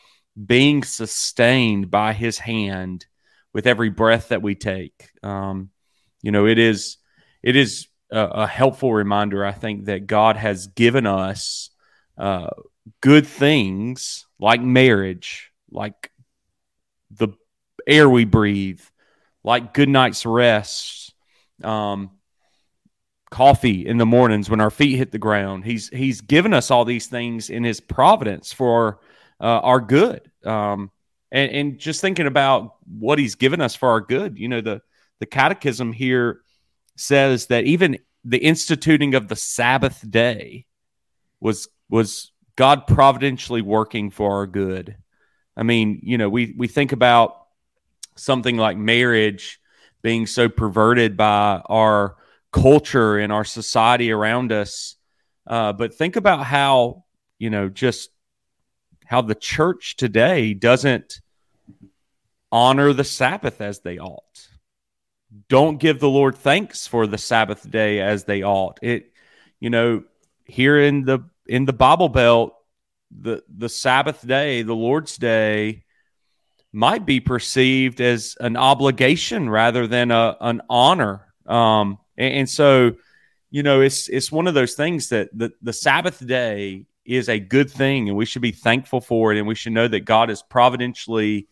being 0.45 0.83
sustained 0.83 1.89
by 1.89 2.13
His 2.13 2.37
hand 2.37 3.07
with 3.53 3.65
every 3.65 3.89
breath 3.89 4.29
that 4.29 4.43
we 4.43 4.55
take. 4.55 5.09
Um, 5.23 5.71
you 6.21 6.31
know, 6.31 6.45
it 6.45 6.59
is 6.59 6.97
it 7.41 7.55
is 7.55 7.87
a, 8.11 8.19
a 8.19 8.47
helpful 8.47 8.93
reminder, 8.93 9.43
I 9.43 9.51
think, 9.51 9.85
that 9.85 10.05
God 10.05 10.37
has 10.37 10.67
given 10.67 11.07
us 11.07 11.71
uh, 12.19 12.51
good 13.01 13.25
things 13.25 14.27
like 14.39 14.61
marriage, 14.61 15.51
like 15.71 16.11
the 17.09 17.29
air 17.87 18.09
we 18.09 18.25
breathe, 18.25 18.81
like 19.43 19.73
good 19.73 19.89
night's 19.89 20.25
rest, 20.25 21.13
um, 21.63 22.11
coffee 23.29 23.85
in 23.85 23.97
the 23.97 24.05
mornings 24.05 24.49
when 24.49 24.61
our 24.61 24.69
feet 24.71 24.97
hit 24.97 25.11
the 25.11 25.17
ground. 25.17 25.65
He's 25.65 25.89
He's 25.89 26.21
given 26.21 26.53
us 26.53 26.71
all 26.71 26.85
these 26.85 27.07
things 27.07 27.49
in 27.49 27.63
His 27.63 27.79
providence 27.79 28.53
for 28.53 28.99
uh, 29.39 29.59
our 29.59 29.79
good. 29.79 30.29
Um, 30.43 30.91
and, 31.31 31.51
and 31.51 31.79
just 31.79 32.01
thinking 32.01 32.27
about 32.27 32.75
what 32.85 33.19
He's 33.19 33.35
given 33.35 33.61
us 33.61 33.75
for 33.75 33.89
our 33.89 34.01
good, 34.01 34.37
you 34.37 34.47
know, 34.47 34.61
the 34.61 34.81
the 35.19 35.25
Catechism 35.25 35.93
here 35.93 36.41
says 36.97 37.47
that 37.47 37.65
even 37.65 37.97
the 38.23 38.39
instituting 38.39 39.15
of 39.15 39.27
the 39.27 39.35
Sabbath 39.35 40.03
day 40.09 40.65
was 41.39 41.67
was 41.89 42.31
God 42.55 42.87
providentially 42.87 43.61
working 43.61 44.11
for 44.11 44.37
our 44.37 44.47
good. 44.47 44.97
I 45.55 45.63
mean, 45.63 45.99
you 46.03 46.17
know, 46.17 46.29
we 46.29 46.53
we 46.57 46.67
think 46.67 46.91
about 46.91 47.40
something 48.15 48.57
like 48.57 48.77
marriage 48.77 49.59
being 50.01 50.27
so 50.27 50.49
perverted 50.49 51.15
by 51.15 51.61
our 51.65 52.15
culture 52.51 53.17
and 53.17 53.31
our 53.31 53.45
society 53.45 54.11
around 54.11 54.51
us. 54.51 54.95
Uh, 55.47 55.73
but 55.73 55.93
think 55.93 56.15
about 56.15 56.45
how, 56.45 57.03
you 57.39 57.49
know, 57.49 57.69
just 57.69 58.09
how 59.05 59.21
the 59.21 59.35
church 59.35 59.95
today 59.95 60.53
doesn't 60.53 61.21
honor 62.51 62.93
the 62.93 63.03
Sabbath 63.03 63.61
as 63.61 63.79
they 63.79 63.97
ought. 63.97 64.47
Don't 65.47 65.79
give 65.79 65.99
the 65.99 66.09
Lord 66.09 66.35
thanks 66.35 66.87
for 66.87 67.07
the 67.07 67.17
Sabbath 67.17 67.69
day 67.69 68.01
as 68.01 68.25
they 68.25 68.43
ought. 68.43 68.79
It, 68.81 69.11
you 69.59 69.69
know, 69.69 70.03
here 70.45 70.77
in 70.77 71.05
the 71.05 71.19
in 71.47 71.65
the 71.65 71.73
Bible 71.73 72.09
Belt, 72.09 72.53
the 73.11 73.43
the 73.47 73.69
Sabbath 73.69 74.25
day, 74.25 74.61
the 74.63 74.75
Lord's 74.75 75.17
day, 75.17 75.83
might 76.73 77.05
be 77.05 77.19
perceived 77.19 77.99
as 77.99 78.37
an 78.39 78.55
obligation 78.55 79.49
rather 79.49 79.87
than 79.87 80.11
a 80.11 80.37
an 80.39 80.61
honor. 80.69 81.27
Um, 81.45 81.97
and, 82.17 82.33
and 82.33 82.49
so, 82.49 82.93
you 83.49 83.63
know, 83.63 83.81
it's 83.81 84.07
it's 84.07 84.31
one 84.31 84.47
of 84.47 84.53
those 84.53 84.73
things 84.75 85.09
that 85.09 85.29
the 85.33 85.51
the 85.61 85.73
Sabbath 85.73 86.25
day 86.25 86.85
is 87.03 87.29
a 87.29 87.39
good 87.39 87.69
thing, 87.69 88.07
and 88.07 88.17
we 88.17 88.25
should 88.25 88.41
be 88.41 88.51
thankful 88.51 89.01
for 89.01 89.33
it, 89.33 89.37
and 89.37 89.47
we 89.47 89.55
should 89.55 89.73
know 89.73 89.87
that 89.87 90.01
God 90.01 90.29
is 90.29 90.41
providentially 90.41 91.47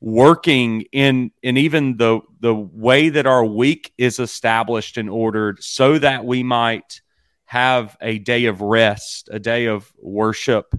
working 0.00 0.82
in 0.92 1.30
in 1.42 1.58
even 1.58 1.96
the 1.98 2.20
the 2.40 2.54
way 2.54 3.10
that 3.10 3.26
our 3.26 3.44
week 3.44 3.92
is 3.98 4.18
established 4.18 4.96
and 4.96 5.10
ordered 5.10 5.62
so 5.62 5.98
that 5.98 6.24
we 6.24 6.42
might 6.42 7.02
have 7.44 7.96
a 8.00 8.18
day 8.18 8.46
of 8.46 8.62
rest 8.62 9.28
a 9.30 9.38
day 9.38 9.66
of 9.66 9.92
worship 10.00 10.74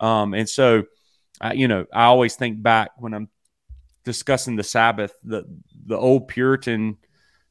um, 0.00 0.34
and 0.34 0.48
so 0.48 0.84
I, 1.40 1.54
you 1.54 1.68
know 1.68 1.86
i 1.92 2.04
always 2.04 2.36
think 2.36 2.62
back 2.62 2.90
when 2.98 3.14
i'm 3.14 3.28
discussing 4.04 4.56
the 4.56 4.62
sabbath 4.62 5.12
the 5.22 5.44
the 5.86 5.96
old 5.96 6.28
puritan 6.28 6.98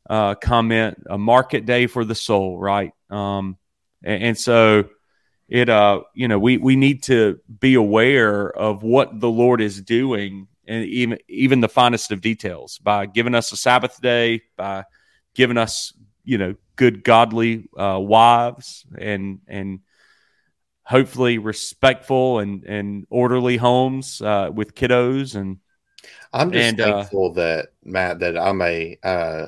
uh, 0.10 0.34
comment 0.34 0.98
a 1.08 1.20
market 1.20 1.68
day 1.68 1.86
for 1.86 2.04
the 2.04 2.16
soul 2.16 2.58
right? 2.58 2.94
Um, 3.12 3.58
and, 4.04 4.24
and 4.24 4.38
so 4.38 4.86
it 5.48 5.70
uh 5.70 6.02
you 6.16 6.28
know 6.28 6.40
we 6.40 6.58
we 6.58 6.76
need 6.76 7.04
to 7.04 7.40
be 7.60 7.76
aware 7.76 8.50
of 8.50 8.82
what 8.84 9.20
the 9.20 9.30
lord 9.30 9.62
is 9.62 9.82
doing 9.82 10.48
and 10.70 10.86
even 10.86 11.18
even 11.28 11.60
the 11.60 11.68
finest 11.68 12.12
of 12.12 12.22
details 12.22 12.78
by 12.78 13.08
giving 13.08 13.36
us 13.36 13.52
a 13.52 13.58
Sabbath 13.58 14.00
day, 14.00 14.44
by 14.56 14.86
giving 15.34 15.58
us 15.58 15.92
you 16.24 16.38
know 16.38 16.56
good 16.76 17.04
godly 17.04 17.68
uh, 17.78 18.00
wives 18.00 18.86
and 18.98 19.40
and 19.48 19.80
hopefully 20.90 21.38
respectful 21.38 22.40
and 22.40 22.64
and 22.66 23.06
orderly 23.10 23.58
homes 23.58 24.22
uh, 24.22 24.50
with 24.54 24.76
kiddos 24.76 25.36
and 25.36 25.60
I'm 26.34 26.52
just 26.52 26.70
And, 26.70 26.80
uh, 26.82 27.06
thankful 27.06 27.34
that 27.34 27.70
Matt 27.84 28.20
that 28.20 28.38
I'm 28.38 28.62
a 28.62 28.98
uh, 29.04 29.48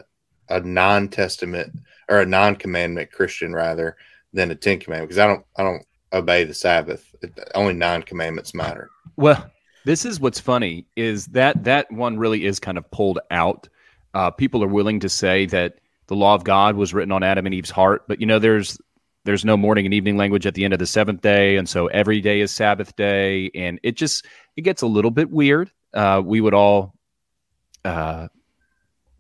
a 0.50 0.60
non 0.62 1.10
testament 1.10 1.74
or 2.10 2.22
a 2.22 2.26
non 2.26 2.56
commandment 2.56 3.12
Christian 3.12 3.54
rather 3.54 3.98
than 4.34 4.52
a 4.52 4.56
Ten 4.56 4.80
Commandment 4.80 5.10
because 5.10 5.20
I 5.20 5.28
don't 5.28 5.46
I 5.56 5.64
don't 5.64 5.86
obey 6.14 6.44
the 6.44 6.54
Sabbath. 6.54 7.14
It- 7.22 7.38
Only 7.56 7.74
nine 7.74 8.04
commandments 8.04 8.54
matter. 8.54 8.92
Well, 9.16 9.50
this 9.84 10.06
is 10.06 10.20
what's 10.20 10.40
funny 10.40 10.86
is 10.96 11.28
that 11.28 11.64
that 11.64 11.92
one 11.92 12.18
really 12.18 12.46
is 12.46 12.60
kind 12.60 12.78
of 12.78 12.90
pulled 12.92 13.20
out. 13.32 13.68
Uh, 14.14 14.32
people 14.32 14.64
are 14.64 14.68
willing 14.68 15.00
to 15.02 15.10
say 15.10 15.46
that 15.48 15.80
the 16.08 16.16
law 16.16 16.36
of 16.36 16.44
God 16.44 16.76
was 16.76 16.94
written 16.94 17.12
on 17.12 17.24
Adam 17.24 17.46
and 17.46 17.56
Eve's 17.56 17.70
heart, 17.72 18.04
but 18.08 18.20
you 18.20 18.28
know, 18.28 18.40
there's 18.40 18.78
there's 19.24 19.46
no 19.46 19.56
morning 19.56 19.86
and 19.86 19.94
evening 19.94 20.18
language 20.18 20.46
at 20.46 20.56
the 20.56 20.64
end 20.66 20.74
of 20.74 20.80
the 20.80 20.88
seventh 20.88 21.22
day, 21.22 21.58
and 21.58 21.70
so 21.70 21.88
every 21.88 22.22
day 22.22 22.42
is 22.42 22.52
Sabbath 22.52 22.96
day, 22.96 23.52
and 23.54 23.80
it 23.84 23.96
just 23.96 24.26
it 24.56 24.62
gets 24.62 24.82
a 24.82 24.88
little 24.88 25.12
bit 25.12 25.30
weird. 25.30 25.72
Uh, 25.94 26.22
we 26.24 26.42
would 26.42 26.54
all, 26.54 26.96
uh, 27.86 28.28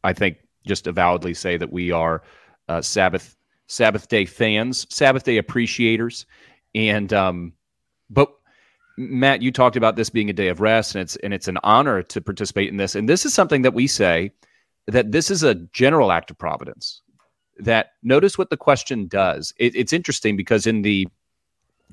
I 0.03 0.13
think, 0.13 0.37
just 0.65 0.87
avowedly 0.87 1.33
say 1.33 1.57
that 1.57 1.71
we 1.71 1.91
are 1.91 2.23
uh, 2.67 2.81
Sabbath 2.81 3.35
Sabbath 3.67 4.07
day 4.07 4.25
fans, 4.25 4.87
Sabbath 4.89 5.23
day 5.23 5.37
appreciators, 5.37 6.25
and 6.73 7.13
um, 7.13 7.53
but 8.09 8.31
Matt, 8.97 9.41
you 9.41 9.51
talked 9.51 9.75
about 9.75 9.95
this 9.95 10.09
being 10.09 10.29
a 10.29 10.33
day 10.33 10.47
of 10.47 10.61
rest, 10.61 10.95
and 10.95 11.01
it's 11.01 11.15
and 11.17 11.33
it's 11.33 11.47
an 11.47 11.57
honor 11.63 12.01
to 12.03 12.21
participate 12.21 12.69
in 12.69 12.77
this. 12.77 12.95
And 12.95 13.07
this 13.07 13.25
is 13.25 13.33
something 13.33 13.61
that 13.63 13.73
we 13.73 13.87
say 13.87 14.31
that 14.87 15.11
this 15.11 15.29
is 15.31 15.43
a 15.43 15.55
general 15.55 16.11
act 16.11 16.31
of 16.31 16.37
providence. 16.37 17.00
That 17.61 17.93
notice 18.03 18.37
what 18.37 18.49
the 18.49 18.57
question 18.57 19.07
does. 19.07 19.53
It, 19.57 19.75
it's 19.75 19.93
interesting 19.93 20.35
because 20.35 20.67
in 20.67 20.81
the 20.81 21.07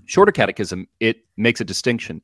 shorter 0.07 0.33
catechism, 0.33 0.89
it 1.01 1.25
makes 1.37 1.61
a 1.61 1.64
distinction. 1.64 2.23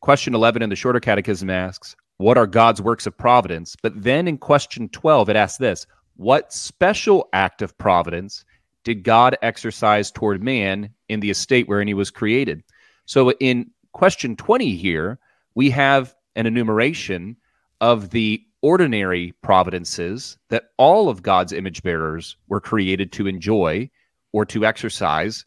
Question 0.00 0.34
eleven 0.34 0.62
in 0.62 0.70
the 0.70 0.76
shorter 0.76 1.00
catechism 1.00 1.50
asks, 1.50 1.96
"What 2.18 2.38
are 2.38 2.46
God's 2.46 2.82
works 2.82 3.06
of 3.06 3.16
providence?" 3.16 3.76
But 3.82 4.02
then 4.02 4.28
in 4.28 4.38
question 4.38 4.88
twelve, 4.90 5.28
it 5.28 5.36
asks 5.36 5.58
this: 5.58 5.86
"What 6.16 6.52
special 6.52 7.28
act 7.32 7.62
of 7.62 7.76
providence 7.78 8.44
did 8.84 9.04
God 9.04 9.36
exercise 9.42 10.10
toward 10.10 10.42
man 10.42 10.90
in 11.08 11.20
the 11.20 11.30
estate 11.30 11.68
wherein 11.68 11.88
he 11.88 11.94
was 11.94 12.10
created?" 12.10 12.62
So 13.06 13.32
in 13.40 13.70
question 13.92 14.36
20 14.36 14.76
here, 14.76 15.18
we 15.54 15.70
have 15.70 16.14
an 16.36 16.46
enumeration 16.46 17.36
of 17.80 18.10
the 18.10 18.42
ordinary 18.62 19.32
providences 19.42 20.38
that 20.48 20.64
all 20.76 21.08
of 21.08 21.22
God's 21.22 21.52
image 21.52 21.82
bearers 21.82 22.36
were 22.48 22.60
created 22.60 23.12
to 23.12 23.26
enjoy 23.26 23.90
or 24.32 24.44
to 24.46 24.64
exercise, 24.64 25.44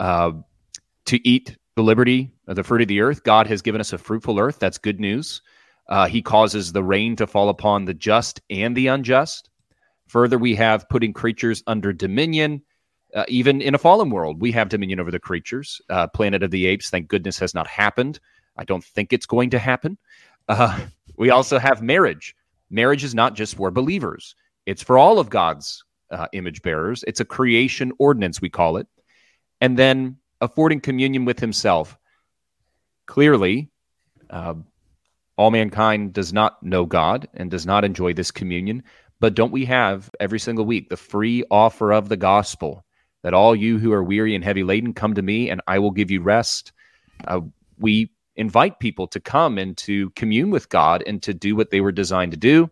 uh, 0.00 0.32
to 1.06 1.28
eat 1.28 1.56
the 1.76 1.82
liberty 1.82 2.30
of 2.46 2.56
the 2.56 2.64
fruit 2.64 2.82
of 2.82 2.88
the 2.88 3.00
earth. 3.00 3.24
God 3.24 3.46
has 3.46 3.62
given 3.62 3.80
us 3.80 3.92
a 3.92 3.98
fruitful 3.98 4.38
earth. 4.38 4.58
That's 4.58 4.78
good 4.78 5.00
news. 5.00 5.42
Uh, 5.88 6.06
he 6.06 6.22
causes 6.22 6.72
the 6.72 6.82
rain 6.82 7.16
to 7.16 7.26
fall 7.26 7.48
upon 7.48 7.84
the 7.84 7.94
just 7.94 8.40
and 8.48 8.76
the 8.76 8.86
unjust. 8.86 9.50
Further, 10.08 10.38
we 10.38 10.54
have 10.54 10.88
putting 10.88 11.12
creatures 11.12 11.62
under 11.66 11.92
dominion. 11.92 12.62
Uh, 13.14 13.24
even 13.28 13.60
in 13.60 13.74
a 13.74 13.78
fallen 13.78 14.10
world, 14.10 14.40
we 14.40 14.50
have 14.52 14.68
dominion 14.68 14.98
over 14.98 15.10
the 15.10 15.20
creatures. 15.20 15.80
Uh, 15.88 16.06
Planet 16.08 16.42
of 16.42 16.50
the 16.50 16.66
Apes, 16.66 16.90
thank 16.90 17.08
goodness, 17.08 17.38
has 17.38 17.54
not 17.54 17.66
happened. 17.66 18.18
I 18.56 18.64
don't 18.64 18.84
think 18.84 19.12
it's 19.12 19.26
going 19.26 19.50
to 19.50 19.58
happen. 19.58 19.98
Uh, 20.48 20.80
we 21.16 21.30
also 21.30 21.58
have 21.58 21.82
marriage. 21.82 22.34
Marriage 22.74 23.04
is 23.04 23.14
not 23.14 23.34
just 23.34 23.54
for 23.54 23.70
believers, 23.70 24.34
it's 24.66 24.82
for 24.82 24.98
all 24.98 25.20
of 25.20 25.30
God's 25.30 25.84
uh, 26.10 26.26
image 26.32 26.60
bearers. 26.62 27.04
It's 27.06 27.20
a 27.20 27.24
creation 27.24 27.92
ordinance, 27.98 28.40
we 28.40 28.50
call 28.50 28.78
it. 28.78 28.88
And 29.60 29.78
then 29.78 30.16
affording 30.40 30.80
communion 30.80 31.24
with 31.24 31.38
Himself. 31.38 31.96
Clearly, 33.06 33.70
uh, 34.28 34.54
all 35.36 35.50
mankind 35.52 36.12
does 36.12 36.32
not 36.32 36.62
know 36.62 36.84
God 36.84 37.28
and 37.34 37.48
does 37.50 37.64
not 37.64 37.84
enjoy 37.84 38.12
this 38.12 38.32
communion. 38.32 38.82
But 39.20 39.34
don't 39.34 39.52
we 39.52 39.64
have 39.66 40.10
every 40.18 40.40
single 40.40 40.64
week 40.64 40.88
the 40.88 40.96
free 40.96 41.44
offer 41.50 41.92
of 41.92 42.08
the 42.08 42.16
gospel 42.16 42.84
that 43.22 43.34
all 43.34 43.54
you 43.54 43.78
who 43.78 43.92
are 43.92 44.02
weary 44.02 44.34
and 44.34 44.42
heavy 44.42 44.64
laden 44.64 44.94
come 44.94 45.14
to 45.14 45.22
me 45.22 45.48
and 45.48 45.60
I 45.66 45.78
will 45.78 45.92
give 45.92 46.10
you 46.10 46.22
rest? 46.22 46.72
Uh, 47.24 47.42
we 47.78 48.10
invite 48.36 48.78
people 48.78 49.06
to 49.08 49.20
come 49.20 49.58
and 49.58 49.76
to 49.78 50.10
commune 50.10 50.50
with 50.50 50.68
God 50.68 51.02
and 51.06 51.22
to 51.22 51.34
do 51.34 51.54
what 51.54 51.70
they 51.70 51.80
were 51.80 51.92
designed 51.92 52.32
to 52.32 52.38
do. 52.38 52.70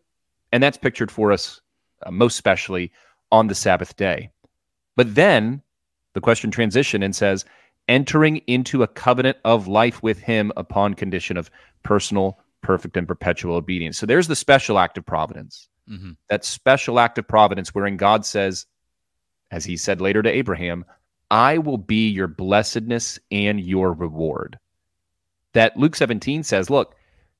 And 0.51 0.63
that's 0.63 0.77
pictured 0.77 1.11
for 1.11 1.33
us 1.33 1.61
uh, 2.05 2.11
most 2.11 2.35
especially 2.35 2.93
on 3.31 3.47
the 3.47 3.55
Sabbath 3.55 3.97
day. 3.97 4.31
But 4.97 5.15
then 5.15 5.63
the 6.15 6.21
question 6.21 6.51
transition 6.51 7.03
and 7.03 7.15
says, 7.17 7.45
entering 7.89 8.39
into 8.47 8.83
a 8.83 8.89
covenant 8.89 9.39
of 9.45 9.67
life 9.67 10.03
with 10.03 10.19
him 10.19 10.53
upon 10.57 10.95
condition 10.95 11.37
of 11.37 11.51
personal, 11.83 12.39
perfect, 12.61 12.97
and 12.97 13.09
perpetual 13.09 13.57
obedience. 13.57 13.99
So 13.99 14.07
there's 14.07 14.29
the 14.29 14.37
special 14.37 14.79
act 14.79 14.99
of 14.99 15.07
providence. 15.07 15.69
Mhm. 15.91 16.17
That 16.29 16.45
special 16.45 17.01
act 17.01 17.19
of 17.19 17.27
providence 17.27 17.75
wherein 17.75 17.97
God 17.97 18.25
says, 18.25 18.67
as 19.51 19.65
he 19.65 19.77
said 19.77 20.01
later 20.01 20.23
to 20.23 20.31
Abraham, 20.31 20.85
I 21.31 21.59
will 21.59 21.79
be 21.79 22.09
your 22.09 22.29
blessedness 22.29 23.19
and 23.31 23.61
your 23.61 23.93
reward. 23.93 24.59
That 25.55 25.77
Luke 25.77 25.97
17 25.97 26.43
says, 26.43 26.71
look, 26.71 26.95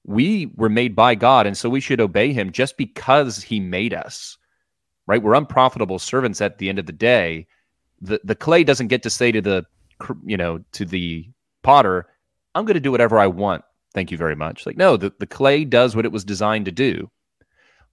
we 0.05 0.51
were 0.57 0.69
made 0.69 0.95
by 0.97 1.15
God, 1.15 1.47
and 1.47 1.57
so 1.57 1.71
we 1.71 1.81
should 1.81 2.01
obey 2.01 2.33
him 2.33 2.53
just 2.53 2.77
because 2.77 3.43
he 3.43 3.61
made 3.61 3.95
us. 3.95 4.37
Right? 5.07 5.23
We're 5.23 5.35
unprofitable 5.35 5.99
servants 5.99 6.41
at 6.41 6.59
the 6.59 6.69
end 6.69 6.79
of 6.79 6.87
the 6.87 6.93
day. 6.93 7.47
The 8.01 8.21
the 8.25 8.35
clay 8.35 8.65
doesn't 8.65 8.89
get 8.89 9.03
to 9.05 9.11
say 9.11 9.31
to 9.33 9.41
the 9.41 9.67
you 10.25 10.37
know, 10.37 10.63
to 10.73 10.85
the 10.85 11.29
potter, 11.63 12.07
I'm 12.55 12.65
going 12.65 12.75
to 12.75 12.81
do 12.81 12.91
whatever 12.91 13.19
I 13.19 13.27
want. 13.27 13.65
Thank 13.95 14.11
you 14.11 14.19
very 14.19 14.37
much. 14.37 14.67
Like, 14.67 14.77
no, 14.77 14.97
the, 14.97 15.13
the 15.19 15.27
clay 15.27 15.65
does 15.65 15.95
what 15.95 16.05
it 16.05 16.13
was 16.13 16.25
designed 16.25 16.65
to 16.65 16.73
do. 16.73 17.11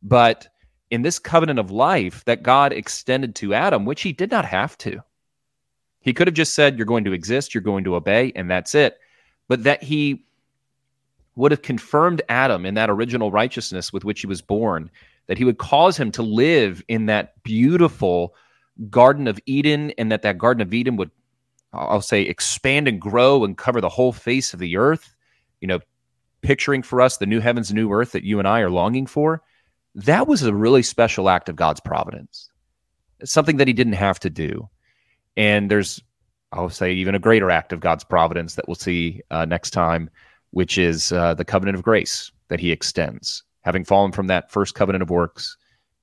But 0.02 0.48
in 0.90 1.02
this 1.02 1.20
covenant 1.20 1.60
of 1.60 1.72
life 1.72 2.24
that 2.26 2.44
God 2.44 2.72
extended 2.72 3.36
to 3.36 3.54
Adam, 3.54 3.86
which 3.86 4.02
he 4.02 4.14
did 4.14 4.32
not 4.32 4.46
have 4.46 4.78
to, 4.80 5.02
he 6.02 6.14
could 6.14 6.28
have 6.28 6.36
just 6.36 6.54
said, 6.54 6.78
You're 6.78 6.86
going 6.86 7.04
to 7.04 7.14
exist, 7.14 7.54
you're 7.54 7.62
going 7.62 7.84
to 7.84 7.96
obey, 7.96 8.32
and 8.36 8.50
that's 8.50 8.76
it. 8.76 8.98
But 9.50 9.66
that 9.66 9.84
he 9.84 10.26
would 11.36 11.52
have 11.52 11.62
confirmed 11.62 12.22
Adam 12.30 12.66
in 12.66 12.76
that 12.76 12.90
original 12.90 13.32
righteousness 13.32 13.92
with 13.92 14.06
which 14.06 14.22
he 14.22 14.28
was 14.28 14.42
born, 14.42 14.90
that 15.28 15.38
he 15.38 15.44
would 15.44 15.58
cause 15.58 15.98
him 15.98 16.12
to 16.14 16.24
live 16.24 16.82
in 16.88 17.08
that 17.08 17.44
beautiful 17.44 18.34
Garden 18.90 19.28
of 19.28 19.40
Eden, 19.46 19.92
and 19.98 20.10
that 20.10 20.22
that 20.22 20.38
Garden 20.38 20.62
of 20.62 20.74
Eden 20.74 20.96
would, 20.96 21.12
I'll 21.74 22.00
say, 22.00 22.22
expand 22.22 22.88
and 22.88 23.02
grow 23.02 23.44
and 23.44 23.58
cover 23.58 23.82
the 23.82 23.90
whole 23.90 24.14
face 24.14 24.54
of 24.54 24.60
the 24.60 24.78
earth. 24.78 25.14
You 25.60 25.68
know, 25.68 25.80
picturing 26.42 26.84
for 26.84 27.02
us 27.02 27.18
the 27.18 27.26
new 27.26 27.42
heavens, 27.42 27.74
new 27.74 27.92
earth 27.92 28.14
that 28.14 28.24
you 28.24 28.40
and 28.40 28.48
I 28.48 28.62
are 28.62 28.70
longing 28.70 29.06
for, 29.06 29.42
that 29.96 30.28
was 30.28 30.44
a 30.44 30.54
really 30.54 30.84
special 30.84 31.30
act 31.30 31.50
of 31.50 31.58
God's 31.58 31.82
providence. 31.82 32.50
It's 33.20 33.32
something 33.32 33.58
that 33.58 33.68
he 33.68 33.74
didn't 33.74 33.94
have 33.94 34.20
to 34.22 34.30
do. 34.30 34.70
And 35.36 35.70
there's, 35.70 36.02
I'll 36.52 36.70
say, 36.70 36.94
even 36.94 37.16
a 37.16 37.20
greater 37.20 37.52
act 37.52 37.74
of 37.74 37.80
God's 37.80 38.04
providence 38.04 38.56
that 38.56 38.68
we'll 38.68 38.76
see 38.76 39.22
uh, 39.30 39.46
next 39.46 39.72
time, 39.72 40.10
which 40.52 40.78
is 40.78 41.12
uh, 41.12 41.34
the 41.36 41.46
covenant 41.46 41.78
of 41.78 41.84
grace 41.84 42.32
that 42.48 42.60
he 42.60 42.72
extends. 42.72 43.44
Having 43.62 43.86
fallen 43.86 44.12
from 44.12 44.28
that 44.28 44.52
first 44.52 44.74
covenant 44.74 45.04
of 45.04 45.10
works, 45.10 45.58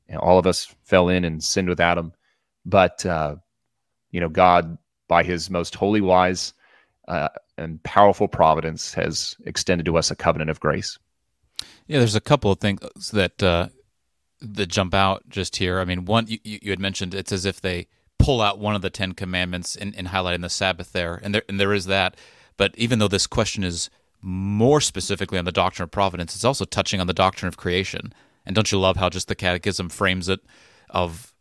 you 0.08 0.14
know, 0.14 0.20
all 0.20 0.38
of 0.38 0.46
us 0.46 0.72
fell 0.84 1.08
in 1.08 1.24
and 1.24 1.42
sinned 1.42 1.68
with 1.68 1.80
Adam. 1.80 2.12
But, 2.64 3.04
uh, 3.04 3.36
you 4.10 4.20
know, 4.20 4.28
God, 4.28 4.78
by 5.08 5.24
his 5.24 5.50
most 5.50 5.74
holy, 5.74 6.00
wise, 6.00 6.52
uh, 7.08 7.28
and 7.58 7.82
powerful 7.82 8.28
providence, 8.28 8.94
has 8.94 9.36
extended 9.46 9.86
to 9.86 9.96
us 9.96 10.10
a 10.10 10.16
covenant 10.16 10.50
of 10.50 10.60
grace. 10.60 10.98
Yeah, 11.86 11.98
there's 11.98 12.14
a 12.14 12.20
couple 12.20 12.50
of 12.50 12.60
things 12.60 12.80
that 13.12 13.42
uh, 13.42 13.68
that 14.40 14.66
jump 14.66 14.94
out 14.94 15.28
just 15.28 15.56
here. 15.56 15.80
I 15.80 15.84
mean, 15.84 16.04
one 16.04 16.26
you, 16.28 16.38
you 16.42 16.70
had 16.70 16.80
mentioned 16.80 17.14
it's 17.14 17.32
as 17.32 17.44
if 17.44 17.60
they 17.60 17.86
pull 18.18 18.40
out 18.40 18.58
one 18.58 18.74
of 18.74 18.82
the 18.82 18.90
Ten 18.90 19.12
Commandments 19.12 19.76
in, 19.76 19.94
in 19.94 20.06
highlighting 20.06 20.42
the 20.42 20.48
Sabbath 20.50 20.92
there, 20.92 21.20
and 21.22 21.34
there 21.34 21.42
and 21.48 21.60
there 21.60 21.72
is 21.72 21.86
that. 21.86 22.16
But 22.56 22.74
even 22.76 22.98
though 22.98 23.08
this 23.08 23.26
question 23.26 23.64
is 23.64 23.90
more 24.22 24.80
specifically 24.80 25.38
on 25.38 25.44
the 25.44 25.52
doctrine 25.52 25.84
of 25.84 25.90
providence, 25.90 26.34
it's 26.34 26.44
also 26.44 26.64
touching 26.64 27.00
on 27.00 27.06
the 27.06 27.12
doctrine 27.12 27.48
of 27.48 27.56
creation. 27.56 28.12
And 28.44 28.54
don't 28.54 28.70
you 28.72 28.78
love 28.78 28.96
how 28.96 29.10
just 29.10 29.28
the 29.28 29.34
Catechism 29.34 29.88
frames 29.88 30.28
it 30.28 30.40
of 30.88 31.34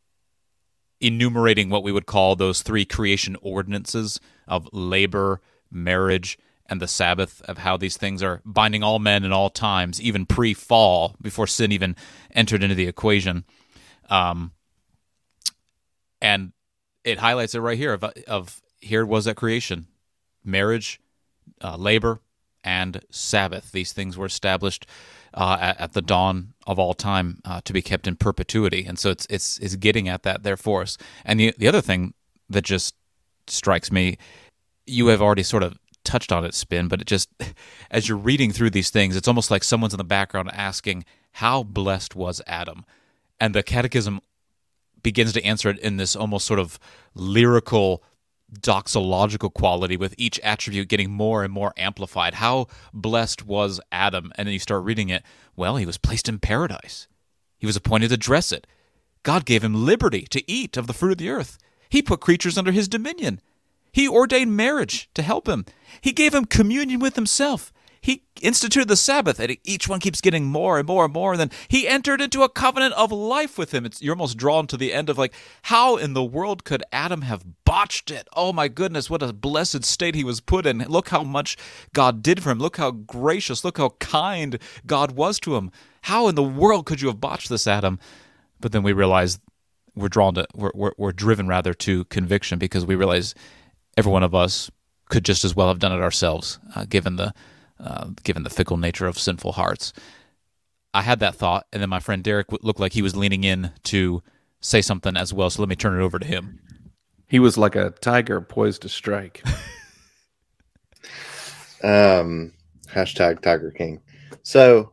enumerating 1.00 1.70
what 1.70 1.84
we 1.84 1.92
would 1.92 2.06
call 2.06 2.36
those 2.36 2.62
three 2.62 2.86
creation 2.86 3.38
ordinances 3.42 4.20
of 4.48 4.68
labor, 4.74 5.42
marriage, 5.72 6.38
and 6.68 6.82
the 6.82 6.88
Sabbath, 6.88 7.42
of 7.44 7.60
how 7.60 7.78
these 7.78 7.96
things 7.96 8.24
are 8.24 8.42
binding 8.44 8.82
all 8.82 8.98
men 8.98 9.24
in 9.24 9.32
all 9.32 9.52
times, 9.52 10.02
even 10.02 10.26
pre 10.26 10.54
fall, 10.54 11.16
before 11.22 11.46
sin 11.46 11.72
even 11.72 11.96
entered 12.32 12.64
into 12.64 12.76
the 12.76 12.88
equation. 12.88 13.46
Um, 14.10 14.52
and 16.22 16.54
it 17.06 17.20
highlights 17.20 17.56
it 17.56 17.60
right 17.60 17.78
here 17.78 17.94
of, 17.94 18.04
of 18.28 18.62
here 18.82 19.02
it 19.02 19.06
was 19.06 19.28
at 19.28 19.38
creation 19.38 19.88
marriage, 20.44 21.00
uh, 21.64 21.76
labor, 21.76 22.22
and 22.64 23.02
Sabbath. 23.10 23.72
These 23.72 23.94
things 23.94 24.18
were 24.18 24.26
established 24.26 24.86
uh, 25.34 25.58
at, 25.60 25.82
at, 25.82 25.94
the 25.94 26.02
dawn 26.02 26.54
of 26.66 26.80
all 26.80 26.94
time 26.94 27.42
uh, 27.44 27.62
to 27.66 27.74
be 27.74 27.82
kept 27.82 28.08
in 28.08 28.16
perpetuity, 28.16 28.86
and 28.86 28.98
so 28.98 29.10
it's 29.10 29.28
it's 29.30 29.60
is 29.60 29.76
getting 29.76 30.08
at 30.08 30.24
that 30.24 30.44
there 30.44 30.58
for 30.58 30.82
us. 30.82 30.98
And 31.24 31.40
the 31.40 31.54
the 31.58 31.68
other 31.68 31.82
thing 31.82 32.14
that 32.50 32.64
just 32.64 32.96
strikes 33.48 33.92
me, 33.92 34.18
you 34.86 35.08
have 35.08 35.22
already 35.22 35.44
sort 35.44 35.64
of 35.64 35.78
touched 36.04 36.32
on 36.32 36.46
it, 36.46 36.54
spin, 36.54 36.88
but 36.88 37.02
it 37.02 37.08
just 37.08 37.30
as 37.92 38.08
you're 38.08 38.18
reading 38.18 38.52
through 38.52 38.70
these 38.70 38.90
things, 38.90 39.16
it's 39.16 39.28
almost 39.28 39.52
like 39.52 39.64
someone's 39.64 39.94
in 39.94 39.98
the 40.00 40.04
background 40.04 40.50
asking, 40.54 41.06
"How 41.34 41.64
blessed 41.64 42.16
was 42.16 42.42
Adam?" 42.48 42.86
And 43.40 43.54
the 43.54 43.64
Catechism 43.64 44.22
begins 45.06 45.34
to 45.34 45.46
answer 45.46 45.70
it 45.70 45.78
in 45.78 45.98
this 45.98 46.16
almost 46.16 46.48
sort 46.48 46.60
of 46.60 46.80
lyrical 47.14 48.04
doxological 48.60 49.54
quality 49.54 49.96
with 49.96 50.16
each 50.18 50.40
attribute 50.40 50.88
getting 50.88 51.12
more 51.12 51.44
and 51.44 51.54
more 51.54 51.74
amplified. 51.78 52.34
How 52.34 52.66
blessed 52.92 53.46
was 53.46 53.80
Adam? 53.92 54.34
And 54.36 54.48
then 54.48 54.54
you 54.54 54.60
start 54.60 54.84
reading 54.84 55.10
it. 55.10 55.22
Well, 55.56 55.78
he 55.78 55.86
was 55.86 56.00
placed 56.00 56.28
in 56.28 56.40
paradise. 56.40 57.08
He 57.60 57.68
was 57.68 57.76
appointed 57.76 58.10
to 58.10 58.18
dress 58.18 58.52
it. 58.52 58.66
God 59.22 59.46
gave 59.46 59.64
him 59.64 59.86
liberty 59.86 60.24
to 60.32 60.52
eat 60.52 60.76
of 60.76 60.88
the 60.88 60.94
fruit 60.94 61.12
of 61.12 61.18
the 61.20 61.30
earth. 61.30 61.60
He 61.88 62.02
put 62.02 62.20
creatures 62.20 62.58
under 62.58 62.72
his 62.72 62.88
dominion. 62.88 63.42
He 63.92 64.10
ordained 64.10 64.58
marriage 64.58 65.08
to 65.14 65.22
help 65.22 65.48
him. 65.48 65.66
He 66.02 66.14
gave 66.14 66.34
him 66.34 66.46
communion 66.46 67.00
with 67.00 67.16
himself. 67.16 67.72
He 68.06 68.22
instituted 68.40 68.88
the 68.88 68.96
Sabbath, 68.96 69.40
and 69.40 69.58
each 69.64 69.90
one 69.90 70.00
keeps 70.00 70.22
getting 70.22 70.46
more 70.46 70.78
and 70.78 70.88
more 70.88 71.06
and 71.06 71.14
more. 71.14 71.32
And 71.32 71.40
then 71.40 71.50
he 71.68 71.88
entered 71.88 72.22
into 72.22 72.44
a 72.44 72.50
covenant 72.50 72.94
of 72.94 73.12
life 73.12 73.58
with 73.58 73.74
him. 73.74 73.84
It's, 73.84 74.00
you're 74.00 74.14
almost 74.14 74.38
drawn 74.38 74.68
to 74.68 74.78
the 74.78 74.94
end 74.94 75.10
of 75.10 75.18
like, 75.18 75.34
how 75.64 75.96
in 75.96 76.14
the 76.14 76.24
world 76.24 76.64
could 76.64 76.84
Adam 76.92 77.24
have 77.24 77.44
botched 77.66 78.12
it? 78.12 78.28
Oh 78.36 78.54
my 78.54 78.68
goodness, 78.68 79.10
what 79.10 79.24
a 79.24 79.34
blessed 79.34 79.84
state 79.84 80.14
he 80.14 80.24
was 80.24 80.40
put 80.40 80.68
in. 80.68 80.78
Look 80.88 81.10
how 81.10 81.24
much 81.24 81.58
God 81.94 82.22
did 82.22 82.44
for 82.44 82.52
him. 82.52 82.60
Look 82.60 82.78
how 82.78 82.92
gracious, 82.92 83.66
look 83.66 83.80
how 83.80 83.90
kind 84.00 84.60
God 84.86 85.14
was 85.14 85.40
to 85.40 85.56
him. 85.56 85.72
How 86.04 86.28
in 86.28 86.36
the 86.36 86.44
world 86.44 86.86
could 86.86 87.02
you 87.02 87.08
have 87.08 87.20
botched 87.20 87.50
this, 87.50 87.66
Adam? 87.66 87.98
But 88.60 88.72
then 88.72 88.84
we 88.84 88.94
realize 88.94 89.40
we're 89.96 90.10
drawn 90.10 90.36
to, 90.36 90.46
we're, 90.54 90.74
we're, 90.76 90.94
we're 91.00 91.12
driven 91.12 91.48
rather 91.48 91.74
to 91.74 92.06
conviction 92.06 92.60
because 92.60 92.86
we 92.86 92.94
realize 92.94 93.34
every 93.98 94.12
one 94.12 94.22
of 94.22 94.36
us 94.36 94.70
could 95.10 95.26
just 95.26 95.44
as 95.44 95.56
well 95.56 95.70
have 95.70 95.80
done 95.80 95.92
it 95.92 96.04
ourselves, 96.04 96.60
uh, 96.76 96.86
given 96.88 97.16
the 97.16 97.34
uh, 97.80 98.10
given 98.24 98.44
the 98.44 98.50
fickle 98.50 98.78
nature 98.78 99.08
of 99.08 99.20
sinful 99.20 99.54
hearts. 99.54 99.94
I 100.94 101.02
had 101.02 101.20
that 101.20 101.36
thought, 101.36 101.68
and 101.74 101.82
then 101.82 101.90
my 101.90 102.00
friend 102.00 102.24
Derek 102.24 102.52
looked 102.64 102.80
like 102.80 102.94
he 102.94 103.02
was 103.02 103.16
leaning 103.16 103.44
in 103.44 103.72
to 103.84 104.24
say 104.62 104.82
something 104.82 105.18
as 105.18 105.34
well. 105.34 105.50
So 105.50 105.62
let 105.62 105.70
me 105.70 105.76
turn 105.76 106.00
it 106.00 106.04
over 106.04 106.20
to 106.20 106.26
him. 106.26 106.60
He 107.28 107.40
was 107.40 107.58
like 107.58 107.76
a 107.76 107.90
tiger 107.90 108.40
poised 108.40 108.84
to 108.84 108.90
strike. 108.90 109.44
um, 111.84 112.54
hashtag 112.88 113.42
Tiger 113.42 113.72
King. 113.72 114.02
So, 114.44 114.92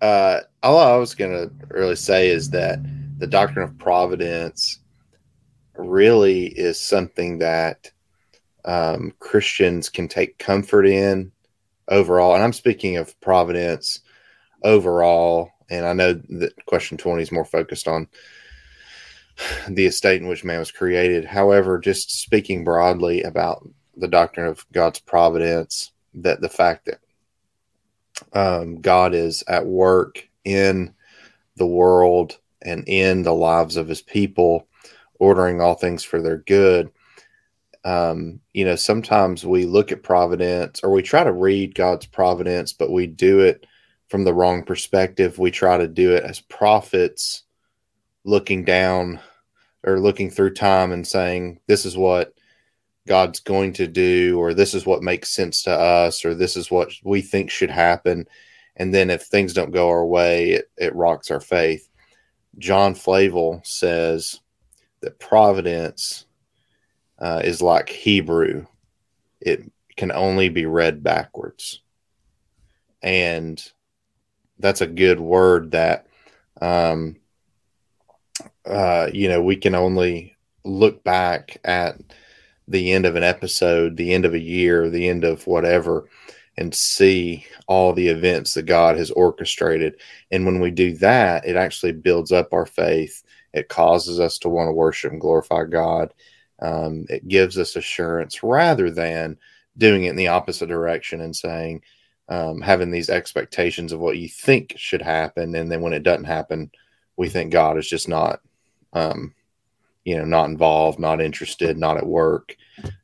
uh, 0.00 0.40
all 0.62 0.78
I 0.78 0.96
was 0.96 1.14
going 1.14 1.32
to 1.32 1.50
really 1.68 1.96
say 1.96 2.28
is 2.28 2.50
that 2.50 2.80
the 3.18 3.26
doctrine 3.26 3.64
of 3.64 3.78
providence 3.78 4.80
really 5.76 6.46
is 6.46 6.80
something 6.80 7.38
that 7.38 7.90
um, 8.64 9.12
Christians 9.20 9.88
can 9.88 10.08
take 10.08 10.38
comfort 10.38 10.86
in 10.86 11.30
overall, 11.88 12.34
and 12.34 12.42
I'm 12.42 12.52
speaking 12.52 12.96
of 12.96 13.18
Providence 13.20 14.00
overall, 14.62 15.50
and 15.70 15.86
I 15.86 15.92
know 15.92 16.14
that 16.14 16.52
question 16.66 16.96
20 16.96 17.22
is 17.22 17.32
more 17.32 17.44
focused 17.44 17.88
on 17.88 18.08
the 19.68 19.86
estate 19.86 20.20
in 20.20 20.28
which 20.28 20.44
man 20.44 20.58
was 20.58 20.72
created. 20.72 21.24
However, 21.24 21.78
just 21.78 22.20
speaking 22.20 22.64
broadly 22.64 23.22
about 23.22 23.68
the 23.96 24.08
doctrine 24.08 24.46
of 24.46 24.64
God's 24.72 25.00
providence, 25.00 25.92
that 26.14 26.40
the 26.40 26.48
fact 26.48 26.86
that 26.86 27.00
um, 28.32 28.80
God 28.80 29.14
is 29.14 29.44
at 29.48 29.66
work 29.66 30.26
in 30.44 30.94
the 31.56 31.66
world 31.66 32.38
and 32.62 32.84
in 32.88 33.22
the 33.22 33.34
lives 33.34 33.76
of 33.76 33.88
his 33.88 34.02
people, 34.02 34.66
ordering 35.18 35.60
all 35.60 35.74
things 35.74 36.02
for 36.02 36.20
their 36.20 36.38
good, 36.38 36.90
um, 37.86 38.40
you 38.52 38.64
know, 38.64 38.74
sometimes 38.74 39.46
we 39.46 39.64
look 39.64 39.92
at 39.92 40.02
providence 40.02 40.80
or 40.82 40.90
we 40.90 41.02
try 41.02 41.22
to 41.22 41.32
read 41.32 41.76
God's 41.76 42.04
providence, 42.04 42.72
but 42.72 42.90
we 42.90 43.06
do 43.06 43.40
it 43.40 43.64
from 44.08 44.24
the 44.24 44.34
wrong 44.34 44.64
perspective. 44.64 45.38
We 45.38 45.52
try 45.52 45.78
to 45.78 45.86
do 45.86 46.12
it 46.12 46.24
as 46.24 46.40
prophets 46.40 47.44
looking 48.24 48.64
down 48.64 49.20
or 49.84 50.00
looking 50.00 50.30
through 50.30 50.54
time 50.54 50.90
and 50.90 51.06
saying, 51.06 51.60
this 51.68 51.86
is 51.86 51.96
what 51.96 52.34
God's 53.06 53.38
going 53.38 53.72
to 53.74 53.86
do, 53.86 54.36
or 54.36 54.52
this 54.52 54.74
is 54.74 54.84
what 54.84 55.04
makes 55.04 55.28
sense 55.28 55.62
to 55.62 55.70
us, 55.70 56.24
or 56.24 56.34
this 56.34 56.56
is 56.56 56.72
what 56.72 56.90
we 57.04 57.20
think 57.20 57.52
should 57.52 57.70
happen. 57.70 58.26
And 58.74 58.92
then 58.92 59.10
if 59.10 59.22
things 59.22 59.52
don't 59.52 59.70
go 59.70 59.88
our 59.88 60.04
way, 60.04 60.50
it, 60.50 60.70
it 60.76 60.94
rocks 60.96 61.30
our 61.30 61.38
faith. 61.38 61.88
John 62.58 62.96
Flavel 62.96 63.60
says 63.62 64.40
that 65.02 65.20
providence 65.20 66.26
uh, 67.18 67.42
is 67.44 67.62
like 67.62 67.88
Hebrew. 67.88 68.66
It 69.40 69.70
can 69.96 70.12
only 70.12 70.48
be 70.48 70.66
read 70.66 71.02
backwards. 71.02 71.80
And 73.02 73.62
that's 74.58 74.80
a 74.80 74.86
good 74.86 75.20
word 75.20 75.72
that, 75.72 76.06
um, 76.60 77.16
uh, 78.64 79.08
you 79.12 79.28
know, 79.28 79.42
we 79.42 79.56
can 79.56 79.74
only 79.74 80.36
look 80.64 81.04
back 81.04 81.58
at 81.64 81.96
the 82.68 82.92
end 82.92 83.06
of 83.06 83.16
an 83.16 83.22
episode, 83.22 83.96
the 83.96 84.12
end 84.12 84.24
of 84.24 84.34
a 84.34 84.38
year, 84.38 84.90
the 84.90 85.08
end 85.08 85.24
of 85.24 85.46
whatever, 85.46 86.08
and 86.56 86.74
see 86.74 87.46
all 87.68 87.92
the 87.92 88.08
events 88.08 88.54
that 88.54 88.62
God 88.62 88.96
has 88.96 89.10
orchestrated. 89.10 90.00
And 90.30 90.44
when 90.44 90.60
we 90.60 90.70
do 90.70 90.94
that, 90.96 91.46
it 91.46 91.56
actually 91.56 91.92
builds 91.92 92.32
up 92.32 92.52
our 92.52 92.66
faith. 92.66 93.22
It 93.52 93.68
causes 93.68 94.18
us 94.18 94.38
to 94.38 94.48
want 94.48 94.68
to 94.68 94.72
worship 94.72 95.12
and 95.12 95.20
glorify 95.20 95.64
God. 95.64 96.12
Um, 96.60 97.06
it 97.08 97.28
gives 97.28 97.58
us 97.58 97.76
assurance 97.76 98.42
rather 98.42 98.90
than 98.90 99.36
doing 99.76 100.04
it 100.04 100.10
in 100.10 100.16
the 100.16 100.28
opposite 100.28 100.68
direction 100.68 101.20
and 101.20 101.36
saying, 101.36 101.82
um, 102.28 102.60
having 102.60 102.90
these 102.90 103.10
expectations 103.10 103.92
of 103.92 104.00
what 104.00 104.18
you 104.18 104.28
think 104.28 104.74
should 104.76 105.02
happen. 105.02 105.54
And 105.54 105.70
then 105.70 105.80
when 105.80 105.92
it 105.92 106.02
doesn't 106.02 106.24
happen, 106.24 106.70
we 107.16 107.28
think 107.28 107.52
God 107.52 107.78
is 107.78 107.88
just 107.88 108.08
not, 108.08 108.40
um, 108.92 109.34
you 110.04 110.16
know, 110.16 110.24
not 110.24 110.48
involved, 110.48 110.98
not 110.98 111.20
interested, 111.20 111.76
not 111.76 111.96
at 111.96 112.06
work. 112.06 112.56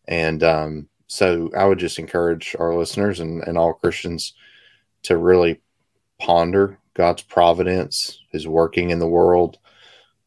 And 0.08 0.42
um, 0.42 0.88
so 1.06 1.50
I 1.56 1.64
would 1.64 1.78
just 1.78 1.98
encourage 1.98 2.56
our 2.58 2.74
listeners 2.74 3.20
and, 3.20 3.42
and 3.42 3.56
all 3.56 3.74
Christians 3.74 4.34
to 5.04 5.16
really 5.16 5.60
ponder 6.18 6.78
God's 6.94 7.22
providence, 7.22 8.20
his 8.30 8.46
working 8.46 8.90
in 8.90 8.98
the 8.98 9.08
world, 9.08 9.58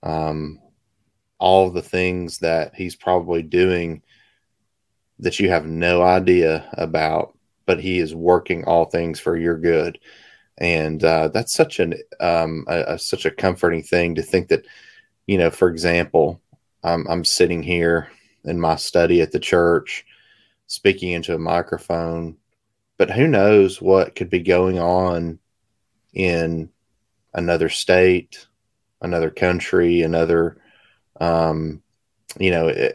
um, 0.03 0.59
all 1.45 1.69
the 1.69 1.81
things 1.81 2.39
that 2.39 2.73
he's 2.75 2.95
probably 2.95 3.43
doing 3.43 4.01
that 5.19 5.39
you 5.39 5.49
have 5.49 5.65
no 5.65 6.01
idea 6.01 6.67
about 6.73 7.35
but 7.65 7.79
He 7.79 7.99
is 7.99 8.15
working 8.15 8.63
all 8.65 8.85
things 8.85 9.19
for 9.19 9.37
your 9.37 9.57
good, 9.57 9.99
and 10.57 11.03
uh, 11.03 11.29
that's 11.29 11.53
such 11.53 11.79
an 11.79 11.95
um, 12.19 12.65
a, 12.67 12.93
a, 12.93 12.99
such 12.99 13.25
a 13.25 13.31
comforting 13.31 13.83
thing 13.83 14.15
to 14.15 14.21
think 14.21 14.47
that, 14.49 14.65
you 15.27 15.37
know, 15.37 15.49
for 15.49 15.69
example, 15.69 16.41
I'm 16.83 17.05
I'm 17.07 17.25
sitting 17.25 17.63
here 17.63 18.09
in 18.43 18.59
my 18.59 18.75
study 18.75 19.21
at 19.21 19.31
the 19.31 19.39
church, 19.39 20.05
speaking 20.67 21.11
into 21.11 21.33
a 21.33 21.39
microphone, 21.39 22.37
but 22.97 23.11
who 23.11 23.27
knows 23.27 23.81
what 23.81 24.15
could 24.15 24.29
be 24.29 24.39
going 24.39 24.79
on 24.79 25.39
in 26.13 26.69
another 27.33 27.67
state, 27.67 28.47
another 29.01 29.29
country, 29.29 30.03
another, 30.03 30.57
um, 31.19 31.81
you 32.39 32.51
know, 32.51 32.91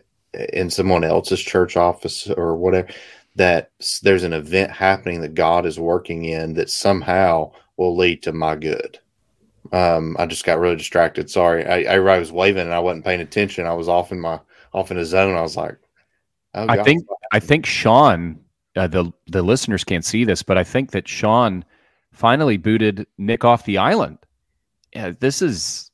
in 0.53 0.71
someone 0.71 1.05
else's 1.05 1.41
church 1.41 1.77
office 1.77 2.29
or 2.29 2.57
whatever, 2.57 2.89
that 3.37 3.71
there's 4.03 4.25
an 4.25 4.33
event 4.33 4.71
happening 4.71 5.21
that 5.21 5.35
God 5.35 5.67
is 5.67 5.79
working 5.79 6.25
in 6.25 6.55
that 6.55 6.71
somehow 6.71 7.53
will 7.77 7.97
lead 7.97 8.23
to 8.23 8.33
my 8.33 8.57
good. 8.57 8.99
Um, 9.73 10.17
I 10.19 10.27
just 10.27 10.45
got 10.45 10.59
really 10.59 10.77
distracted. 10.77 11.31
Sorry. 11.31 11.67
I, 11.67 11.95
I, 11.95 12.19
was 12.19 12.33
waving 12.33 12.63
and 12.63 12.75
I 12.75 12.81
wasn't 12.81 13.05
paying 13.05 13.21
attention. 13.21 13.67
I 13.67 13.75
was 13.75 13.89
off 13.89 14.11
in 14.11 14.21
my, 14.21 14.41
off 14.73 14.91
in 14.91 14.99
a 14.99 15.05
zone. 15.05 15.37
I 15.37 15.43
was 15.43 15.57
like, 15.57 15.77
oh, 16.55 16.67
I 16.69 16.83
think, 16.83 17.07
I 17.33 17.41
think 17.41 17.67
Sean, 17.67 18.41
uh, 18.77 18.87
the, 18.87 19.13
the 19.27 19.43
listeners 19.43 19.85
can't 19.85 20.05
see 20.05 20.25
this, 20.25 20.43
but 20.43 20.59
I 20.59 20.65
think 20.65 20.91
that 20.91 21.07
Sean 21.07 21.65
finally 22.13 22.57
booted 22.57 23.07
Nick 23.19 23.45
off 23.45 23.65
the 23.65 23.79
island. 23.79 24.19
Yeah, 24.95 25.13
this 25.21 25.41
is 25.41 25.90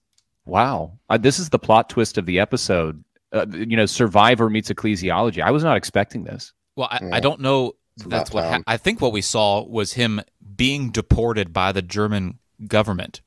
wow. 0.46 0.98
Uh, 1.10 1.18
this 1.18 1.38
is 1.38 1.50
the 1.50 1.58
plot 1.58 1.90
twist 1.90 2.18
of 2.18 2.26
the 2.26 2.40
episode. 2.40 3.04
Uh, 3.32 3.46
you 3.50 3.76
know, 3.76 3.86
Survivor 3.86 4.48
meets 4.48 4.70
ecclesiology. 4.70 5.42
I 5.42 5.50
was 5.50 5.62
not 5.62 5.76
expecting 5.76 6.24
this. 6.24 6.52
Well, 6.76 6.88
I, 6.90 7.00
yeah. 7.02 7.10
I 7.12 7.20
don't 7.20 7.40
know. 7.40 7.72
That's 7.98 8.30
what 8.30 8.44
ha- 8.44 8.62
I 8.66 8.76
think. 8.76 9.00
What 9.00 9.12
we 9.12 9.22
saw 9.22 9.64
was 9.64 9.94
him 9.94 10.20
being 10.56 10.90
deported 10.90 11.52
by 11.52 11.72
the 11.72 11.82
German 11.82 12.38
government 12.66 13.20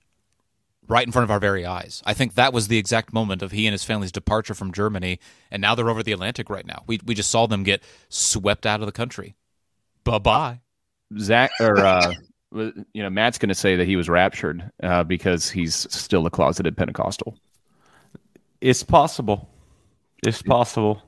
right 0.89 1.05
in 1.05 1.11
front 1.11 1.24
of 1.24 1.32
our 1.32 1.39
very 1.39 1.65
eyes. 1.65 2.01
I 2.05 2.13
think 2.13 2.34
that 2.34 2.51
was 2.51 2.67
the 2.67 2.78
exact 2.78 3.13
moment 3.13 3.41
of 3.41 3.51
he 3.51 3.67
and 3.67 3.72
his 3.72 3.84
family's 3.84 4.11
departure 4.11 4.53
from 4.53 4.74
Germany, 4.74 5.20
and 5.51 5.61
now 5.61 5.76
they're 5.76 5.89
over 5.89 6.03
the 6.03 6.11
Atlantic 6.11 6.49
right 6.49 6.65
now. 6.65 6.84
We 6.88 6.99
we 7.05 7.15
just 7.15 7.32
saw 7.32 7.47
them 7.47 7.63
get 7.63 7.84
swept 8.09 8.65
out 8.65 8.82
of 8.82 8.86
the 8.86 8.91
country. 8.91 9.36
Bye 10.03 10.17
bye. 10.17 10.59
Zach 11.17 11.51
or 11.59 11.78
uh, 11.78 12.13
you 12.51 13.03
know, 13.03 13.09
Matt's 13.09 13.37
going 13.37 13.49
to 13.49 13.55
say 13.55 13.75
that 13.75 13.85
he 13.85 13.95
was 13.95 14.09
raptured 14.09 14.71
uh, 14.81 15.03
because 15.03 15.49
he's 15.49 15.75
still 15.75 16.25
a 16.25 16.29
closeted 16.29 16.75
Pentecostal. 16.75 17.37
It's 18.61 18.83
possible. 18.83 19.49
It's 20.25 20.41
possible. 20.41 21.01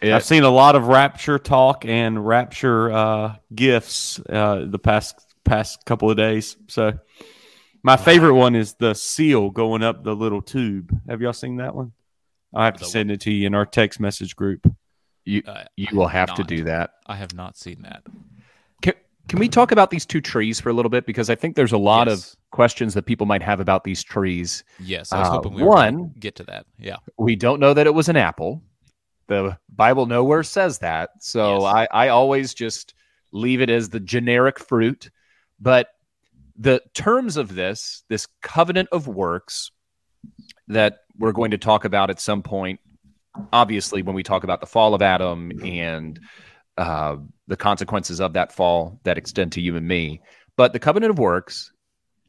It, 0.00 0.12
I've 0.12 0.24
seen 0.24 0.42
a 0.42 0.50
lot 0.50 0.76
of 0.76 0.88
rapture 0.88 1.38
talk 1.38 1.84
and 1.84 2.26
rapture 2.26 2.90
uh, 2.90 3.36
gifts 3.54 4.20
uh, 4.28 4.66
the 4.66 4.78
past 4.78 5.14
past 5.44 5.84
couple 5.84 6.10
of 6.10 6.16
days. 6.16 6.56
So, 6.68 6.98
my 7.82 7.96
favorite 7.96 8.34
one 8.34 8.54
is 8.54 8.74
the 8.74 8.94
seal 8.94 9.50
going 9.50 9.82
up 9.82 10.04
the 10.04 10.14
little 10.14 10.42
tube. 10.42 10.98
Have 11.08 11.22
y'all 11.22 11.32
seen 11.32 11.56
that 11.56 11.74
one? 11.74 11.92
I 12.54 12.64
have 12.64 12.76
to 12.78 12.84
send 12.84 13.10
it 13.10 13.20
to 13.22 13.30
you 13.30 13.46
in 13.46 13.54
our 13.54 13.66
text 13.66 14.00
message 14.00 14.36
group. 14.36 14.66
You 15.24 15.42
uh, 15.46 15.64
you 15.76 15.88
will 15.92 16.08
have 16.08 16.28
not. 16.28 16.36
to 16.38 16.44
do 16.44 16.64
that. 16.64 16.90
I 17.06 17.16
have 17.16 17.34
not 17.34 17.56
seen 17.56 17.82
that. 17.82 18.02
Can 19.28 19.40
we 19.40 19.48
talk 19.48 19.72
about 19.72 19.90
these 19.90 20.06
two 20.06 20.20
trees 20.20 20.60
for 20.60 20.68
a 20.68 20.72
little 20.72 20.88
bit? 20.88 21.04
Because 21.04 21.28
I 21.30 21.34
think 21.34 21.56
there's 21.56 21.72
a 21.72 21.78
lot 21.78 22.06
yes. 22.06 22.32
of 22.32 22.36
questions 22.52 22.94
that 22.94 23.06
people 23.06 23.26
might 23.26 23.42
have 23.42 23.58
about 23.58 23.84
these 23.84 24.02
trees. 24.02 24.62
Yes, 24.78 25.12
I 25.12 25.18
was 25.18 25.28
uh, 25.28 25.32
hoping 25.32 25.54
we 25.54 25.62
one, 25.64 26.14
get 26.18 26.36
to 26.36 26.44
that. 26.44 26.66
Yeah. 26.78 26.96
We 27.18 27.34
don't 27.34 27.58
know 27.58 27.74
that 27.74 27.86
it 27.86 27.94
was 27.94 28.08
an 28.08 28.16
apple. 28.16 28.62
The 29.26 29.58
Bible 29.68 30.06
nowhere 30.06 30.44
says 30.44 30.78
that. 30.78 31.10
So 31.20 31.60
yes. 31.60 31.88
I, 31.92 32.06
I 32.06 32.08
always 32.08 32.54
just 32.54 32.94
leave 33.32 33.60
it 33.60 33.70
as 33.70 33.88
the 33.88 34.00
generic 34.00 34.60
fruit. 34.60 35.10
But 35.58 35.88
the 36.56 36.80
terms 36.94 37.36
of 37.36 37.54
this, 37.54 38.04
this 38.08 38.28
covenant 38.42 38.88
of 38.92 39.08
works 39.08 39.72
that 40.68 41.00
we're 41.18 41.32
going 41.32 41.50
to 41.50 41.58
talk 41.58 41.84
about 41.84 42.10
at 42.10 42.20
some 42.20 42.42
point, 42.42 42.78
obviously, 43.52 44.02
when 44.02 44.14
we 44.14 44.22
talk 44.22 44.44
about 44.44 44.60
the 44.60 44.66
fall 44.66 44.94
of 44.94 45.02
Adam 45.02 45.50
and 45.64 46.20
uh, 46.76 47.16
the 47.46 47.56
consequences 47.56 48.20
of 48.20 48.32
that 48.34 48.52
fall 48.52 49.00
that 49.04 49.18
extend 49.18 49.52
to 49.52 49.60
you 49.60 49.76
and 49.76 49.86
me. 49.86 50.20
But 50.56 50.72
the 50.72 50.78
covenant 50.78 51.10
of 51.10 51.18
works, 51.18 51.72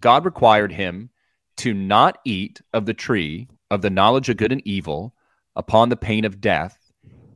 God 0.01 0.25
required 0.25 0.71
him 0.71 1.09
to 1.57 1.73
not 1.73 2.19
eat 2.25 2.61
of 2.73 2.85
the 2.85 2.93
tree 2.93 3.47
of 3.69 3.81
the 3.81 3.89
knowledge 3.89 4.29
of 4.29 4.37
good 4.37 4.51
and 4.51 4.65
evil 4.65 5.13
upon 5.55 5.89
the 5.89 5.97
pain 5.97 6.23
of 6.23 6.39
death. 6.39 6.77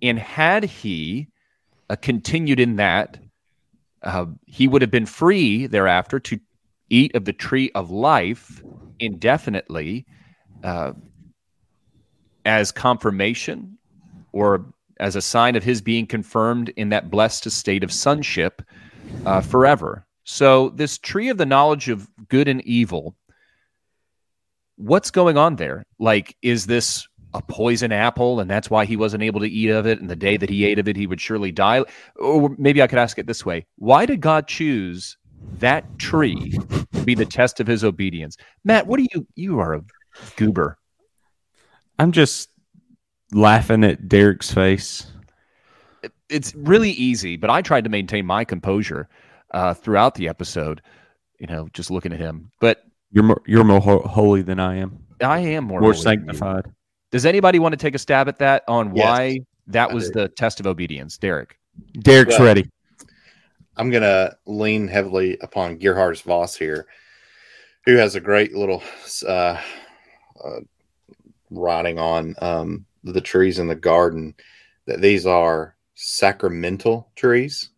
And 0.02 0.18
had 0.18 0.64
he 0.64 1.28
uh, 1.90 1.96
continued 1.96 2.60
in 2.60 2.78
that, 2.78 3.20
uh, 4.04 4.26
he 4.46 4.68
would 4.68 4.82
have 4.82 4.92
been 4.92 5.06
free 5.06 5.68
thereafter 5.68 6.20
to 6.20 6.40
eat 6.90 7.16
of 7.16 7.26
the 7.26 7.34
tree 7.34 7.72
of 7.76 7.92
life 7.92 8.64
indefinitely 9.00 10.06
uh, 10.64 10.94
as 12.46 12.72
confirmation 12.72 13.78
or 14.32 14.66
as 15.02 15.16
a 15.16 15.22
sign 15.22 15.56
of 15.56 15.64
his 15.64 15.82
being 15.82 16.08
confirmed 16.08 16.70
in 16.78 16.90
that 16.90 17.12
blessed 17.12 17.46
estate 17.46 17.84
of 17.84 17.92
sonship 17.92 18.62
uh, 19.26 19.42
forever. 19.42 20.06
So, 20.24 20.70
this 20.70 20.98
tree 20.98 21.30
of 21.30 21.38
the 21.38 21.46
knowledge 21.46 21.90
of 21.90 22.08
good 22.30 22.48
and 22.48 22.62
evil, 22.62 23.16
what's 24.78 25.12
going 25.12 25.38
on 25.38 25.58
there? 25.58 25.84
Like, 26.00 26.38
is 26.42 26.68
this 26.68 27.08
a 27.34 27.42
poison 27.42 27.92
apple 27.92 28.40
and 28.40 28.50
that's 28.50 28.70
why 28.70 28.86
he 28.86 28.96
wasn't 28.96 29.24
able 29.24 29.40
to 29.40 29.50
eat 29.50 29.70
of 29.70 29.88
it? 29.88 30.00
And 30.00 30.10
the 30.10 30.16
day 30.16 30.38
that 30.38 30.50
he 30.50 30.64
ate 30.66 30.80
of 30.80 30.88
it, 30.88 30.96
he 30.96 31.08
would 31.08 31.20
surely 31.20 31.52
die? 31.52 31.84
Or 32.18 32.56
maybe 32.58 32.82
I 32.82 32.88
could 32.88 33.00
ask 33.00 33.18
it 33.18 33.26
this 33.26 33.46
way 33.46 33.66
Why 33.78 34.06
did 34.06 34.22
God 34.22 34.48
choose 34.48 35.18
that 35.58 35.98
tree 35.98 36.52
to 36.94 37.04
be 37.04 37.16
the 37.16 37.26
test 37.26 37.60
of 37.60 37.68
his 37.68 37.84
obedience? 37.84 38.38
Matt, 38.64 38.86
what 38.86 39.00
do 39.00 39.08
you, 39.12 39.28
you 39.36 39.60
are 39.60 39.74
a 39.74 39.82
goober. 40.36 40.78
I'm 41.98 42.12
just 42.12 42.50
laughing 43.34 43.84
at 43.84 44.08
Derek's 44.08 44.52
face. 44.52 45.08
It's 46.30 46.56
really 46.56 46.92
easy, 46.92 47.38
but 47.38 47.50
I 47.50 47.62
tried 47.62 47.84
to 47.84 47.90
maintain 47.90 48.26
my 48.26 48.46
composure 48.46 49.10
uh, 49.52 49.74
throughout 49.74 50.16
the 50.16 50.28
episode. 50.28 50.82
You 51.40 51.48
know, 51.48 51.68
just 51.74 51.92
looking 51.92 52.14
at 52.14 52.20
him. 52.20 52.52
But 52.60 52.84
you're 53.12 53.24
more 53.24 53.42
you're 53.46 53.64
more 53.64 53.82
ho- 53.82 54.02
holy 54.02 54.42
than 54.42 54.60
I 54.60 54.78
am. 54.78 55.04
I 55.22 55.40
am 55.40 55.66
more 55.66 55.82
more 55.82 55.94
sanctified. 55.94 56.72
Does 57.12 57.26
anybody 57.26 57.60
want 57.60 57.74
to 57.74 57.78
take 57.78 57.96
a 57.96 58.00
stab 58.00 58.28
at 58.28 58.40
that 58.40 58.64
on 58.68 58.96
yes, 58.96 59.06
why 59.06 59.40
that 59.68 59.92
was 59.92 60.12
the 60.12 60.30
test 60.30 60.60
of 60.60 60.68
obedience, 60.68 61.18
Derek? 61.18 61.58
Derek's 62.00 62.38
well, 62.38 62.48
ready. 62.48 62.70
I'm 63.78 63.90
gonna 63.90 64.36
lean 64.46 64.88
heavily 64.88 65.38
upon 65.42 65.78
Geerhardus 65.78 66.22
Vos 66.24 66.56
here, 66.56 66.88
who 67.86 67.96
has 67.98 68.16
a 68.16 68.22
great 68.22 68.54
little 68.54 68.82
uh, 69.28 69.60
uh, 70.44 70.60
writing 71.50 72.00
on 72.00 72.36
um, 72.42 72.86
the 73.04 73.22
trees 73.22 73.60
in 73.60 73.68
the 73.68 73.76
garden 73.76 74.36
that 74.86 75.02
these 75.02 75.26
are 75.26 75.76
sacramental 75.96 77.12
trees, 77.16 77.70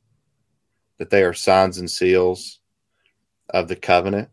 that 0.97 1.09
they 1.09 1.23
are 1.23 1.33
signs 1.33 1.77
and 1.77 1.89
seals 1.89 2.59
of 3.49 3.67
the 3.67 3.75
covenant, 3.75 4.29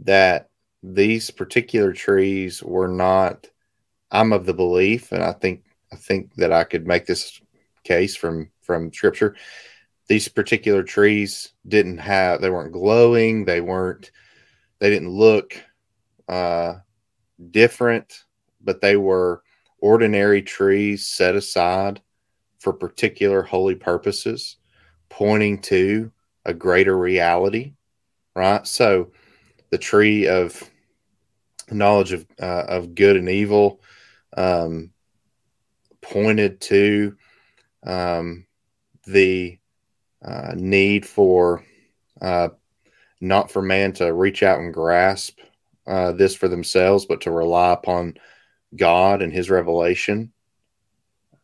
that 0.00 0.50
these 0.82 1.30
particular 1.30 1.92
trees 1.92 2.62
were 2.62 2.88
not 2.88 3.48
I'm 4.10 4.32
of 4.32 4.46
the 4.46 4.54
belief 4.54 5.12
and 5.12 5.22
I 5.22 5.32
think 5.32 5.64
I 5.92 5.96
think 5.96 6.34
that 6.36 6.52
I 6.52 6.64
could 6.64 6.86
make 6.86 7.06
this 7.06 7.40
case 7.84 8.16
from 8.16 8.50
from 8.62 8.92
scripture 8.92 9.36
these 10.08 10.28
particular 10.28 10.82
trees 10.82 11.52
didn't 11.68 11.98
have 11.98 12.40
they 12.40 12.50
weren't 12.50 12.72
glowing 12.72 13.44
they 13.44 13.60
weren't 13.60 14.10
they 14.78 14.90
didn't 14.90 15.10
look 15.10 15.54
uh 16.28 16.74
different 17.50 18.24
but 18.62 18.80
they 18.80 18.96
were 18.96 19.42
ordinary 19.80 20.42
trees 20.42 21.06
set 21.06 21.34
aside 21.34 22.00
for 22.58 22.72
particular 22.72 23.42
holy 23.42 23.74
purposes, 23.74 24.56
pointing 25.08 25.60
to 25.62 26.12
a 26.44 26.54
greater 26.54 26.96
reality, 26.96 27.72
right? 28.34 28.66
So 28.66 29.12
the 29.70 29.78
tree 29.78 30.28
of 30.28 30.62
knowledge 31.70 32.12
of, 32.12 32.26
uh, 32.40 32.64
of 32.68 32.94
good 32.94 33.16
and 33.16 33.28
evil 33.28 33.80
um, 34.36 34.90
pointed 36.00 36.60
to 36.62 37.16
um, 37.84 38.46
the 39.06 39.58
uh, 40.22 40.52
need 40.54 41.06
for 41.06 41.64
uh, 42.20 42.48
not 43.20 43.50
for 43.50 43.62
man 43.62 43.92
to 43.92 44.12
reach 44.12 44.42
out 44.42 44.60
and 44.60 44.74
grasp 44.74 45.38
uh, 45.86 46.12
this 46.12 46.34
for 46.34 46.48
themselves, 46.48 47.06
but 47.06 47.22
to 47.22 47.30
rely 47.30 47.72
upon 47.72 48.14
God 48.76 49.22
and 49.22 49.32
his 49.32 49.50
revelation 49.50 50.32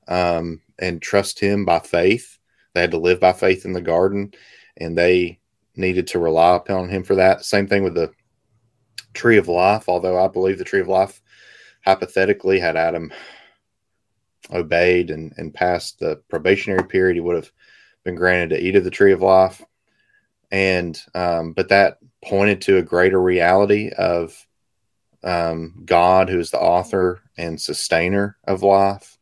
um, 0.08 0.62
and 0.78 1.02
trust 1.02 1.40
him 1.40 1.64
by 1.64 1.80
faith. 1.80 2.38
They 2.74 2.82
had 2.82 2.90
to 2.92 2.98
live 2.98 3.20
by 3.20 3.32
faith 3.32 3.64
in 3.64 3.72
the 3.72 3.80
garden 3.80 4.32
and 4.76 4.96
they 4.96 5.38
needed 5.74 6.06
to 6.08 6.18
rely 6.18 6.56
upon 6.56 6.88
him 6.88 7.02
for 7.02 7.16
that. 7.16 7.44
Same 7.44 7.66
thing 7.66 7.82
with 7.82 7.94
the 7.94 8.12
tree 9.14 9.38
of 9.38 9.48
life, 9.48 9.88
although 9.88 10.22
I 10.22 10.28
believe 10.28 10.58
the 10.58 10.64
tree 10.64 10.80
of 10.80 10.88
life 10.88 11.20
hypothetically 11.84 12.58
had 12.58 12.76
Adam 12.76 13.12
obeyed 14.52 15.10
and, 15.10 15.32
and 15.36 15.54
passed 15.54 15.98
the 15.98 16.16
probationary 16.28 16.86
period, 16.86 17.16
he 17.16 17.20
would 17.20 17.36
have 17.36 17.50
been 18.04 18.14
granted 18.14 18.56
to 18.56 18.62
eat 18.62 18.76
of 18.76 18.84
the 18.84 18.90
tree 18.90 19.12
of 19.12 19.22
life, 19.22 19.64
and 20.50 21.00
um, 21.14 21.52
but 21.52 21.68
that 21.68 21.98
pointed 22.24 22.60
to 22.62 22.76
a 22.78 22.82
greater 22.82 23.20
reality 23.20 23.90
of 23.98 24.46
um, 25.26 25.82
God, 25.84 26.30
who 26.30 26.38
is 26.38 26.50
the 26.50 26.60
author 26.60 27.20
and 27.36 27.60
sustainer 27.60 28.38
of 28.44 28.62
life. 28.62 29.18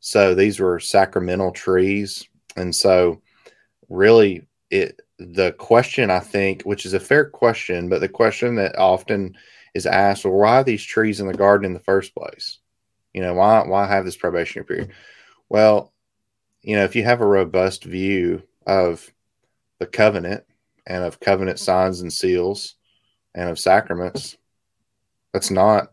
So 0.00 0.34
these 0.34 0.60
were 0.60 0.80
sacramental 0.80 1.52
trees, 1.52 2.28
and 2.56 2.74
so 2.74 3.22
really 3.88 4.46
it 4.70 5.00
the 5.18 5.52
question 5.52 6.10
I 6.10 6.18
think, 6.18 6.62
which 6.62 6.84
is 6.84 6.92
a 6.92 7.00
fair 7.00 7.24
question, 7.24 7.88
but 7.88 8.00
the 8.00 8.08
question 8.08 8.56
that 8.56 8.76
often 8.76 9.36
is 9.74 9.86
asked, 9.86 10.24
well, 10.24 10.34
why 10.34 10.56
are 10.56 10.64
these 10.64 10.84
trees 10.84 11.20
in 11.20 11.26
the 11.26 11.34
garden 11.34 11.64
in 11.64 11.72
the 11.72 11.80
first 11.80 12.14
place? 12.14 12.58
You 13.14 13.22
know, 13.22 13.34
why 13.34 13.62
why 13.66 13.86
have 13.86 14.04
this 14.04 14.16
probationary 14.16 14.66
period? 14.66 14.92
Well, 15.48 15.92
you 16.62 16.76
know, 16.76 16.84
if 16.84 16.96
you 16.96 17.04
have 17.04 17.20
a 17.20 17.26
robust 17.26 17.84
view 17.84 18.42
of 18.66 19.10
the 19.78 19.86
covenant 19.86 20.44
and 20.86 21.04
of 21.04 21.20
covenant 21.20 21.60
signs 21.60 22.00
and 22.00 22.12
seals 22.12 22.74
and 23.34 23.48
of 23.48 23.58
sacraments, 23.58 24.36
that's 25.32 25.50
not 25.50 25.88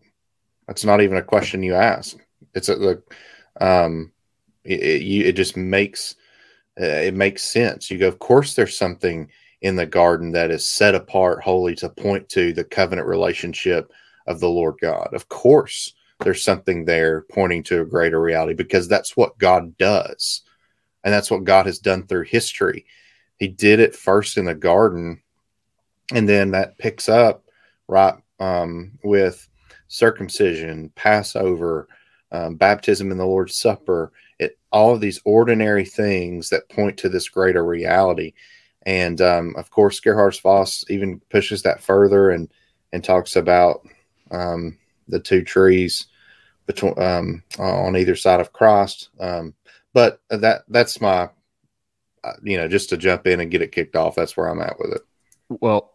that's 0.68 0.86
not 0.86 1.02
even 1.02 1.18
a 1.18 1.24
question 1.24 1.64
you 1.64 1.76
ask. 1.76 2.18
It's 2.54 2.70
a, 2.70 2.76
the 2.76 3.04
um, 3.60 4.12
it, 4.64 4.82
it, 4.82 5.02
you, 5.02 5.26
it 5.26 5.34
just 5.34 5.58
makes 5.58 6.16
uh, 6.80 6.86
it 6.86 7.14
makes 7.14 7.44
sense. 7.44 7.92
You 7.92 7.98
go, 7.98 8.08
of 8.08 8.20
course, 8.20 8.56
there's 8.56 8.78
something 8.78 9.30
in 9.62 9.76
the 9.76 9.86
garden 9.86 10.32
that 10.32 10.52
is 10.52 10.68
set 10.68 10.96
apart 10.96 11.44
holy 11.44 11.76
to 11.76 11.90
point 11.90 12.28
to 12.30 12.54
the 12.54 12.64
covenant 12.64 13.08
relationship 13.08 13.92
of 14.28 14.40
the 14.40 14.50
Lord 14.50 14.76
God. 14.82 15.10
Of 15.14 15.30
course, 15.30 15.94
there's 16.22 16.44
something 16.44 16.86
there 16.86 17.22
pointing 17.32 17.64
to 17.64 17.82
a 17.82 17.86
greater 17.86 18.22
reality 18.22 18.54
because 18.54 18.88
that's 18.88 19.16
what 19.16 19.38
God 19.38 19.78
does. 19.78 20.42
And 21.04 21.14
that's 21.14 21.30
what 21.30 21.44
God 21.44 21.66
has 21.66 21.80
done 21.80 22.08
through 22.08 22.24
history. 22.24 22.86
He 23.38 23.48
did 23.48 23.80
it 23.80 23.96
first 23.96 24.38
in 24.38 24.46
the 24.46 24.56
garden, 24.56 25.22
and 26.14 26.28
then 26.28 26.52
that 26.52 26.78
picks 26.78 27.10
up 27.10 27.44
right 27.88 28.16
um, 28.40 28.92
with 29.04 29.48
circumcision, 29.88 30.92
Passover, 30.96 31.88
um, 32.32 32.56
baptism 32.56 33.12
in 33.12 33.18
the 33.18 33.26
Lord's 33.26 33.56
Supper, 33.56 34.12
it, 34.40 34.58
all 34.72 34.94
of 34.94 35.02
these 35.02 35.22
ordinary 35.24 35.86
things 35.86 36.50
that 36.50 36.70
point 36.70 36.98
to 36.98 37.10
this 37.10 37.30
greater 37.30 37.64
reality. 37.64 38.34
And 38.86 39.22
um, 39.22 39.56
of 39.56 39.70
course, 39.70 40.02
Geerhardus 40.02 40.42
Vos 40.42 40.84
even 40.90 41.22
pushes 41.30 41.62
that 41.64 41.82
further 41.82 42.32
and 42.32 42.52
and 42.92 43.04
talks 43.04 43.36
about 43.36 43.88
um, 44.32 44.78
the 45.08 45.20
two 45.20 45.44
trees 45.44 46.08
between 46.66 46.94
um, 47.00 47.44
on 47.60 47.96
either 47.96 48.16
side 48.16 48.40
of 48.40 48.54
Christ. 48.54 49.10
Um, 49.20 49.54
but 49.94 50.22
that 50.30 50.64
that's 50.68 51.00
my 51.00 51.30
uh, 52.24 52.34
you 52.44 52.58
know 52.58 52.68
just 52.68 52.90
to 52.90 52.98
jump 52.98 53.28
in 53.28 53.40
and 53.40 53.52
get 53.52 53.62
it 53.62 53.72
kicked 53.72 53.96
off. 53.96 54.16
That's 54.16 54.36
where 54.36 54.48
I'm 54.48 54.62
at 54.62 54.80
with 54.80 54.94
it. 54.94 55.02
Well, 55.50 55.93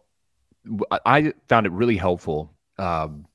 I 1.05 1.33
found 1.47 1.65
it 1.65 1.71
really 1.71 1.97
helpful. 1.97 2.53
Um, 2.77 3.25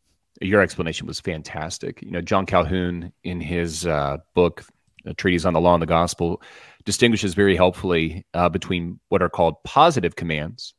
your 0.41 0.61
explanation 0.61 1.07
was 1.07 1.21
fantastic. 1.21 2.03
You 2.03 2.11
know, 2.11 2.21
John 2.21 2.47
Colquhoun 2.47 3.13
in 3.23 3.41
his 3.41 3.87
uh, 3.87 4.19
book, 4.35 4.65
a 5.07 5.15
treatise 5.15 5.45
on 5.45 5.53
the 5.53 5.61
law 5.61 5.75
and 5.75 5.83
the 5.83 5.87
gospel, 5.87 6.43
distinguishes 6.85 7.35
very 7.35 7.57
helpfully 7.57 8.27
uh, 8.35 8.49
between 8.49 8.99
what 9.09 9.23
are 9.23 9.29
called 9.29 9.63
positive 9.65 10.17
commands 10.17 10.75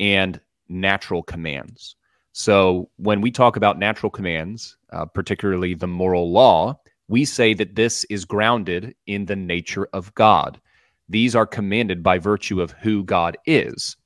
and 0.00 0.40
natural 0.68 1.22
commands. 1.22 1.96
So 2.32 2.90
when 2.96 3.20
we 3.20 3.30
talk 3.30 3.56
about 3.56 3.78
natural 3.78 4.10
commands, 4.10 4.76
uh, 4.92 5.06
particularly 5.06 5.74
the 5.74 5.86
moral 5.86 6.30
law, 6.30 6.78
we 7.08 7.24
say 7.24 7.54
that 7.54 7.74
this 7.74 8.04
is 8.04 8.24
grounded 8.24 8.94
in 9.06 9.26
the 9.26 9.36
nature 9.36 9.88
of 9.92 10.14
God. 10.14 10.60
These 11.08 11.34
are 11.34 11.46
commanded 11.46 12.02
by 12.02 12.18
virtue 12.18 12.60
of 12.60 12.72
who 12.72 13.02
God 13.02 13.36
is. 13.46 13.96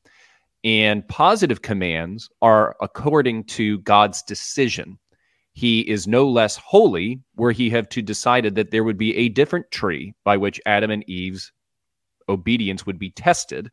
And 0.64 1.06
positive 1.08 1.62
commands 1.62 2.30
are 2.40 2.76
according 2.80 3.44
to 3.44 3.78
God's 3.80 4.22
decision. 4.22 4.98
He 5.54 5.80
is 5.80 6.06
no 6.06 6.28
less 6.28 6.56
holy, 6.56 7.20
where 7.34 7.52
he 7.52 7.68
have 7.70 7.88
to 7.90 8.02
decided 8.02 8.54
that 8.54 8.70
there 8.70 8.84
would 8.84 8.96
be 8.96 9.14
a 9.16 9.28
different 9.28 9.70
tree 9.70 10.14
by 10.24 10.36
which 10.36 10.60
Adam 10.64 10.90
and 10.90 11.08
Eve's 11.08 11.52
obedience 12.28 12.86
would 12.86 12.98
be 12.98 13.10
tested. 13.10 13.70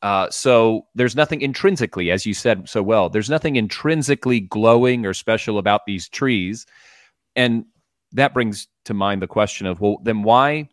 Uh, 0.00 0.30
so 0.30 0.86
there's 0.94 1.16
nothing 1.16 1.42
intrinsically, 1.42 2.10
as 2.10 2.24
you 2.24 2.32
said 2.32 2.68
so 2.68 2.82
well, 2.82 3.08
there's 3.08 3.28
nothing 3.28 3.56
intrinsically 3.56 4.40
glowing 4.40 5.04
or 5.04 5.12
special 5.12 5.58
about 5.58 5.86
these 5.86 6.08
trees. 6.08 6.66
And 7.34 7.64
that 8.12 8.32
brings 8.32 8.68
to 8.84 8.94
mind 8.94 9.20
the 9.20 9.26
question 9.26 9.66
of, 9.66 9.80
well, 9.80 9.98
then 10.02 10.22
why, 10.22 10.68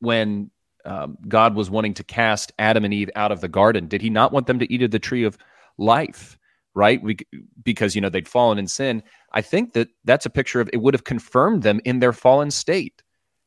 when 0.00 0.50
um, 0.84 1.18
God 1.26 1.54
was 1.54 1.70
wanting 1.70 1.94
to 1.94 2.04
cast 2.04 2.52
Adam 2.58 2.84
and 2.84 2.94
Eve 2.94 3.10
out 3.14 3.32
of 3.32 3.40
the 3.40 3.48
garden, 3.48 3.86
did 3.88 4.02
he 4.02 4.10
not 4.10 4.32
want 4.32 4.46
them 4.46 4.58
to 4.58 4.72
eat 4.72 4.82
of 4.82 4.90
the 4.90 4.98
tree 4.98 5.24
of 5.24 5.38
life? 5.78 6.38
Right? 6.74 7.02
We, 7.02 7.16
because, 7.62 7.94
you 7.94 8.00
know, 8.00 8.08
they'd 8.08 8.28
fallen 8.28 8.58
in 8.58 8.68
sin. 8.68 9.02
I 9.32 9.42
think 9.42 9.72
that 9.72 9.88
that's 10.04 10.26
a 10.26 10.30
picture 10.30 10.60
of 10.60 10.70
it 10.72 10.78
would 10.80 10.94
have 10.94 11.04
confirmed 11.04 11.62
them 11.62 11.80
in 11.84 11.98
their 11.98 12.12
fallen 12.12 12.50
state. 12.50 13.02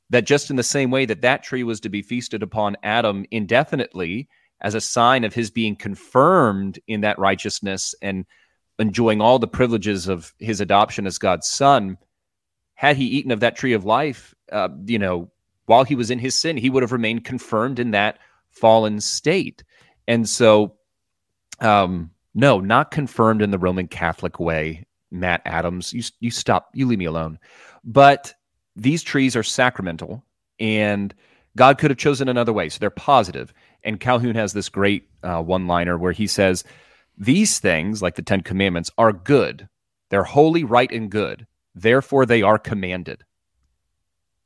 That 0.09 0.25
just 0.25 0.49
in 0.49 0.57
the 0.57 0.63
same 0.63 0.91
way 0.91 1.05
that 1.05 1.21
that 1.21 1.43
tree 1.43 1.63
was 1.63 1.79
to 1.79 1.89
be 1.89 2.01
feasted 2.01 2.43
upon 2.43 2.77
Adam 2.83 3.25
indefinitely 3.31 4.27
as 4.61 4.75
a 4.75 4.81
sign 4.81 5.23
of 5.23 5.33
his 5.33 5.51
being 5.51 5.75
confirmed 5.75 6.79
in 6.87 7.01
that 7.01 7.19
righteousness 7.19 7.95
and 8.01 8.25
enjoying 8.79 9.21
all 9.21 9.39
the 9.39 9.47
privileges 9.47 10.07
of 10.07 10.33
his 10.39 10.61
adoption 10.61 11.05
as 11.05 11.17
God's 11.17 11.47
son, 11.47 11.97
had 12.75 12.97
he 12.97 13.05
eaten 13.05 13.31
of 13.31 13.41
that 13.41 13.55
tree 13.55 13.73
of 13.73 13.85
life, 13.85 14.33
uh, 14.51 14.69
you 14.85 14.99
know, 14.99 15.31
while 15.65 15.83
he 15.83 15.95
was 15.95 16.11
in 16.11 16.19
his 16.19 16.35
sin, 16.35 16.57
he 16.57 16.69
would 16.69 16.83
have 16.83 16.91
remained 16.91 17.25
confirmed 17.25 17.79
in 17.79 17.91
that 17.91 18.19
fallen 18.49 18.99
state. 18.99 19.63
And 20.07 20.27
so, 20.27 20.75
um, 21.59 22.11
no, 22.33 22.59
not 22.59 22.91
confirmed 22.91 23.41
in 23.41 23.51
the 23.51 23.57
Roman 23.57 23.87
Catholic 23.87 24.39
way. 24.39 24.85
Matt 25.11 25.41
Adams, 25.45 25.93
you 25.93 26.03
you 26.19 26.31
stop, 26.31 26.69
you 26.73 26.87
leave 26.87 26.99
me 26.99 27.05
alone. 27.05 27.37
But 27.83 28.33
these 28.75 29.03
trees 29.03 29.35
are 29.35 29.43
sacramental, 29.43 30.23
and 30.59 31.13
God 31.55 31.77
could 31.77 31.91
have 31.91 31.99
chosen 31.99 32.27
another 32.27 32.51
way. 32.51 32.69
So 32.69 32.79
they're 32.79 32.89
positive. 32.89 33.53
And 33.83 33.99
Colquhoun 33.99 34.35
has 34.35 34.53
this 34.53 34.69
great 34.69 35.07
uh, 35.21 35.41
one-liner 35.43 35.97
where 35.97 36.13
he 36.13 36.25
says, 36.25 36.63
"These 37.17 37.59
things, 37.59 38.01
like 38.01 38.15
the 38.15 38.21
Ten 38.23 38.41
Commandments, 38.41 38.89
are 38.97 39.13
good. 39.13 39.69
They're 40.09 40.23
holy, 40.23 40.63
right, 40.63 40.91
and 40.91 41.11
good. 41.11 41.45
Therefore, 41.75 42.25
they 42.25 42.41
are 42.41 42.57
commanded." 42.57 43.23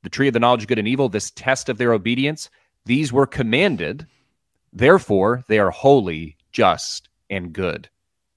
The 0.07 0.15
tree 0.15 0.29
of 0.29 0.33
the 0.33 0.39
knowledge 0.39 0.61
of 0.61 0.69
good 0.69 0.79
and 0.79 0.87
evil, 0.87 1.09
this 1.09 1.31
test 1.31 1.67
of 1.67 1.77
their 1.77 1.91
obedience, 1.91 2.49
these 2.85 3.11
were 3.11 3.27
commanded. 3.27 4.07
Therefore, 4.71 5.43
they 5.49 5.59
are 5.59 5.69
holy, 5.69 6.37
just, 6.53 7.09
and 7.29 7.51
good. 7.51 7.89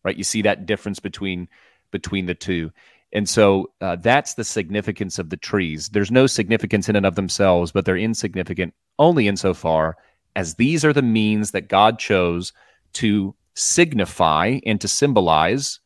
Right? 0.03 0.17
You 0.17 0.25
see 0.25 0.43
that 0.43 0.67
difference 0.67 0.99
between 0.99 1.47
between 1.93 2.27
the 2.27 2.35
two. 2.35 2.73
And 3.13 3.29
so 3.29 3.71
uh, 3.81 3.97
that's 3.97 4.35
the 4.35 4.43
significance 4.43 5.21
of 5.21 5.31
the 5.31 5.37
trees. 5.37 5.91
There's 5.91 6.11
no 6.11 6.27
significance 6.27 6.89
in 6.89 6.97
and 6.97 7.07
of 7.07 7.15
themselves, 7.15 7.71
but 7.71 7.85
they're 7.85 7.97
insignificant 7.97 8.75
only 8.99 9.29
insofar 9.29 9.97
as 10.35 10.57
these 10.57 10.85
are 10.85 10.93
the 10.93 11.03
means 11.03 11.53
that 11.53 11.69
God 11.69 12.01
chose 12.01 12.53
to 12.95 13.37
signify 13.55 14.59
and 14.67 14.81
to 14.81 14.89
symbolize 14.89 15.79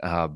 uh, 0.00 0.28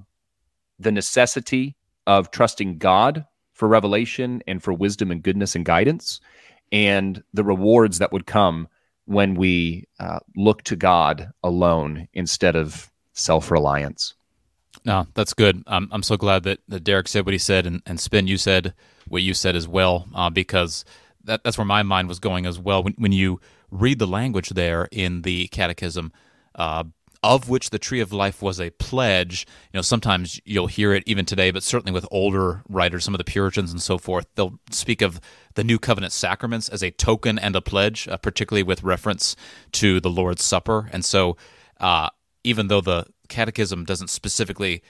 the 0.81 0.91
necessity 0.91 1.77
of 2.05 2.33
trusting 2.33 2.79
God 2.79 3.27
for 3.63 3.69
revelation 3.69 4.43
and 4.49 4.61
for 4.61 4.73
wisdom 4.73 5.13
and 5.13 5.23
goodness 5.23 5.55
and 5.55 5.65
guidance, 5.65 6.21
and 6.73 7.23
the 7.33 7.45
rewards 7.45 8.01
that 8.01 8.11
would 8.11 8.27
come 8.27 8.67
when 9.05 9.37
we 9.37 9.85
uh, 10.01 10.19
look 10.35 10.65
to 10.65 10.75
God 10.75 11.31
alone 11.45 12.09
instead 12.13 12.57
of 12.57 12.91
self 13.13 13.53
reliance. 13.53 14.15
No, 14.85 15.07
that's 15.15 15.33
good. 15.33 15.63
I'm, 15.69 15.89
I'm 15.93 16.03
so 16.03 16.17
glad 16.17 16.43
that, 16.43 16.59
that 16.67 16.83
Derek 16.83 17.07
said 17.07 17.25
what 17.25 17.35
he 17.35 17.39
said, 17.39 17.65
and, 17.65 17.83
and 17.87 18.01
Spin, 18.01 18.27
you 18.27 18.37
said 18.37 18.75
what 19.07 19.23
you 19.23 19.33
said 19.33 19.55
as 19.55 19.69
well, 19.69 20.09
uh, 20.13 20.29
because 20.29 20.85
that, 21.23 21.45
that's 21.45 21.57
where 21.57 21.65
my 21.65 21.85
mind 21.85 22.09
was 22.09 22.19
going 22.19 22.47
as 22.47 22.59
well. 22.59 22.83
When, 22.83 22.95
when 22.95 23.13
you 23.13 23.41
read 23.71 24.01
the 24.01 24.09
language 24.09 24.49
there 24.49 24.89
in 24.91 25.23
the 25.23 25.47
Catechism, 25.53 26.13
uh, 26.57 26.83
of 27.23 27.49
which 27.49 27.71
the 27.71 27.79
tree 27.79 28.01
of 28.01 28.13
life 28.13 28.43
was 28.43 28.61
a 28.61 28.71
pledge. 28.71 29.47
You 29.73 29.79
know, 29.79 29.83
sometimes 29.83 30.41
you'll 30.45 30.67
hear 30.67 30.93
it 30.93 31.05
even 31.07 31.25
today, 31.25 31.51
but 31.51 31.63
certainly 31.63 31.93
with 31.93 32.07
older 32.11 32.63
writers, 32.69 33.05
some 33.05 33.15
of 33.15 33.19
the 33.19 33.25
Puritans 33.25 33.71
and 33.71 33.81
so 33.81 33.97
forth, 33.97 34.27
they'll 34.35 34.59
speak 34.71 35.03
of 35.03 35.21
the 35.55 35.63
new 35.63 35.79
covenant 35.79 36.13
sacraments 36.13 36.69
as 36.69 36.83
a 36.83 36.91
token 36.91 37.39
and 37.39 37.55
a 37.55 37.61
pledge, 37.61 38.09
uh, 38.09 38.17
particularly 38.17 38.65
with 38.65 38.83
reference 38.83 39.37
to 39.73 40.01
the 40.01 40.11
Lord's 40.11 40.43
Supper. 40.43 40.89
And 40.93 41.05
so, 41.05 41.37
uh, 41.79 42.09
even 42.43 42.67
though 42.69 42.81
the 42.81 43.07
Catechism 43.29 43.85
doesn't 43.85 44.11
specifically 44.11 44.83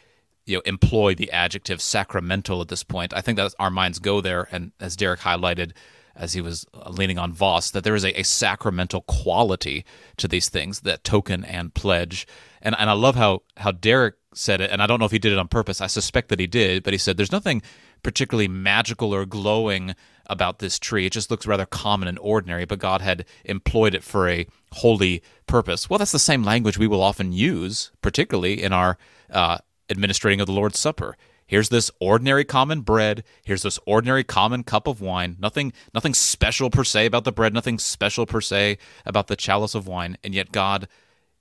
you 0.47 0.57
know 0.57 0.63
employ 0.65 1.15
the 1.15 1.31
adjective 1.31 1.81
sacramental 1.81 2.61
at 2.61 2.69
this 2.69 2.83
point, 2.83 3.13
I 3.15 3.21
think 3.21 3.37
that 3.37 3.55
our 3.59 3.71
minds 3.71 3.99
go 3.99 4.21
there. 4.21 4.49
And 4.51 4.73
as 4.81 4.97
Derek 4.97 5.21
highlighted, 5.21 5.73
as 6.15 6.33
he 6.33 6.41
was 6.41 6.67
uh, 6.75 6.91
leaning 6.91 7.19
on 7.19 7.33
Vos, 7.33 7.71
that 7.71 7.85
there 7.85 7.95
is 7.95 8.05
a, 8.05 8.19
a, 8.19 8.23
sacramental 8.23 9.03
quality 9.03 9.85
to 10.17 10.29
these 10.29 10.49
things, 10.49 10.81
that 10.81 11.05
token 11.05 11.45
and 11.45 11.75
pledge. 11.75 12.27
And 12.61 12.77
and 12.79 12.91
I 12.91 12.95
love 12.95 13.17
how 13.17 13.43
how 13.57 13.73
Derek 13.73 14.17
said 14.35 14.61
it, 14.61 14.71
and 14.71 14.83
I 14.83 14.87
don't 14.87 14.99
know 14.99 15.07
if 15.07 15.13
he 15.13 15.19
did 15.19 15.33
it 15.33 15.39
on 15.39 15.49
purpose. 15.49 15.81
I 15.81 15.87
suspect 15.87 16.29
that 16.29 16.41
he 16.41 16.47
did, 16.47 16.83
but 16.83 16.93
he 16.93 16.99
said 16.99 17.17
there's 17.17 17.33
nothing 17.33 17.63
particularly 18.03 18.49
magical 18.49 19.15
or 19.15 19.25
glowing 19.25 19.95
about 20.27 20.59
this 20.59 20.79
tree. 20.79 21.07
It 21.07 21.13
just 21.13 21.31
looks 21.31 21.47
rather 21.47 21.67
common 21.67 22.09
and 22.09 22.19
ordinary, 22.19 22.65
but 22.65 22.79
God 22.79 23.01
had 23.01 23.25
employed 23.45 23.95
it 23.95 24.03
for 24.03 24.29
a 24.29 24.47
holy 24.73 25.23
purpose. 25.47 25.89
Well, 25.89 25.99
that's 25.99 26.13
the 26.13 26.19
same 26.19 26.43
language 26.43 26.79
we 26.79 26.87
will 26.87 27.03
often 27.03 27.33
use, 27.33 27.93
particularly 28.01 28.63
in 28.63 28.73
our 28.73 28.99
uh, 29.31 29.59
administrating 29.89 30.41
of 30.41 30.47
the 30.47 30.53
Lord's 30.53 30.79
Supper. 30.79 31.17
Here's 31.53 31.69
this 31.69 31.91
ordinary 32.01 32.47
common 32.47 32.81
bread. 32.81 33.25
Here's 33.45 33.61
this 33.61 33.79
ordinary 33.85 34.25
common 34.25 34.65
cup 34.65 34.87
of 34.87 35.03
wine. 35.03 35.37
Nothing, 35.39 35.75
nothing 35.93 36.15
special 36.15 36.71
per 36.71 36.83
se 36.83 37.05
about 37.05 37.25
the 37.25 37.31
bread. 37.31 37.53
Nothing 37.53 37.79
special 37.79 38.25
per 38.25 38.41
se 38.41 38.79
about 39.05 39.27
the 39.27 39.37
chalice 39.37 39.75
of 39.75 39.87
wine. 39.87 40.17
And 40.25 40.35
yet 40.35 40.51
God 40.51 40.89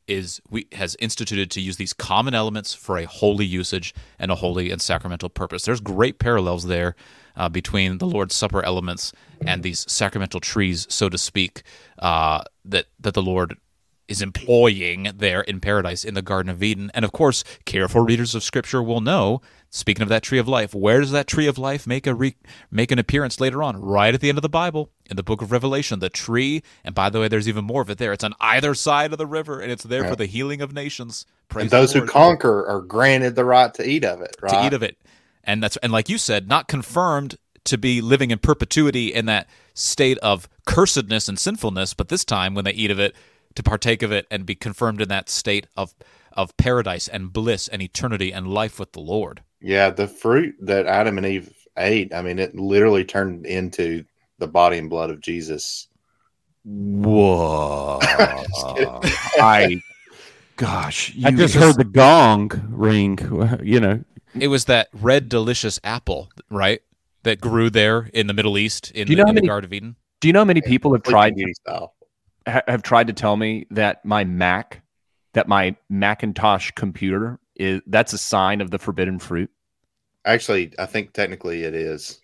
is 0.10 0.42
we 0.50 0.68
has 0.74 0.98
instituted 1.00 1.50
to 1.52 1.62
use 1.62 1.78
these 1.78 1.94
common 1.94 2.34
elements 2.34 2.74
for 2.74 2.98
a 2.98 3.06
holy 3.06 3.46
usage 3.46 3.94
and 4.20 4.32
a 4.32 4.36
holy 4.36 4.70
and 4.70 4.82
sacramental 4.82 5.30
purpose. 5.30 5.64
There's 5.64 5.80
great 5.80 6.20
parallels 6.20 6.66
there 6.66 6.94
uh, 7.38 7.48
between 7.48 8.00
the 8.00 8.06
Lord's 8.06 8.36
Supper 8.36 8.62
elements 8.66 9.14
and 9.48 9.64
these 9.64 9.90
sacramental 9.90 10.42
trees, 10.42 10.88
so 10.90 11.08
to 11.08 11.18
speak, 11.18 11.64
uh, 12.00 12.44
that 12.66 12.88
that 13.00 13.14
the 13.14 13.24
Lord 13.24 13.56
is 14.12 14.22
employing 14.22 15.10
there 15.16 15.42
in 15.42 15.60
paradise 15.62 16.04
in 16.04 16.14
the 16.14 16.22
Garden 16.22 16.50
of 16.52 16.62
Eden. 16.62 16.92
And 16.94 17.06
of 17.06 17.12
course, 17.12 17.44
careful 17.66 18.02
readers 18.02 18.36
of 18.36 18.44
Scripture 18.44 18.84
will 18.84 19.02
know. 19.02 19.42
Speaking 19.70 20.04
of 20.04 20.10
that 20.10 20.22
tree 20.22 20.38
of 20.38 20.50
life, 20.50 20.76
where 20.76 21.00
does 21.00 21.12
that 21.12 21.28
tree 21.28 21.48
of 21.48 21.58
life 21.58 21.88
make 21.88 22.06
a 22.06 22.14
re- 22.14 22.36
make 22.70 22.92
an 22.92 23.00
appearance 23.00 23.40
later 23.40 23.64
on? 23.64 23.78
Right 23.82 24.14
at 24.14 24.20
the 24.20 24.28
end 24.28 24.38
of 24.38 24.42
the 24.42 24.50
Bible, 24.50 24.90
in 25.10 25.16
the 25.16 25.24
book 25.24 25.42
of 25.42 25.50
Revelation, 25.54 26.00
the 26.00 26.10
tree. 26.10 26.62
And 26.84 26.94
by 26.94 27.10
the 27.10 27.22
way, 27.22 27.30
there's 27.30 27.48
even 27.48 27.64
more 27.64 27.82
of 27.82 27.90
it 27.90 27.98
there. 27.98 28.12
It's 28.12 28.24
on 28.26 28.34
either 28.42 28.76
side 28.76 29.14
of 29.14 29.18
the 29.18 29.26
river, 29.26 29.62
and 29.62 29.72
it's 29.72 29.86
there 29.86 30.04
Yeah. 30.04 30.10
for 30.10 30.16
the 30.18 30.26
healing 30.26 30.62
of 30.62 30.74
nations. 30.74 31.26
Praise 31.48 31.64
and 31.64 31.72
those 31.72 31.94
who 31.94 32.06
conquer 32.06 32.66
are 32.68 32.82
granted 32.82 33.36
the 33.36 33.46
right 33.46 33.74
to 33.76 33.90
eat 33.90 34.04
of 34.04 34.20
it. 34.22 34.36
Right. 34.42 34.52
to 34.52 34.66
eat 34.68 34.74
of 34.74 34.84
it. 34.84 34.98
And 35.46 35.64
that's 35.64 35.78
and 35.78 35.92
like 35.94 36.10
you 36.10 36.18
said, 36.18 36.50
not 36.50 36.68
confirmed 36.68 37.38
to 37.64 37.78
be 37.78 38.02
living 38.02 38.30
in 38.32 38.40
perpetuity 38.40 39.14
in 39.14 39.26
that 39.28 39.48
state 39.74 40.18
of 40.18 40.50
cursedness 40.68 41.30
and 41.30 41.40
sinfulness, 41.40 41.94
but 41.94 42.10
this 42.10 42.26
time 42.26 42.56
when 42.56 42.66
they 42.66 42.74
eat 42.74 42.92
of 42.92 43.00
it, 43.00 43.16
to 43.56 43.64
partake 43.64 44.04
of 44.04 44.12
it 44.12 44.28
and 44.32 44.46
be 44.46 44.56
confirmed 44.56 45.02
in 45.02 45.10
that 45.10 45.30
state 45.30 45.68
of 45.76 45.94
of 46.34 46.56
paradise 46.58 47.08
and 47.08 47.34
bliss 47.34 47.68
and 47.68 47.82
eternity 47.82 48.32
and 48.32 48.48
life 48.48 48.80
with 48.80 48.94
the 48.94 49.02
Lord. 49.02 49.44
Yeah, 49.60 49.90
the 49.90 50.08
fruit 50.08 50.56
that 50.62 50.88
Adam 50.88 51.18
and 51.18 51.28
Eve 51.28 51.54
ate, 51.78 52.14
I 52.14 52.22
mean, 52.22 52.40
it 52.40 52.56
literally 52.56 53.06
turned 53.06 53.46
into 53.46 54.06
the 54.40 54.48
body 54.48 54.78
and 54.78 54.90
blood 54.90 55.10
of 55.12 55.22
Jesus. 55.22 55.88
Whoa! 56.64 58.00
I, 58.02 59.82
gosh, 60.56 61.14
I 61.24 61.30
you 61.30 61.38
just 61.38 61.56
heard 61.56 61.78
the 61.78 61.84
gong 61.84 62.52
ring. 62.70 63.18
You 63.64 63.80
know, 63.80 64.04
It 64.40 64.48
was 64.48 64.66
that 64.66 64.90
red 64.94 65.30
delicious 65.30 65.80
apple, 65.84 66.30
right? 66.50 66.82
That 67.24 67.40
grew 67.40 67.70
there 67.70 68.10
in 68.14 68.26
the 68.28 68.34
Middle 68.34 68.58
East 68.58 68.92
in, 68.92 69.06
Do 69.06 69.14
you 69.14 69.18
the, 69.18 69.22
know 69.22 69.26
how 69.28 69.30
in 69.30 69.36
the 69.36 69.48
Garden 69.48 69.68
of 69.68 69.74
Eden. 69.74 69.96
Do 70.22 70.28
you 70.28 70.34
know 70.34 70.40
how 70.40 70.46
many 70.46 70.62
people 70.62 70.94
have 70.94 71.04
tried 71.04 71.36
Beauty 71.36 71.54
style. 71.54 71.94
Ha- 72.52 72.62
have 72.68 72.84
tried 72.84 73.08
to 73.08 73.14
tell 73.14 73.38
me 73.38 73.66
that 73.72 74.04
my 74.06 74.24
Mac, 74.24 74.82
that 75.34 75.48
my 75.48 75.76
Macintosh 75.90 76.72
computer 76.72 77.40
is 77.56 77.82
that's 77.88 78.14
a 78.14 78.18
sign 78.18 78.62
of 78.62 78.72
the 78.72 78.80
forbidden 78.80 79.20
fruit? 79.20 79.50
Actually, 80.26 80.74
I 80.78 80.86
think 80.86 81.14
technically 81.14 81.64
it 81.64 81.74
is. 81.74 82.22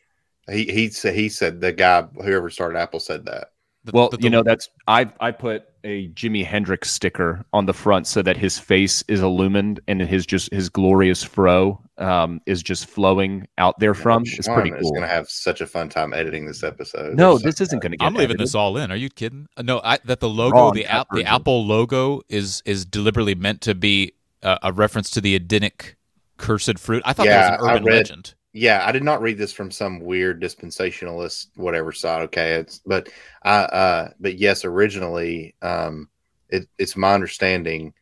He 0.50 0.66
he 0.66 0.90
said 0.90 1.16
he 1.16 1.30
said 1.30 1.60
the 1.60 1.72
guy 1.74 2.04
whoever 2.24 2.50
started 2.50 2.78
Apple 2.78 3.00
said 3.00 3.26
that. 3.26 3.52
The- 3.88 3.92
Well, 3.94 4.10
the- 4.10 4.20
you 4.22 4.30
know 4.30 4.44
that's 4.44 4.70
I 4.88 5.12
I 5.20 5.32
put 5.32 5.64
a 5.84 6.10
Jimi 6.10 6.44
Hendrix 6.46 6.92
sticker 6.92 7.46
on 7.54 7.66
the 7.66 7.74
front 7.74 8.08
so 8.08 8.22
that 8.22 8.36
his 8.36 8.60
face 8.60 9.04
is 9.08 9.22
illumined 9.22 9.80
and 9.88 10.02
his 10.02 10.26
just 10.26 10.52
his 10.54 10.68
glorious 10.70 11.24
fro 11.24 11.82
um, 11.98 12.42
is 12.46 12.62
just 12.62 12.86
flowing 12.88 13.48
out 13.58 13.80
there 13.80 13.94
from. 13.94 14.24
It's 14.26 14.46
Sean 14.46 14.56
pretty 14.56 14.72
is 14.72 14.82
cool. 14.82 14.92
going 14.92 15.02
to 15.04 15.08
have 15.08 15.30
such 15.30 15.62
a 15.62 15.66
fun 15.66 15.88
time 15.90 16.14
editing 16.14 16.46
this 16.46 16.62
episode. 16.64 17.16
No, 17.16 17.36
It's- 17.38 17.44
this 17.44 17.62
isn't 17.68 17.82
going 17.82 17.92
to 17.94 17.98
get. 17.98 18.06
I'm 18.06 18.14
leaving 18.14 18.32
edited. 18.32 18.42
this 18.42 18.54
all 18.56 18.78
in. 18.78 18.92
Are 18.92 18.96
you 18.98 19.10
kidding? 19.10 19.48
Uh, 19.58 19.62
No, 19.64 19.80
I, 19.84 19.98
that 20.06 20.20
the 20.20 20.30
logo, 20.30 20.56
Wrong 20.58 20.74
the 20.74 20.86
app, 20.86 21.08
the. 21.14 21.24
Apple 21.24 21.66
logo 21.66 22.22
is 22.30 22.62
is 22.66 22.86
deliberately 22.86 23.36
meant 23.36 23.62
to 23.62 23.74
be 23.74 24.14
a, 24.44 24.60
a 24.64 24.72
reference 24.74 25.10
to 25.12 25.22
the 25.22 25.36
Edenic 25.36 25.96
cursed 26.38 26.78
fruit. 26.78 27.02
I 27.06 27.14
thought 27.14 27.26
Yeah, 27.28 27.52
that 27.52 27.60
was 27.62 27.68
an 27.70 27.74
urban 27.76 27.86
read- 27.86 27.96
legend. 27.96 28.34
Yeah, 28.58 28.84
I 28.86 28.92
did 28.92 29.04
not 29.04 29.22
read 29.22 29.38
this 29.38 29.54
from 29.54 29.70
some 29.70 30.00
weird 30.00 30.42
dispensationalist 30.42 31.48
whatever 31.56 31.92
side. 31.92 32.24
Okay, 32.24 32.56
it's 32.56 32.80
but 32.86 33.10
I 33.44 33.60
uh 33.64 34.10
but 34.20 34.38
yes, 34.38 34.66
originally 34.66 35.56
um 35.62 36.10
it, 36.50 36.68
it's 36.78 36.98
my 36.98 37.14
understanding 37.14 37.94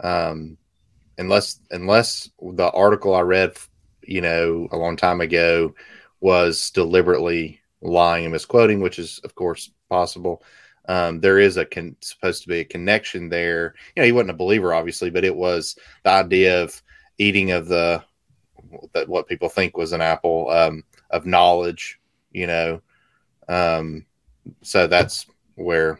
um 0.00 0.56
unless 1.18 1.60
unless 1.70 2.30
the 2.40 2.70
article 2.70 3.14
I 3.14 3.20
read 3.20 3.56
you 4.02 4.20
know 4.20 4.68
a 4.72 4.76
long 4.76 4.96
time 4.96 5.20
ago 5.20 5.74
was 6.20 6.70
deliberately 6.70 7.60
lying 7.82 8.24
and 8.24 8.32
misquoting, 8.32 8.80
which 8.80 8.98
is 8.98 9.18
of 9.24 9.34
course 9.34 9.72
possible. 9.88 10.42
Um, 10.88 11.20
there 11.20 11.38
is 11.38 11.56
a 11.56 11.64
con- 11.64 11.96
supposed 12.00 12.42
to 12.42 12.48
be 12.48 12.60
a 12.60 12.64
connection 12.64 13.28
there. 13.28 13.74
You 13.94 14.02
know, 14.02 14.06
he 14.06 14.12
wasn't 14.12 14.30
a 14.30 14.34
believer, 14.34 14.74
obviously, 14.74 15.10
but 15.10 15.24
it 15.24 15.34
was 15.36 15.76
the 16.04 16.10
idea 16.10 16.62
of 16.62 16.82
eating 17.18 17.52
of 17.52 17.68
the 17.68 18.02
that 18.92 19.08
what 19.08 19.28
people 19.28 19.48
think 19.48 19.76
was 19.76 19.92
an 19.92 20.00
apple 20.00 20.50
um, 20.50 20.84
of 21.10 21.26
knowledge, 21.26 22.00
you 22.32 22.46
know. 22.46 22.80
Um, 23.48 24.06
so 24.62 24.86
that's 24.86 25.26
where. 25.56 25.98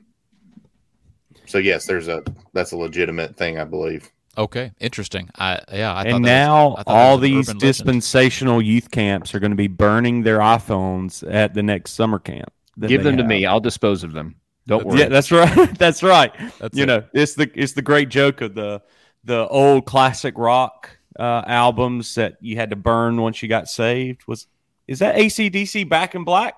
So 1.47 1.59
yes, 1.59 1.87
there's 1.87 2.09
a 2.09 2.23
that's 2.53 2.73
a 2.73 2.77
legitimate 2.77 3.37
thing, 3.37 3.59
I 3.59 3.65
believe. 3.65 4.09
Okay, 4.39 4.73
interesting. 4.79 5.29
I 5.37 5.61
yeah, 5.73 5.93
I 5.93 6.05
and 6.05 6.25
that 6.25 6.31
now 6.31 6.69
was, 6.69 6.79
I 6.79 6.83
thought 6.85 6.95
all 6.95 7.19
these 7.19 7.49
urban 7.49 7.59
legend. 7.59 7.61
dispensational 7.61 8.63
youth 8.63 8.91
camps 8.91 9.35
are 9.35 9.41
going 9.41 9.51
to 9.51 9.57
be 9.57 9.69
burning 9.69 10.23
their 10.23 10.39
iPhones 10.39 11.29
at 11.31 11.55
the 11.55 11.63
next 11.63 11.93
summer 11.93 12.19
camp. 12.19 12.53
Give 12.79 13.03
they 13.03 13.11
them 13.11 13.17
to 13.17 13.25
me. 13.25 13.45
I'll 13.45 13.61
dispose 13.61 14.05
of 14.05 14.13
them. 14.13 14.37
Don't 14.67 14.87
worry. 14.87 15.01
Yeah, 15.01 15.09
that's 15.09 15.33
right. 15.33 15.75
that's 15.79 16.03
right. 16.03 16.33
That's 16.59 16.77
you 16.77 16.85
it. 16.85 16.87
know, 16.87 17.05
it's 17.13 17.35
the 17.35 17.51
it's 17.55 17.73
the 17.73 17.83
great 17.83 18.09
joke 18.09 18.41
of 18.41 18.55
the 18.55 18.81
the 19.25 19.49
old 19.49 19.85
classic 19.85 20.35
rock 20.39 20.97
uh, 21.19 21.43
albums 21.47 22.15
that 22.15 22.37
you 22.41 22.57
had 22.57 22.71
to 22.71 22.77
burn 22.77 23.21
once 23.21 23.43
you 23.43 23.49
got 23.49 23.69
saved. 23.69 24.27
Was 24.27 24.47
is 24.87 24.99
that 25.01 25.17
ACDC 25.17 25.89
Back 25.89 26.15
in 26.15 26.25
Black? 26.25 26.57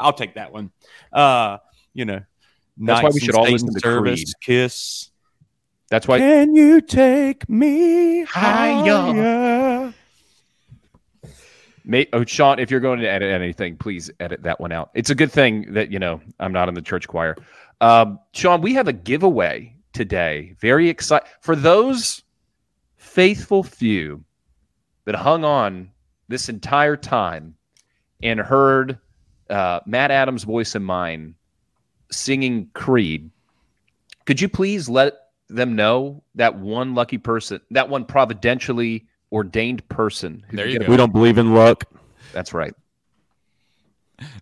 I'll 0.00 0.12
take 0.12 0.34
that 0.34 0.52
one. 0.52 0.70
Uh, 1.12 1.58
you 1.92 2.04
know, 2.04 2.20
That's 2.78 3.02
why 3.02 3.10
we 3.12 3.20
should 3.20 3.34
all 3.34 3.50
listen 3.50 3.72
to 3.72 3.80
Service, 3.80 4.22
Creed. 4.22 4.34
Kiss. 4.40 5.10
That's 5.90 6.06
why. 6.06 6.18
Can 6.18 6.54
you 6.54 6.80
take 6.80 7.48
me 7.48 8.24
Higher? 8.24 9.12
higher? 9.12 9.94
May, 11.84 12.06
oh, 12.12 12.22
Sean, 12.24 12.58
if 12.58 12.70
you're 12.70 12.80
going 12.80 13.00
to 13.00 13.08
edit 13.08 13.32
anything, 13.32 13.78
please 13.78 14.10
edit 14.20 14.42
that 14.42 14.60
one 14.60 14.72
out. 14.72 14.90
It's 14.92 15.08
a 15.08 15.14
good 15.14 15.32
thing 15.32 15.72
that 15.72 15.90
you 15.90 15.98
know 15.98 16.20
I'm 16.38 16.52
not 16.52 16.68
in 16.68 16.74
the 16.74 16.82
church 16.82 17.08
choir. 17.08 17.34
Um, 17.80 18.18
Sean, 18.32 18.60
we 18.60 18.74
have 18.74 18.88
a 18.88 18.92
giveaway 18.92 19.74
today. 19.94 20.54
Very 20.60 20.88
excited 20.90 21.26
for 21.40 21.56
those 21.56 22.22
faithful 23.08 23.62
few 23.62 24.24
that 25.04 25.14
hung 25.14 25.44
on 25.44 25.90
this 26.28 26.48
entire 26.48 26.96
time 26.96 27.54
and 28.22 28.38
heard 28.38 28.98
uh, 29.48 29.80
Matt 29.86 30.10
Adams' 30.10 30.44
voice 30.44 30.74
and 30.74 30.84
mine 30.84 31.34
singing 32.10 32.68
Creed. 32.74 33.30
Could 34.26 34.40
you 34.40 34.48
please 34.48 34.88
let 34.88 35.14
them 35.48 35.74
know 35.74 36.22
that 36.34 36.58
one 36.58 36.94
lucky 36.94 37.18
person, 37.18 37.60
that 37.70 37.88
one 37.88 38.04
providentially 38.04 39.06
ordained 39.32 39.88
person? 39.88 40.44
who 40.48 40.56
There 40.58 40.68
you 40.68 40.78
go. 40.78 40.86
We 40.86 40.96
don't 40.96 41.12
believe 41.12 41.38
in 41.38 41.54
luck. 41.54 41.84
that's 42.32 42.52
right. 42.52 42.74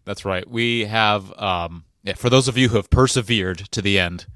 That's 0.05 0.25
right. 0.25 0.49
We 0.49 0.87
have, 0.87 1.33
um, 1.39 1.85
yeah, 2.03 2.15
for 2.15 2.31
those 2.31 2.49
of 2.49 2.57
you 2.59 2.71
who 2.71 2.77
have 2.77 2.91
persevered 2.91 3.59
to 3.71 3.83
the 3.83 3.99
end, 3.99 4.27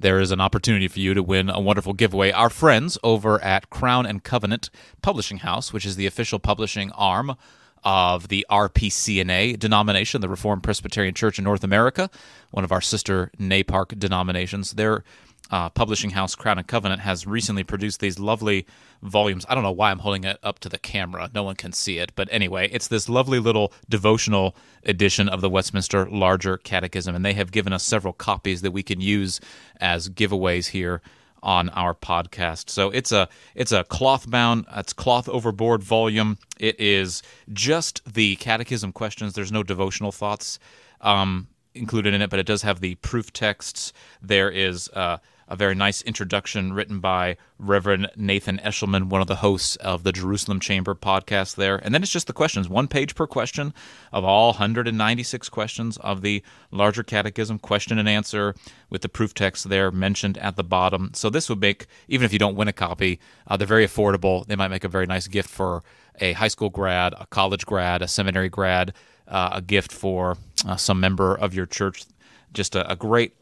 there 0.00 0.18
is 0.18 0.30
an 0.30 0.40
opportunity 0.40 0.88
for 0.88 0.98
you 0.98 1.14
to 1.14 1.22
win 1.22 1.50
a 1.50 1.60
wonderful 1.60 1.92
giveaway. 1.92 2.30
Our 2.32 2.50
friends 2.50 2.98
over 3.02 3.42
at 3.42 3.70
Crown 3.70 4.06
and 4.06 4.24
Covenant 4.24 4.70
Publishing 5.02 5.38
House, 5.38 5.72
which 5.72 5.86
is 5.86 5.96
the 5.96 6.06
official 6.06 6.38
publishing 6.38 6.90
arm 6.92 7.36
of 7.84 8.28
the 8.28 8.46
RPCNA 8.50 9.58
denomination, 9.58 10.20
the 10.20 10.28
Reformed 10.28 10.62
Presbyterian 10.62 11.14
Church 11.14 11.38
in 11.38 11.44
North 11.44 11.64
America, 11.64 12.10
one 12.50 12.64
of 12.64 12.72
our 12.72 12.80
sister 12.80 13.30
NAPARC 13.38 13.98
denominations. 13.98 14.72
Their 14.72 15.04
uh, 15.50 15.68
publishing 15.70 16.10
house, 16.10 16.34
Crown 16.34 16.58
and 16.58 16.66
Covenant, 16.66 17.00
has 17.00 17.26
recently 17.26 17.64
produced 17.64 18.00
these 18.00 18.18
lovely 18.18 18.66
volumes. 19.02 19.44
I 19.48 19.54
don't 19.54 19.64
know 19.64 19.72
why 19.72 19.90
I'm 19.90 19.98
holding 19.98 20.24
it 20.24 20.38
up 20.42 20.58
to 20.60 20.68
the 20.68 20.78
camera. 20.78 21.30
No 21.34 21.42
one 21.42 21.56
can 21.56 21.72
see 21.72 21.98
it. 21.98 22.12
But 22.14 22.28
anyway, 22.30 22.68
it's 22.70 22.88
this 22.88 23.08
lovely 23.08 23.38
little 23.38 23.72
devotional 23.88 24.56
edition 24.84 25.28
of 25.28 25.40
the 25.40 25.50
Westminster 25.50 26.08
Larger 26.08 26.56
Catechism. 26.56 27.14
And 27.14 27.24
they 27.24 27.34
have 27.34 27.52
given 27.52 27.72
us 27.72 27.82
several 27.82 28.12
copies 28.12 28.62
that 28.62 28.70
we 28.70 28.82
can 28.82 29.00
use 29.00 29.40
as 29.80 30.08
giveaways 30.08 30.68
here 30.68 31.02
on 31.42 31.70
our 31.70 31.94
podcast. 31.94 32.70
So 32.70 32.90
it's 32.90 33.12
a 33.12 33.28
it's 33.54 33.72
a 33.72 33.84
cloth 33.84 34.30
bound, 34.30 34.66
it's 34.76 34.92
cloth 34.92 35.28
overboard 35.28 35.82
volume. 35.82 36.38
It 36.58 36.78
is 36.78 37.22
just 37.52 38.02
the 38.12 38.36
catechism 38.36 38.92
questions. 38.92 39.32
There's 39.32 39.52
no 39.52 39.62
devotional 39.62 40.12
thoughts 40.12 40.58
um, 41.00 41.48
included 41.74 42.14
in 42.14 42.22
it, 42.22 42.30
but 42.30 42.38
it 42.38 42.46
does 42.46 42.62
have 42.62 42.80
the 42.80 42.96
proof 42.96 43.32
texts. 43.32 43.92
There 44.20 44.50
is 44.50 44.88
uh, 44.90 45.18
a 45.50 45.56
very 45.56 45.74
nice 45.74 46.00
introduction 46.02 46.72
written 46.72 47.00
by 47.00 47.36
Reverend 47.58 48.08
Nathan 48.14 48.58
Eshelman, 48.58 49.08
one 49.08 49.20
of 49.20 49.26
the 49.26 49.36
hosts 49.36 49.74
of 49.76 50.04
the 50.04 50.12
Jerusalem 50.12 50.60
Chamber 50.60 50.94
podcast 50.94 51.56
there. 51.56 51.76
And 51.76 51.92
then 51.92 52.04
it's 52.04 52.12
just 52.12 52.28
the 52.28 52.32
questions, 52.32 52.68
one 52.68 52.86
page 52.86 53.16
per 53.16 53.26
question 53.26 53.74
of 54.12 54.24
all 54.24 54.52
196 54.52 55.48
questions 55.48 55.96
of 55.98 56.22
the 56.22 56.44
larger 56.70 57.02
catechism, 57.02 57.58
question 57.58 57.98
and 57.98 58.08
answer 58.08 58.54
with 58.90 59.02
the 59.02 59.08
proof 59.08 59.34
text 59.34 59.68
there 59.68 59.90
mentioned 59.90 60.38
at 60.38 60.54
the 60.54 60.62
bottom. 60.62 61.10
So 61.14 61.28
this 61.28 61.48
would 61.48 61.60
make, 61.60 61.88
even 62.06 62.24
if 62.24 62.32
you 62.32 62.38
don't 62.38 62.54
win 62.54 62.68
a 62.68 62.72
copy, 62.72 63.18
uh, 63.48 63.56
they're 63.56 63.66
very 63.66 63.86
affordable. 63.86 64.46
They 64.46 64.56
might 64.56 64.68
make 64.68 64.84
a 64.84 64.88
very 64.88 65.06
nice 65.06 65.26
gift 65.26 65.50
for 65.50 65.82
a 66.20 66.32
high 66.34 66.48
school 66.48 66.70
grad, 66.70 67.12
a 67.18 67.26
college 67.26 67.66
grad, 67.66 68.02
a 68.02 68.08
seminary 68.08 68.48
grad, 68.48 68.94
uh, 69.26 69.50
a 69.54 69.60
gift 69.60 69.90
for 69.90 70.36
uh, 70.64 70.76
some 70.76 71.00
member 71.00 71.34
of 71.34 71.54
your 71.54 71.66
church. 71.66 72.04
Just 72.52 72.76
a, 72.76 72.88
a 72.88 72.94
great 72.94 73.34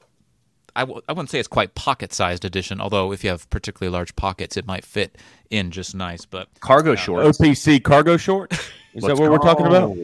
I 0.78 0.82
w- 0.82 1.00
I 1.08 1.12
wouldn't 1.12 1.30
say 1.30 1.38
it's 1.38 1.48
quite 1.48 1.74
pocket-sized 1.74 2.44
edition, 2.44 2.80
although 2.80 3.12
if 3.12 3.24
you 3.24 3.30
have 3.30 3.48
particularly 3.50 3.92
large 3.92 4.14
pockets, 4.16 4.56
it 4.56 4.66
might 4.66 4.84
fit 4.84 5.16
in 5.50 5.70
just 5.70 5.94
nice. 5.94 6.24
But 6.24 6.48
Cargo 6.60 6.94
shorts. 6.94 7.38
OPC 7.38 7.82
cargo 7.82 8.16
shorts. 8.16 8.56
Is 8.94 9.02
that 9.02 9.08
Let's 9.08 9.20
what 9.20 9.30
we're 9.30 9.38
talking 9.38 9.66
about? 9.66 9.96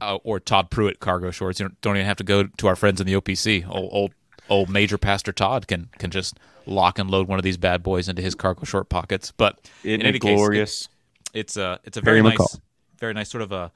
uh, 0.00 0.18
or 0.24 0.38
Todd 0.40 0.70
Pruitt 0.70 1.00
cargo 1.00 1.30
shorts. 1.30 1.58
You 1.60 1.66
don't, 1.68 1.80
don't 1.80 1.96
even 1.96 2.06
have 2.06 2.16
to 2.18 2.24
go 2.24 2.44
to 2.44 2.66
our 2.66 2.76
friends 2.76 3.00
in 3.00 3.06
the 3.06 3.14
OPC. 3.14 3.66
Old, 3.68 3.88
old 3.92 4.12
old 4.48 4.68
Major 4.68 4.98
Pastor 4.98 5.32
Todd 5.32 5.66
can 5.68 5.88
can 5.98 6.10
just 6.10 6.38
lock 6.66 6.98
and 6.98 7.10
load 7.10 7.28
one 7.28 7.38
of 7.38 7.42
these 7.44 7.56
bad 7.56 7.82
boys 7.82 8.08
into 8.08 8.20
his 8.22 8.34
cargo 8.34 8.64
short 8.64 8.88
pockets. 8.88 9.32
But 9.36 9.58
Isn't 9.84 10.00
in 10.00 10.06
any 10.06 10.16
it 10.18 10.20
case, 10.20 10.36
glorious? 10.36 10.88
it's 11.34 11.56
a 11.56 11.80
it's 11.84 11.96
a 11.96 12.00
Harry 12.04 12.20
very 12.20 12.30
nice, 12.30 12.38
McCall. 12.38 12.60
very 12.98 13.14
nice 13.14 13.30
sort 13.30 13.42
of 13.42 13.52
a. 13.52 13.70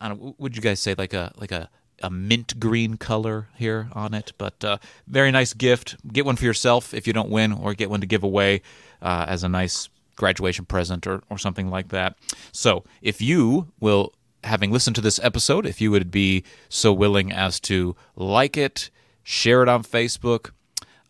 I 0.00 0.08
don't. 0.08 0.22
know, 0.22 0.34
Would 0.38 0.54
you 0.56 0.62
guys 0.62 0.80
say 0.80 0.94
like 0.98 1.14
a 1.14 1.32
like 1.36 1.52
a 1.52 1.70
a 2.04 2.10
mint 2.10 2.60
green 2.60 2.96
color 2.96 3.48
here 3.56 3.88
on 3.92 4.14
it? 4.14 4.32
But 4.38 4.64
uh, 4.64 4.78
very 5.06 5.30
nice 5.30 5.52
gift. 5.54 5.96
Get 6.12 6.24
one 6.24 6.36
for 6.36 6.44
yourself 6.44 6.94
if 6.94 7.06
you 7.06 7.12
don't 7.12 7.30
win, 7.30 7.52
or 7.52 7.74
get 7.74 7.90
one 7.90 8.00
to 8.00 8.06
give 8.06 8.22
away 8.22 8.62
uh, 9.02 9.26
as 9.28 9.42
a 9.42 9.48
nice 9.48 9.88
graduation 10.16 10.64
present 10.64 11.06
or 11.06 11.22
or 11.30 11.38
something 11.38 11.70
like 11.70 11.88
that. 11.88 12.16
So 12.52 12.84
if 13.02 13.20
you 13.20 13.72
will. 13.80 14.12
Having 14.44 14.72
listened 14.72 14.96
to 14.96 15.00
this 15.00 15.18
episode, 15.22 15.64
if 15.64 15.80
you 15.80 15.90
would 15.90 16.10
be 16.10 16.44
so 16.68 16.92
willing 16.92 17.32
as 17.32 17.58
to 17.60 17.96
like 18.14 18.58
it, 18.58 18.90
share 19.22 19.62
it 19.62 19.70
on 19.70 19.82
Facebook, 19.82 20.50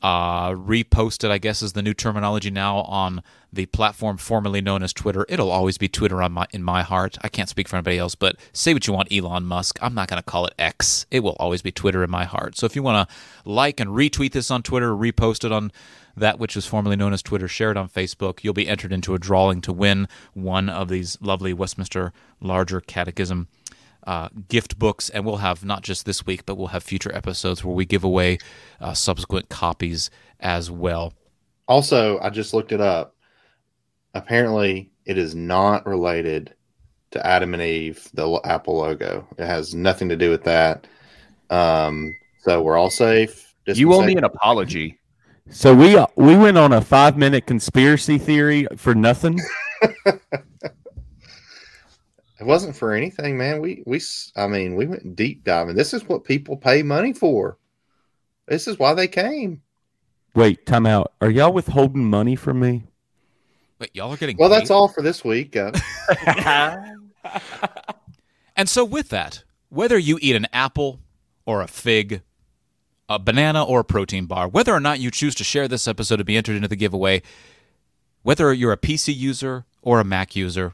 uh, 0.04 0.50
repost 0.50 1.24
it, 1.24 1.32
I 1.32 1.38
guess 1.38 1.60
is 1.60 1.72
the 1.72 1.82
new 1.82 1.94
terminology 1.94 2.50
now 2.50 2.76
on 2.82 3.24
the 3.54 3.66
platform 3.66 4.16
formerly 4.16 4.60
known 4.60 4.82
as 4.82 4.92
Twitter. 4.92 5.24
It'll 5.28 5.50
always 5.50 5.78
be 5.78 5.88
Twitter 5.88 6.16
my 6.28 6.46
in 6.52 6.62
my 6.62 6.82
heart. 6.82 7.16
I 7.22 7.28
can't 7.28 7.48
speak 7.48 7.68
for 7.68 7.76
anybody 7.76 7.98
else, 7.98 8.14
but 8.14 8.36
say 8.52 8.74
what 8.74 8.86
you 8.86 8.92
want, 8.92 9.12
Elon 9.12 9.44
Musk. 9.44 9.78
I'm 9.80 9.94
not 9.94 10.08
going 10.08 10.20
to 10.20 10.24
call 10.24 10.46
it 10.46 10.54
X. 10.58 11.06
It 11.10 11.20
will 11.20 11.36
always 11.38 11.62
be 11.62 11.72
Twitter 11.72 12.02
in 12.02 12.10
my 12.10 12.24
heart. 12.24 12.56
So 12.56 12.66
if 12.66 12.76
you 12.76 12.82
want 12.82 13.08
to 13.08 13.14
like 13.44 13.80
and 13.80 13.90
retweet 13.90 14.32
this 14.32 14.50
on 14.50 14.62
Twitter, 14.62 14.90
repost 14.94 15.44
it 15.44 15.52
on 15.52 15.72
that 16.16 16.38
which 16.38 16.54
was 16.54 16.66
formerly 16.66 16.96
known 16.96 17.12
as 17.12 17.22
Twitter, 17.22 17.48
share 17.48 17.70
it 17.70 17.76
on 17.76 17.88
Facebook. 17.88 18.42
You'll 18.42 18.54
be 18.54 18.68
entered 18.68 18.92
into 18.92 19.14
a 19.14 19.18
drawing 19.18 19.60
to 19.62 19.72
win 19.72 20.08
one 20.32 20.68
of 20.68 20.88
these 20.88 21.18
lovely 21.20 21.52
Westminster 21.52 22.12
Larger 22.40 22.80
Catechism 22.80 23.48
uh, 24.06 24.28
gift 24.48 24.78
books, 24.78 25.08
and 25.10 25.24
we'll 25.24 25.38
have 25.38 25.64
not 25.64 25.82
just 25.82 26.06
this 26.06 26.26
week, 26.26 26.46
but 26.46 26.56
we'll 26.56 26.68
have 26.68 26.82
future 26.82 27.14
episodes 27.14 27.64
where 27.64 27.74
we 27.74 27.84
give 27.84 28.04
away 28.04 28.38
uh, 28.80 28.94
subsequent 28.94 29.48
copies 29.48 30.10
as 30.40 30.70
well. 30.70 31.14
Also, 31.66 32.18
I 32.20 32.30
just 32.30 32.52
looked 32.52 32.72
it 32.72 32.80
up. 32.80 33.13
Apparently, 34.14 34.90
it 35.04 35.18
is 35.18 35.34
not 35.34 35.86
related 35.86 36.54
to 37.10 37.26
Adam 37.26 37.54
and 37.54 37.62
Eve, 37.62 38.08
the 38.14 38.40
Apple 38.44 38.78
logo. 38.78 39.26
It 39.38 39.46
has 39.46 39.74
nothing 39.74 40.08
to 40.08 40.16
do 40.16 40.30
with 40.30 40.44
that. 40.44 40.86
Um, 41.50 42.14
so 42.42 42.62
we're 42.62 42.76
all 42.76 42.90
safe. 42.90 43.54
You 43.66 43.92
owe 43.94 44.02
me 44.02 44.16
an 44.16 44.24
apology. 44.24 44.98
So 45.50 45.74
we 45.74 45.96
uh, 45.96 46.06
we 46.16 46.36
went 46.36 46.56
on 46.58 46.72
a 46.72 46.80
five 46.80 47.16
minute 47.16 47.46
conspiracy 47.46 48.18
theory 48.18 48.66
for 48.76 48.94
nothing. 48.94 49.38
It 52.40 52.46
wasn't 52.46 52.76
for 52.76 52.92
anything, 52.92 53.38
man. 53.38 53.60
We 53.60 53.82
we 53.86 53.96
s- 53.98 54.32
I 54.36 54.48
mean, 54.48 54.74
we 54.74 54.86
went 54.86 55.14
deep 55.16 55.44
diving. 55.44 55.76
This 55.76 55.94
is 55.94 56.06
what 56.08 56.24
people 56.24 56.56
pay 56.56 56.82
money 56.82 57.12
for. 57.12 57.58
This 58.46 58.66
is 58.66 58.78
why 58.78 58.92
they 58.92 59.08
came. 59.08 59.62
Wait, 60.34 60.66
time 60.66 60.84
out. 60.84 61.12
Are 61.20 61.30
y'all 61.30 61.52
withholding 61.52 62.04
money 62.04 62.34
from 62.34 62.60
me? 62.60 62.84
Wait, 63.78 63.90
y'all 63.94 64.12
are 64.12 64.16
getting 64.16 64.36
Well, 64.36 64.48
paid? 64.48 64.56
that's 64.56 64.70
all 64.70 64.88
for 64.88 65.02
this 65.02 65.24
week. 65.24 65.56
Uh, 65.56 65.72
And 68.56 68.68
so, 68.68 68.84
with 68.84 69.08
that, 69.08 69.42
whether 69.68 69.98
you 69.98 70.16
eat 70.22 70.36
an 70.36 70.46
apple 70.52 71.00
or 71.44 71.60
a 71.60 71.66
fig, 71.66 72.22
a 73.08 73.18
banana 73.18 73.64
or 73.64 73.80
a 73.80 73.84
protein 73.84 74.26
bar, 74.26 74.46
whether 74.46 74.72
or 74.72 74.78
not 74.78 75.00
you 75.00 75.10
choose 75.10 75.34
to 75.36 75.44
share 75.44 75.66
this 75.66 75.88
episode 75.88 76.16
to 76.18 76.24
be 76.24 76.36
entered 76.36 76.54
into 76.54 76.68
the 76.68 76.76
giveaway, 76.76 77.20
whether 78.22 78.52
you're 78.52 78.70
a 78.72 78.76
PC 78.76 79.14
user 79.14 79.64
or 79.82 79.98
a 79.98 80.04
Mac 80.04 80.36
user, 80.36 80.72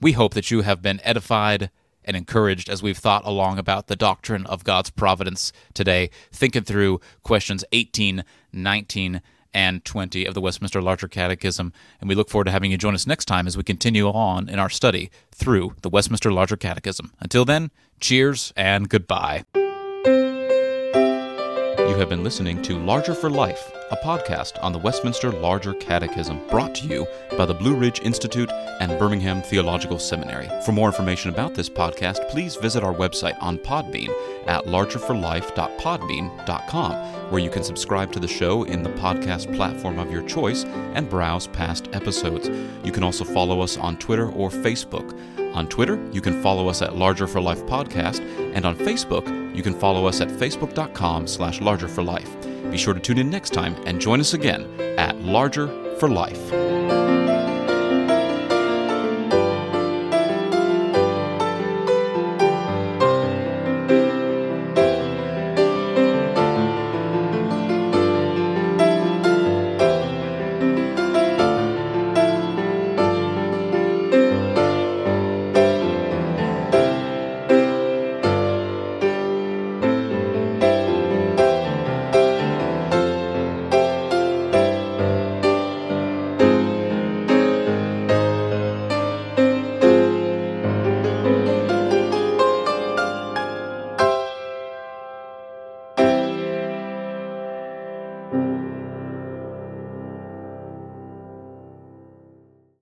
we 0.00 0.12
hope 0.12 0.34
that 0.34 0.52
you 0.52 0.60
have 0.62 0.80
been 0.82 1.00
edified 1.02 1.70
and 2.04 2.16
encouraged 2.16 2.68
as 2.68 2.80
we've 2.82 2.98
thought 2.98 3.24
along 3.24 3.58
about 3.58 3.88
the 3.88 3.96
doctrine 3.96 4.46
of 4.46 4.62
God's 4.62 4.90
providence 4.90 5.52
today, 5.72 6.10
thinking 6.30 6.62
through 6.62 7.00
questions 7.24 7.64
18, 7.72 8.24
19, 8.52 9.20
and 9.54 9.84
20 9.84 10.26
of 10.26 10.34
the 10.34 10.40
Westminster 10.40 10.82
Larger 10.82 11.08
Catechism. 11.08 11.72
And 12.00 12.08
we 12.08 12.14
look 12.14 12.28
forward 12.28 12.44
to 12.44 12.50
having 12.50 12.70
you 12.70 12.76
join 12.76 12.94
us 12.94 13.06
next 13.06 13.24
time 13.24 13.46
as 13.46 13.56
we 13.56 13.62
continue 13.62 14.08
on 14.08 14.48
in 14.48 14.58
our 14.58 14.68
study 14.68 15.10
through 15.32 15.76
the 15.82 15.88
Westminster 15.88 16.32
Larger 16.32 16.56
Catechism. 16.56 17.12
Until 17.20 17.44
then, 17.44 17.70
cheers 18.00 18.52
and 18.56 18.88
goodbye. 18.88 19.44
You 21.94 22.00
have 22.00 22.08
been 22.08 22.24
listening 22.24 22.60
to 22.62 22.76
Larger 22.76 23.14
for 23.14 23.30
Life, 23.30 23.70
a 23.92 23.96
podcast 23.98 24.60
on 24.60 24.72
the 24.72 24.80
Westminster 24.80 25.30
Larger 25.30 25.74
Catechism, 25.74 26.44
brought 26.48 26.74
to 26.74 26.88
you 26.88 27.06
by 27.38 27.46
the 27.46 27.54
Blue 27.54 27.76
Ridge 27.76 28.00
Institute 28.00 28.50
and 28.80 28.98
Birmingham 28.98 29.42
Theological 29.42 30.00
Seminary. 30.00 30.50
For 30.66 30.72
more 30.72 30.88
information 30.88 31.30
about 31.30 31.54
this 31.54 31.70
podcast, 31.70 32.28
please 32.30 32.56
visit 32.56 32.82
our 32.82 32.92
website 32.92 33.40
on 33.40 33.58
Podbean 33.58 34.08
at 34.48 34.64
largerforlife.podbean.com, 34.64 36.92
where 37.30 37.40
you 37.40 37.50
can 37.50 37.62
subscribe 37.62 38.10
to 38.10 38.18
the 38.18 38.26
show 38.26 38.64
in 38.64 38.82
the 38.82 38.90
podcast 38.90 39.54
platform 39.54 40.00
of 40.00 40.10
your 40.10 40.24
choice 40.24 40.64
and 40.64 41.08
browse 41.08 41.46
past 41.46 41.88
episodes. 41.92 42.50
You 42.84 42.90
can 42.90 43.04
also 43.04 43.22
follow 43.22 43.60
us 43.60 43.78
on 43.78 43.98
Twitter 43.98 44.28
or 44.32 44.50
Facebook. 44.50 45.16
On 45.54 45.68
Twitter, 45.68 46.04
you 46.12 46.20
can 46.20 46.42
follow 46.42 46.68
us 46.68 46.82
at 46.82 46.96
Larger 46.96 47.26
for 47.28 47.40
Life 47.40 47.64
Podcast, 47.66 48.20
and 48.54 48.66
on 48.66 48.76
Facebook, 48.76 49.24
you 49.54 49.62
can 49.62 49.72
follow 49.72 50.06
us 50.06 50.20
at 50.20 50.28
facebook.com 50.28 51.28
slash 51.28 51.60
larger 51.60 51.86
for 51.86 52.02
life. 52.02 52.30
Be 52.70 52.76
sure 52.76 52.92
to 52.92 53.00
tune 53.00 53.18
in 53.18 53.30
next 53.30 53.50
time 53.50 53.76
and 53.86 54.00
join 54.00 54.18
us 54.18 54.34
again 54.34 54.68
at 54.98 55.20
Larger 55.20 55.68
for 55.98 56.08
Life. 56.08 57.13